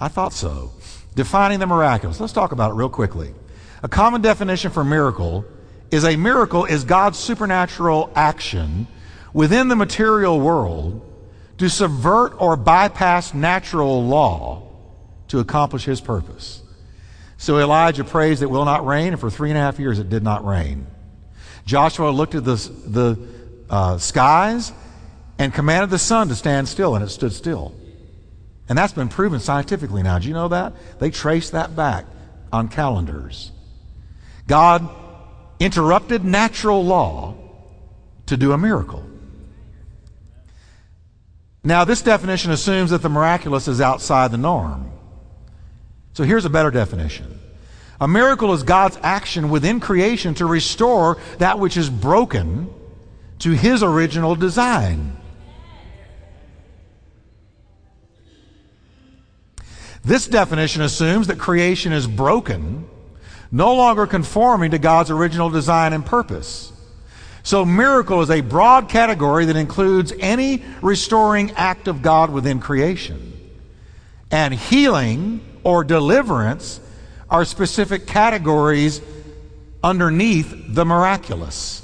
I 0.00 0.08
thought 0.08 0.32
so. 0.32 0.72
Defining 1.14 1.58
the 1.58 1.66
miraculous. 1.66 2.18
Let's 2.18 2.32
talk 2.32 2.52
about 2.52 2.70
it 2.70 2.74
real 2.74 2.88
quickly. 2.88 3.34
A 3.82 3.88
common 3.88 4.22
definition 4.22 4.70
for 4.70 4.84
miracle 4.84 5.44
is 5.90 6.04
a 6.04 6.16
miracle 6.16 6.64
is 6.64 6.84
God's 6.84 7.18
supernatural 7.18 8.10
action 8.14 8.86
within 9.34 9.68
the 9.68 9.76
material 9.76 10.40
world 10.40 11.06
to 11.58 11.68
subvert 11.68 12.34
or 12.40 12.56
bypass 12.56 13.34
natural 13.34 14.06
law 14.06 14.68
to 15.28 15.38
accomplish 15.38 15.84
his 15.84 16.00
purpose. 16.00 16.62
So 17.36 17.58
Elijah 17.58 18.04
prays 18.04 18.40
that 18.40 18.46
it 18.46 18.50
will 18.50 18.64
not 18.64 18.86
rain, 18.86 19.12
and 19.12 19.20
for 19.20 19.28
three 19.28 19.50
and 19.50 19.58
a 19.58 19.60
half 19.60 19.78
years 19.78 19.98
it 19.98 20.08
did 20.08 20.22
not 20.22 20.44
rain. 20.44 20.86
Joshua 21.64 22.10
looked 22.10 22.34
at 22.34 22.44
the, 22.44 22.56
the 22.86 23.18
uh, 23.70 23.98
skies 23.98 24.72
and 25.38 25.52
commanded 25.52 25.90
the 25.90 25.98
sun 25.98 26.28
to 26.28 26.34
stand 26.34 26.68
still, 26.68 26.94
and 26.94 27.04
it 27.04 27.08
stood 27.08 27.32
still. 27.32 27.74
And 28.68 28.78
that's 28.78 28.92
been 28.92 29.08
proven 29.08 29.40
scientifically 29.40 30.02
now. 30.02 30.18
Do 30.18 30.28
you 30.28 30.34
know 30.34 30.48
that? 30.48 30.72
They 30.98 31.10
trace 31.10 31.50
that 31.50 31.74
back 31.74 32.06
on 32.52 32.68
calendars. 32.68 33.50
God 34.46 34.88
interrupted 35.58 36.24
natural 36.24 36.84
law 36.84 37.34
to 38.26 38.36
do 38.36 38.52
a 38.52 38.58
miracle. 38.58 39.04
Now, 41.64 41.84
this 41.84 42.02
definition 42.02 42.50
assumes 42.50 42.90
that 42.90 43.02
the 43.02 43.08
miraculous 43.08 43.68
is 43.68 43.80
outside 43.80 44.32
the 44.32 44.38
norm. 44.38 44.90
So 46.12 46.24
here's 46.24 46.44
a 46.44 46.50
better 46.50 46.70
definition. 46.70 47.38
A 48.00 48.08
miracle 48.08 48.52
is 48.52 48.62
God's 48.62 48.98
action 49.02 49.48
within 49.48 49.80
creation 49.80 50.34
to 50.34 50.46
restore 50.46 51.18
that 51.38 51.58
which 51.58 51.76
is 51.76 51.88
broken 51.88 52.72
to 53.40 53.50
his 53.50 53.82
original 53.82 54.34
design. 54.34 55.16
This 60.04 60.26
definition 60.26 60.82
assumes 60.82 61.28
that 61.28 61.38
creation 61.38 61.92
is 61.92 62.06
broken, 62.06 62.88
no 63.52 63.74
longer 63.74 64.06
conforming 64.06 64.72
to 64.72 64.78
God's 64.78 65.10
original 65.10 65.48
design 65.48 65.92
and 65.92 66.04
purpose. 66.04 66.72
So, 67.44 67.64
miracle 67.64 68.20
is 68.22 68.30
a 68.30 68.40
broad 68.40 68.88
category 68.88 69.46
that 69.46 69.56
includes 69.56 70.12
any 70.18 70.62
restoring 70.80 71.50
act 71.52 71.88
of 71.88 72.02
God 72.02 72.30
within 72.30 72.60
creation. 72.60 73.32
And 74.30 74.54
healing 74.54 75.40
or 75.64 75.84
deliverance 75.84 76.80
are 77.32 77.46
specific 77.46 78.06
categories 78.06 79.00
underneath 79.82 80.54
the 80.68 80.84
miraculous. 80.84 81.80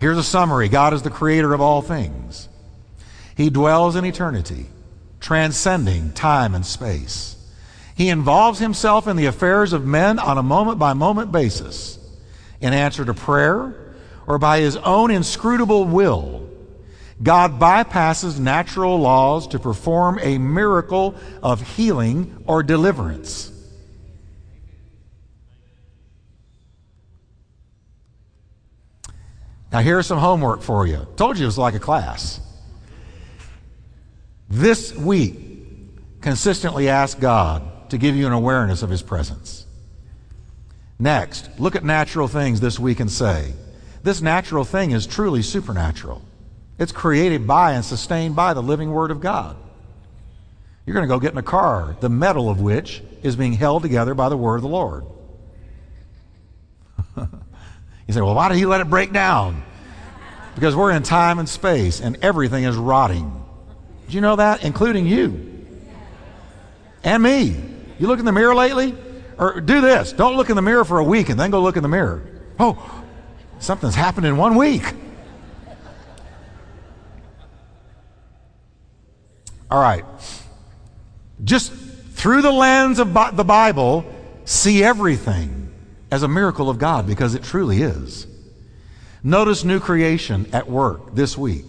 Here's 0.00 0.16
a 0.16 0.22
summary 0.22 0.70
God 0.70 0.94
is 0.94 1.02
the 1.02 1.10
creator 1.10 1.52
of 1.52 1.60
all 1.60 1.82
things, 1.82 2.48
He 3.36 3.50
dwells 3.50 3.94
in 3.94 4.06
eternity, 4.06 4.66
transcending 5.20 6.12
time 6.12 6.54
and 6.54 6.64
space. 6.64 7.36
He 7.94 8.08
involves 8.08 8.58
himself 8.58 9.06
in 9.06 9.16
the 9.16 9.26
affairs 9.26 9.72
of 9.72 9.86
men 9.86 10.18
on 10.18 10.38
a 10.38 10.42
moment 10.42 10.78
by 10.78 10.94
moment 10.94 11.30
basis 11.30 11.98
in 12.60 12.72
answer 12.72 13.04
to 13.04 13.14
prayer 13.14 13.94
or 14.26 14.38
by 14.38 14.58
his 14.58 14.76
own 14.78 15.12
inscrutable 15.12 15.84
will 15.84 16.43
God 17.22 17.60
bypasses 17.60 18.38
natural 18.38 18.98
laws 18.98 19.46
to 19.48 19.58
perform 19.58 20.18
a 20.20 20.38
miracle 20.38 21.14
of 21.42 21.76
healing 21.76 22.42
or 22.46 22.62
deliverance. 22.62 23.52
Now, 29.72 29.80
here's 29.80 30.06
some 30.06 30.18
homework 30.18 30.62
for 30.62 30.86
you. 30.86 31.06
Told 31.16 31.36
you 31.36 31.44
it 31.44 31.46
was 31.46 31.58
like 31.58 31.74
a 31.74 31.80
class. 31.80 32.40
This 34.48 34.94
week, 34.94 35.34
consistently 36.20 36.88
ask 36.88 37.18
God 37.18 37.90
to 37.90 37.98
give 37.98 38.14
you 38.14 38.26
an 38.26 38.32
awareness 38.32 38.82
of 38.82 38.90
His 38.90 39.02
presence. 39.02 39.66
Next, 40.98 41.50
look 41.58 41.74
at 41.74 41.84
natural 41.84 42.28
things 42.28 42.60
this 42.60 42.78
week 42.78 43.00
and 43.00 43.10
say, 43.10 43.52
This 44.04 44.20
natural 44.20 44.64
thing 44.64 44.92
is 44.92 45.06
truly 45.06 45.42
supernatural. 45.42 46.22
It's 46.78 46.92
created 46.92 47.46
by 47.46 47.72
and 47.72 47.84
sustained 47.84 48.34
by 48.34 48.54
the 48.54 48.62
living 48.62 48.90
Word 48.90 49.10
of 49.10 49.20
God. 49.20 49.56
You're 50.86 50.94
going 50.94 51.08
to 51.08 51.14
go 51.14 51.18
get 51.18 51.32
in 51.32 51.38
a 51.38 51.42
car, 51.42 51.96
the 52.00 52.08
metal 52.08 52.50
of 52.50 52.60
which 52.60 53.02
is 53.22 53.36
being 53.36 53.52
held 53.52 53.82
together 53.82 54.14
by 54.14 54.28
the 54.28 54.36
Word 54.36 54.56
of 54.56 54.62
the 54.62 54.68
Lord. 54.68 55.04
you 57.16 57.26
say, 58.10 58.20
well, 58.20 58.34
why 58.34 58.48
did 58.48 58.58
He 58.58 58.66
let 58.66 58.80
it 58.80 58.90
break 58.90 59.12
down? 59.12 59.62
Because 60.54 60.76
we're 60.76 60.90
in 60.90 61.02
time 61.02 61.38
and 61.38 61.48
space 61.48 62.00
and 62.00 62.18
everything 62.22 62.64
is 62.64 62.76
rotting. 62.76 63.44
Did 64.06 64.14
you 64.14 64.20
know 64.20 64.36
that? 64.36 64.62
Including 64.64 65.06
you 65.06 65.54
and 67.04 67.22
me. 67.22 67.56
You 67.98 68.08
look 68.08 68.18
in 68.18 68.24
the 68.24 68.32
mirror 68.32 68.54
lately? 68.54 68.94
Or 69.38 69.60
do 69.60 69.80
this. 69.80 70.12
Don't 70.12 70.36
look 70.36 70.50
in 70.50 70.56
the 70.56 70.62
mirror 70.62 70.84
for 70.84 70.98
a 70.98 71.04
week 71.04 71.28
and 71.28 71.38
then 71.38 71.50
go 71.50 71.60
look 71.60 71.76
in 71.76 71.82
the 71.82 71.88
mirror. 71.88 72.22
Oh, 72.58 73.02
something's 73.58 73.94
happened 73.94 74.26
in 74.26 74.36
one 74.36 74.56
week. 74.56 74.94
All 79.70 79.80
right. 79.80 80.04
Just 81.42 81.72
through 81.72 82.42
the 82.42 82.52
lens 82.52 82.98
of 82.98 83.12
the 83.36 83.44
Bible, 83.44 84.04
see 84.44 84.82
everything 84.82 85.72
as 86.10 86.22
a 86.22 86.28
miracle 86.28 86.70
of 86.70 86.78
God 86.78 87.06
because 87.06 87.34
it 87.34 87.42
truly 87.42 87.82
is. 87.82 88.26
Notice 89.22 89.64
new 89.64 89.80
creation 89.80 90.46
at 90.52 90.68
work 90.68 91.14
this 91.14 91.36
week 91.36 91.64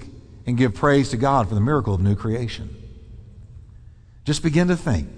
and 0.45 0.57
give 0.57 0.75
praise 0.75 1.09
to 1.09 1.17
God 1.17 1.47
for 1.49 1.55
the 1.55 1.61
miracle 1.61 1.93
of 1.93 2.01
new 2.01 2.15
creation. 2.15 2.75
Just 4.25 4.43
begin 4.43 4.67
to 4.67 4.75
think 4.75 5.09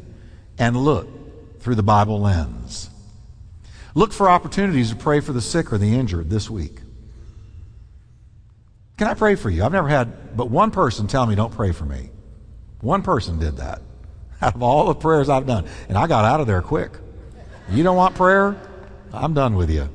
and 0.57 0.77
look 0.77 1.61
through 1.61 1.75
the 1.75 1.83
Bible 1.83 2.21
lens. 2.21 2.89
Look 3.95 4.13
for 4.13 4.29
opportunities 4.29 4.91
to 4.91 4.95
pray 4.95 5.19
for 5.19 5.33
the 5.33 5.41
sick 5.41 5.73
or 5.73 5.77
the 5.77 5.95
injured 5.95 6.29
this 6.29 6.49
week. 6.49 6.79
Can 8.97 9.07
I 9.07 9.13
pray 9.13 9.35
for 9.35 9.49
you? 9.49 9.63
I've 9.63 9.71
never 9.71 9.87
had 9.87 10.37
but 10.37 10.49
one 10.49 10.71
person 10.71 11.07
tell 11.07 11.25
me, 11.25 11.35
don't 11.35 11.53
pray 11.53 11.71
for 11.71 11.85
me. 11.85 12.09
One 12.81 13.01
person 13.01 13.39
did 13.39 13.57
that 13.57 13.81
out 14.41 14.55
of 14.55 14.63
all 14.63 14.87
the 14.87 14.95
prayers 14.95 15.29
I've 15.29 15.47
done. 15.47 15.65
And 15.89 15.97
I 15.97 16.07
got 16.07 16.25
out 16.25 16.39
of 16.39 16.47
there 16.47 16.61
quick. 16.61 16.91
You 17.69 17.83
don't 17.83 17.97
want 17.97 18.15
prayer? 18.15 18.55
I'm 19.13 19.33
done 19.33 19.55
with 19.55 19.69
you. 19.69 19.89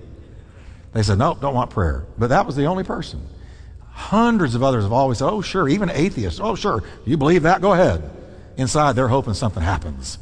They 0.92 1.02
said, 1.02 1.18
nope, 1.18 1.40
don't 1.40 1.54
want 1.54 1.70
prayer. 1.70 2.04
But 2.18 2.28
that 2.28 2.46
was 2.46 2.56
the 2.56 2.66
only 2.66 2.84
person. 2.84 3.26
Hundreds 3.90 4.54
of 4.54 4.62
others 4.62 4.84
have 4.84 4.92
always 4.92 5.18
said, 5.18 5.28
oh, 5.28 5.40
sure, 5.40 5.68
even 5.68 5.90
atheists, 5.90 6.40
oh, 6.42 6.54
sure, 6.54 6.82
you 7.06 7.16
believe 7.16 7.42
that? 7.44 7.60
Go 7.60 7.72
ahead. 7.72 8.10
Inside, 8.56 8.96
they're 8.96 9.08
hoping 9.08 9.34
something 9.34 9.62
happens. 9.62 10.18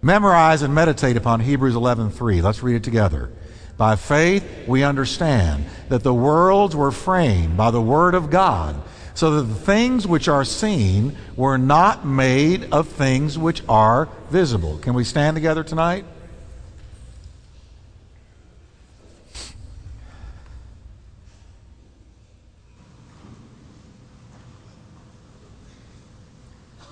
Memorize 0.00 0.62
and 0.62 0.74
meditate 0.74 1.16
upon 1.16 1.40
Hebrews 1.40 1.74
11:3. 1.74 2.40
Let's 2.42 2.62
read 2.62 2.76
it 2.76 2.84
together. 2.84 3.30
By 3.76 3.96
faith 3.96 4.44
we 4.66 4.84
understand 4.84 5.66
that 5.88 6.02
the 6.02 6.14
worlds 6.14 6.76
were 6.76 6.92
framed 6.92 7.56
by 7.56 7.70
the 7.70 7.82
word 7.82 8.14
of 8.14 8.30
God, 8.30 8.80
so 9.18 9.32
that 9.32 9.42
the 9.42 9.54
things 9.56 10.06
which 10.06 10.28
are 10.28 10.44
seen 10.44 11.16
were 11.34 11.58
not 11.58 12.06
made 12.06 12.72
of 12.72 12.86
things 12.86 13.36
which 13.36 13.64
are 13.68 14.08
visible. 14.30 14.78
Can 14.78 14.94
we 14.94 15.02
stand 15.02 15.34
together 15.34 15.64
tonight? 15.64 16.04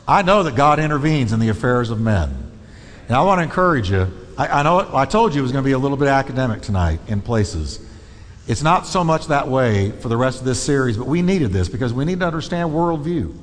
I 0.09 0.22
know 0.22 0.43
that 0.43 0.57
God 0.57 0.81
intervenes 0.81 1.33
in 1.33 1.39
the 1.39 1.51
affairs 1.51 1.91
of 1.91 2.01
men. 2.01 2.51
And 3.07 3.16
I 3.16 3.22
want 3.22 3.39
to 3.39 3.45
encourage 3.45 3.89
you. 3.89 4.12
I, 4.37 4.49
I 4.49 4.62
know 4.64 4.91
I 4.93 5.05
told 5.05 5.33
you 5.33 5.39
it 5.39 5.43
was 5.43 5.53
going 5.53 5.62
to 5.62 5.68
be 5.68 5.74
a 5.74 5.79
little 5.79 5.97
bit 5.97 6.09
academic 6.09 6.61
tonight 6.61 6.99
in 7.07 7.20
places. 7.20 7.86
It's 8.49 8.62
not 8.62 8.86
so 8.86 9.03
much 9.03 9.26
that 9.26 9.49
way 9.49 9.90
for 9.90 10.09
the 10.09 10.16
rest 10.16 10.38
of 10.38 10.44
this 10.44 10.62
series, 10.62 10.97
but 10.97 11.07
we 11.07 11.20
needed 11.20 11.53
this 11.53 11.68
because 11.68 11.92
we 11.92 12.05
need 12.05 12.20
to 12.20 12.26
understand 12.26 12.70
worldview 12.70 13.36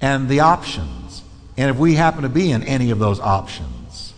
and 0.00 0.28
the 0.28 0.40
options. 0.40 1.22
And 1.56 1.70
if 1.70 1.76
we 1.76 1.94
happen 1.94 2.22
to 2.22 2.28
be 2.28 2.50
in 2.50 2.64
any 2.64 2.90
of 2.90 2.98
those 2.98 3.20
options, 3.20 4.14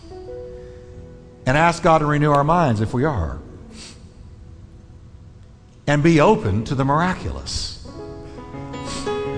and 1.45 1.57
ask 1.57 1.83
God 1.83 1.99
to 1.99 2.05
renew 2.05 2.31
our 2.31 2.43
minds 2.43 2.81
if 2.81 2.93
we 2.93 3.03
are, 3.03 3.39
and 5.85 6.01
be 6.01 6.19
open 6.19 6.63
to 6.65 6.75
the 6.75 6.85
miraculous. 6.85 7.85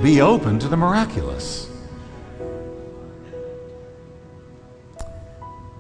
Be 0.04 0.22
open 0.22 0.60
to 0.60 0.68
the 0.68 0.78
miraculous. 0.78 1.70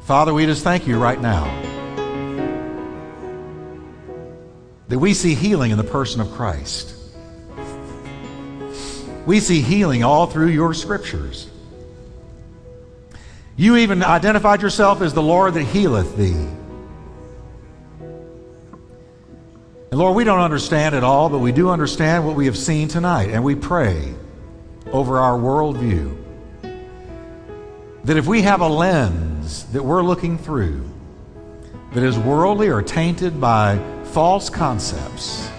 Father, 0.01 0.33
we 0.33 0.45
just 0.45 0.63
thank 0.63 0.87
you 0.87 0.97
right 0.97 1.21
now 1.21 1.74
that 4.87 4.99
we 4.99 5.13
see 5.13 5.35
healing 5.35 5.71
in 5.71 5.77
the 5.77 5.83
person 5.83 6.21
of 6.21 6.31
Christ. 6.31 6.93
We 9.25 9.39
see 9.39 9.61
healing 9.61 10.03
all 10.03 10.27
through 10.27 10.49
your 10.49 10.73
scriptures. 10.73 11.49
You 13.57 13.77
even 13.77 14.03
identified 14.03 14.61
yourself 14.61 15.01
as 15.01 15.13
the 15.13 15.23
Lord 15.23 15.53
that 15.55 15.63
healeth 15.63 16.15
thee. 16.17 16.47
And 19.91 19.99
Lord, 19.99 20.15
we 20.15 20.23
don't 20.25 20.41
understand 20.41 20.93
it 20.93 21.03
all, 21.03 21.29
but 21.29 21.39
we 21.39 21.51
do 21.51 21.69
understand 21.69 22.25
what 22.27 22.35
we 22.35 22.45
have 22.47 22.57
seen 22.57 22.87
tonight, 22.87 23.29
and 23.29 23.43
we 23.43 23.55
pray 23.55 24.13
over 24.91 25.19
our 25.19 25.39
worldview 25.39 26.15
that 28.03 28.17
if 28.17 28.27
we 28.27 28.43
have 28.43 28.61
a 28.61 28.67
lens 28.67 29.63
that 29.71 29.83
we're 29.83 30.03
looking 30.03 30.37
through 30.37 30.87
that 31.93 32.03
is 32.03 32.19
worldly 32.19 32.69
or 32.69 32.83
tainted 32.83 33.41
by 33.41 33.79
false 34.15 34.49
concepts, 34.49 35.51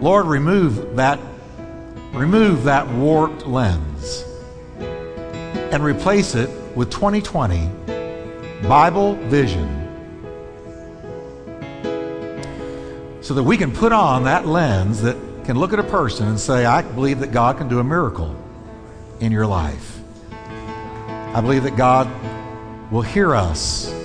Lord, 0.00 0.26
remove 0.26 0.94
that, 0.94 1.18
remove 2.12 2.62
that 2.62 2.86
warped 2.86 3.48
lens 3.48 4.24
and 4.78 5.82
replace 5.82 6.36
it 6.36 6.48
with 6.76 6.88
2020 6.92 7.68
Bible 8.68 9.14
vision 9.26 9.66
so 13.20 13.34
that 13.34 13.42
we 13.42 13.56
can 13.56 13.72
put 13.72 13.90
on 13.90 14.22
that 14.22 14.46
lens 14.46 15.02
that 15.02 15.16
can 15.44 15.58
look 15.58 15.72
at 15.72 15.80
a 15.80 15.82
person 15.82 16.28
and 16.28 16.38
say, 16.38 16.64
I 16.64 16.82
believe 16.82 17.18
that 17.18 17.32
God 17.32 17.58
can 17.58 17.68
do 17.68 17.80
a 17.80 17.84
miracle 17.84 18.36
in 19.18 19.32
your 19.32 19.48
life. 19.48 19.98
I 20.30 21.40
believe 21.40 21.64
that 21.64 21.76
God 21.76 22.08
will 22.92 23.02
hear 23.02 23.34
us. 23.34 23.99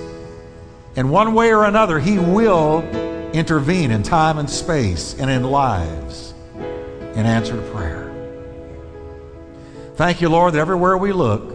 In 0.96 1.10
one 1.10 1.34
way 1.34 1.52
or 1.52 1.64
another, 1.64 2.00
He 2.00 2.18
will 2.18 2.80
intervene 3.32 3.90
in 3.90 4.02
time 4.02 4.38
and 4.38 4.48
space 4.48 5.14
and 5.18 5.30
in 5.30 5.44
lives 5.44 6.34
in 6.56 7.26
answer 7.26 7.54
to 7.54 7.70
prayer. 7.70 8.02
Thank 9.96 10.20
you, 10.20 10.28
Lord, 10.28 10.54
that 10.54 10.58
everywhere 10.58 10.96
we 10.96 11.12
look, 11.12 11.54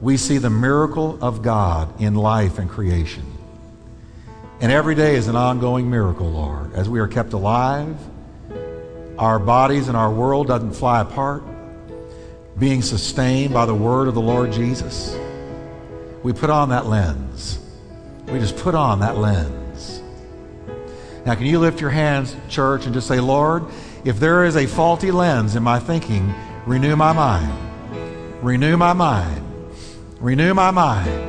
we 0.00 0.16
see 0.16 0.38
the 0.38 0.50
miracle 0.50 1.18
of 1.22 1.42
God 1.42 2.00
in 2.00 2.14
life 2.14 2.58
and 2.58 2.70
creation. 2.70 3.24
And 4.60 4.72
every 4.72 4.94
day 4.94 5.14
is 5.16 5.28
an 5.28 5.36
ongoing 5.36 5.90
miracle, 5.90 6.30
Lord, 6.30 6.72
as 6.74 6.88
we 6.88 7.00
are 7.00 7.08
kept 7.08 7.32
alive. 7.32 7.96
Our 9.18 9.38
bodies 9.38 9.88
and 9.88 9.96
our 9.96 10.10
world 10.10 10.46
doesn't 10.46 10.72
fly 10.72 11.00
apart 11.00 11.42
being 12.58 12.82
sustained 12.82 13.54
by 13.54 13.66
the 13.66 13.74
word 13.74 14.08
of 14.08 14.14
the 14.14 14.20
Lord 14.20 14.52
Jesus, 14.52 15.16
we 16.22 16.32
put 16.32 16.50
on 16.50 16.70
that 16.70 16.86
lens. 16.86 17.60
We 18.30 18.38
just 18.38 18.56
put 18.56 18.74
on 18.74 19.00
that 19.00 19.16
lens. 19.16 20.02
Now, 21.24 21.34
can 21.34 21.46
you 21.46 21.58
lift 21.58 21.80
your 21.80 21.90
hands, 21.90 22.36
church, 22.48 22.84
and 22.84 22.94
just 22.94 23.08
say, 23.08 23.20
Lord, 23.20 23.64
if 24.04 24.20
there 24.20 24.44
is 24.44 24.56
a 24.56 24.66
faulty 24.66 25.10
lens 25.10 25.56
in 25.56 25.62
my 25.62 25.78
thinking, 25.78 26.34
renew 26.66 26.96
my 26.96 27.12
mind. 27.12 27.52
Renew 28.42 28.76
my 28.76 28.92
mind. 28.92 29.44
Renew 30.20 30.54
my 30.54 30.70
mind. 30.70 31.28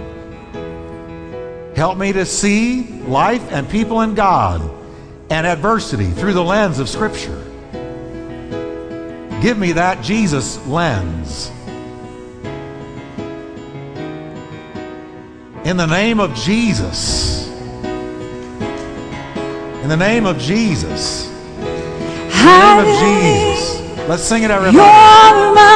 Help 1.76 1.98
me 1.98 2.12
to 2.14 2.26
see 2.26 3.02
life 3.04 3.52
and 3.52 3.70
people 3.70 4.02
and 4.02 4.16
God 4.16 4.62
and 5.30 5.48
adversity 5.48 6.12
through 6.12 6.34
the 6.34 6.44
lens 6.44 6.80
of 6.80 6.90
Scripture. 6.90 7.46
Give 9.42 9.58
me 9.58 9.72
that 9.74 10.04
Jesus 10.04 10.66
lens. 10.68 11.52
In 15.66 15.78
the 15.78 15.86
name 15.86 16.20
of 16.20 16.34
Jesus. 16.36 17.48
In 19.84 19.90
the 19.90 19.98
name 19.98 20.26
of 20.26 20.38
Jesus. 20.40 21.28
In 21.28 21.64
the 21.64 22.44
name 22.46 22.80
of 22.80 23.00
Jesus. 23.00 24.08
Let's 24.08 24.24
sing 24.24 24.44
it, 24.44 24.52
everybody. 24.52 25.76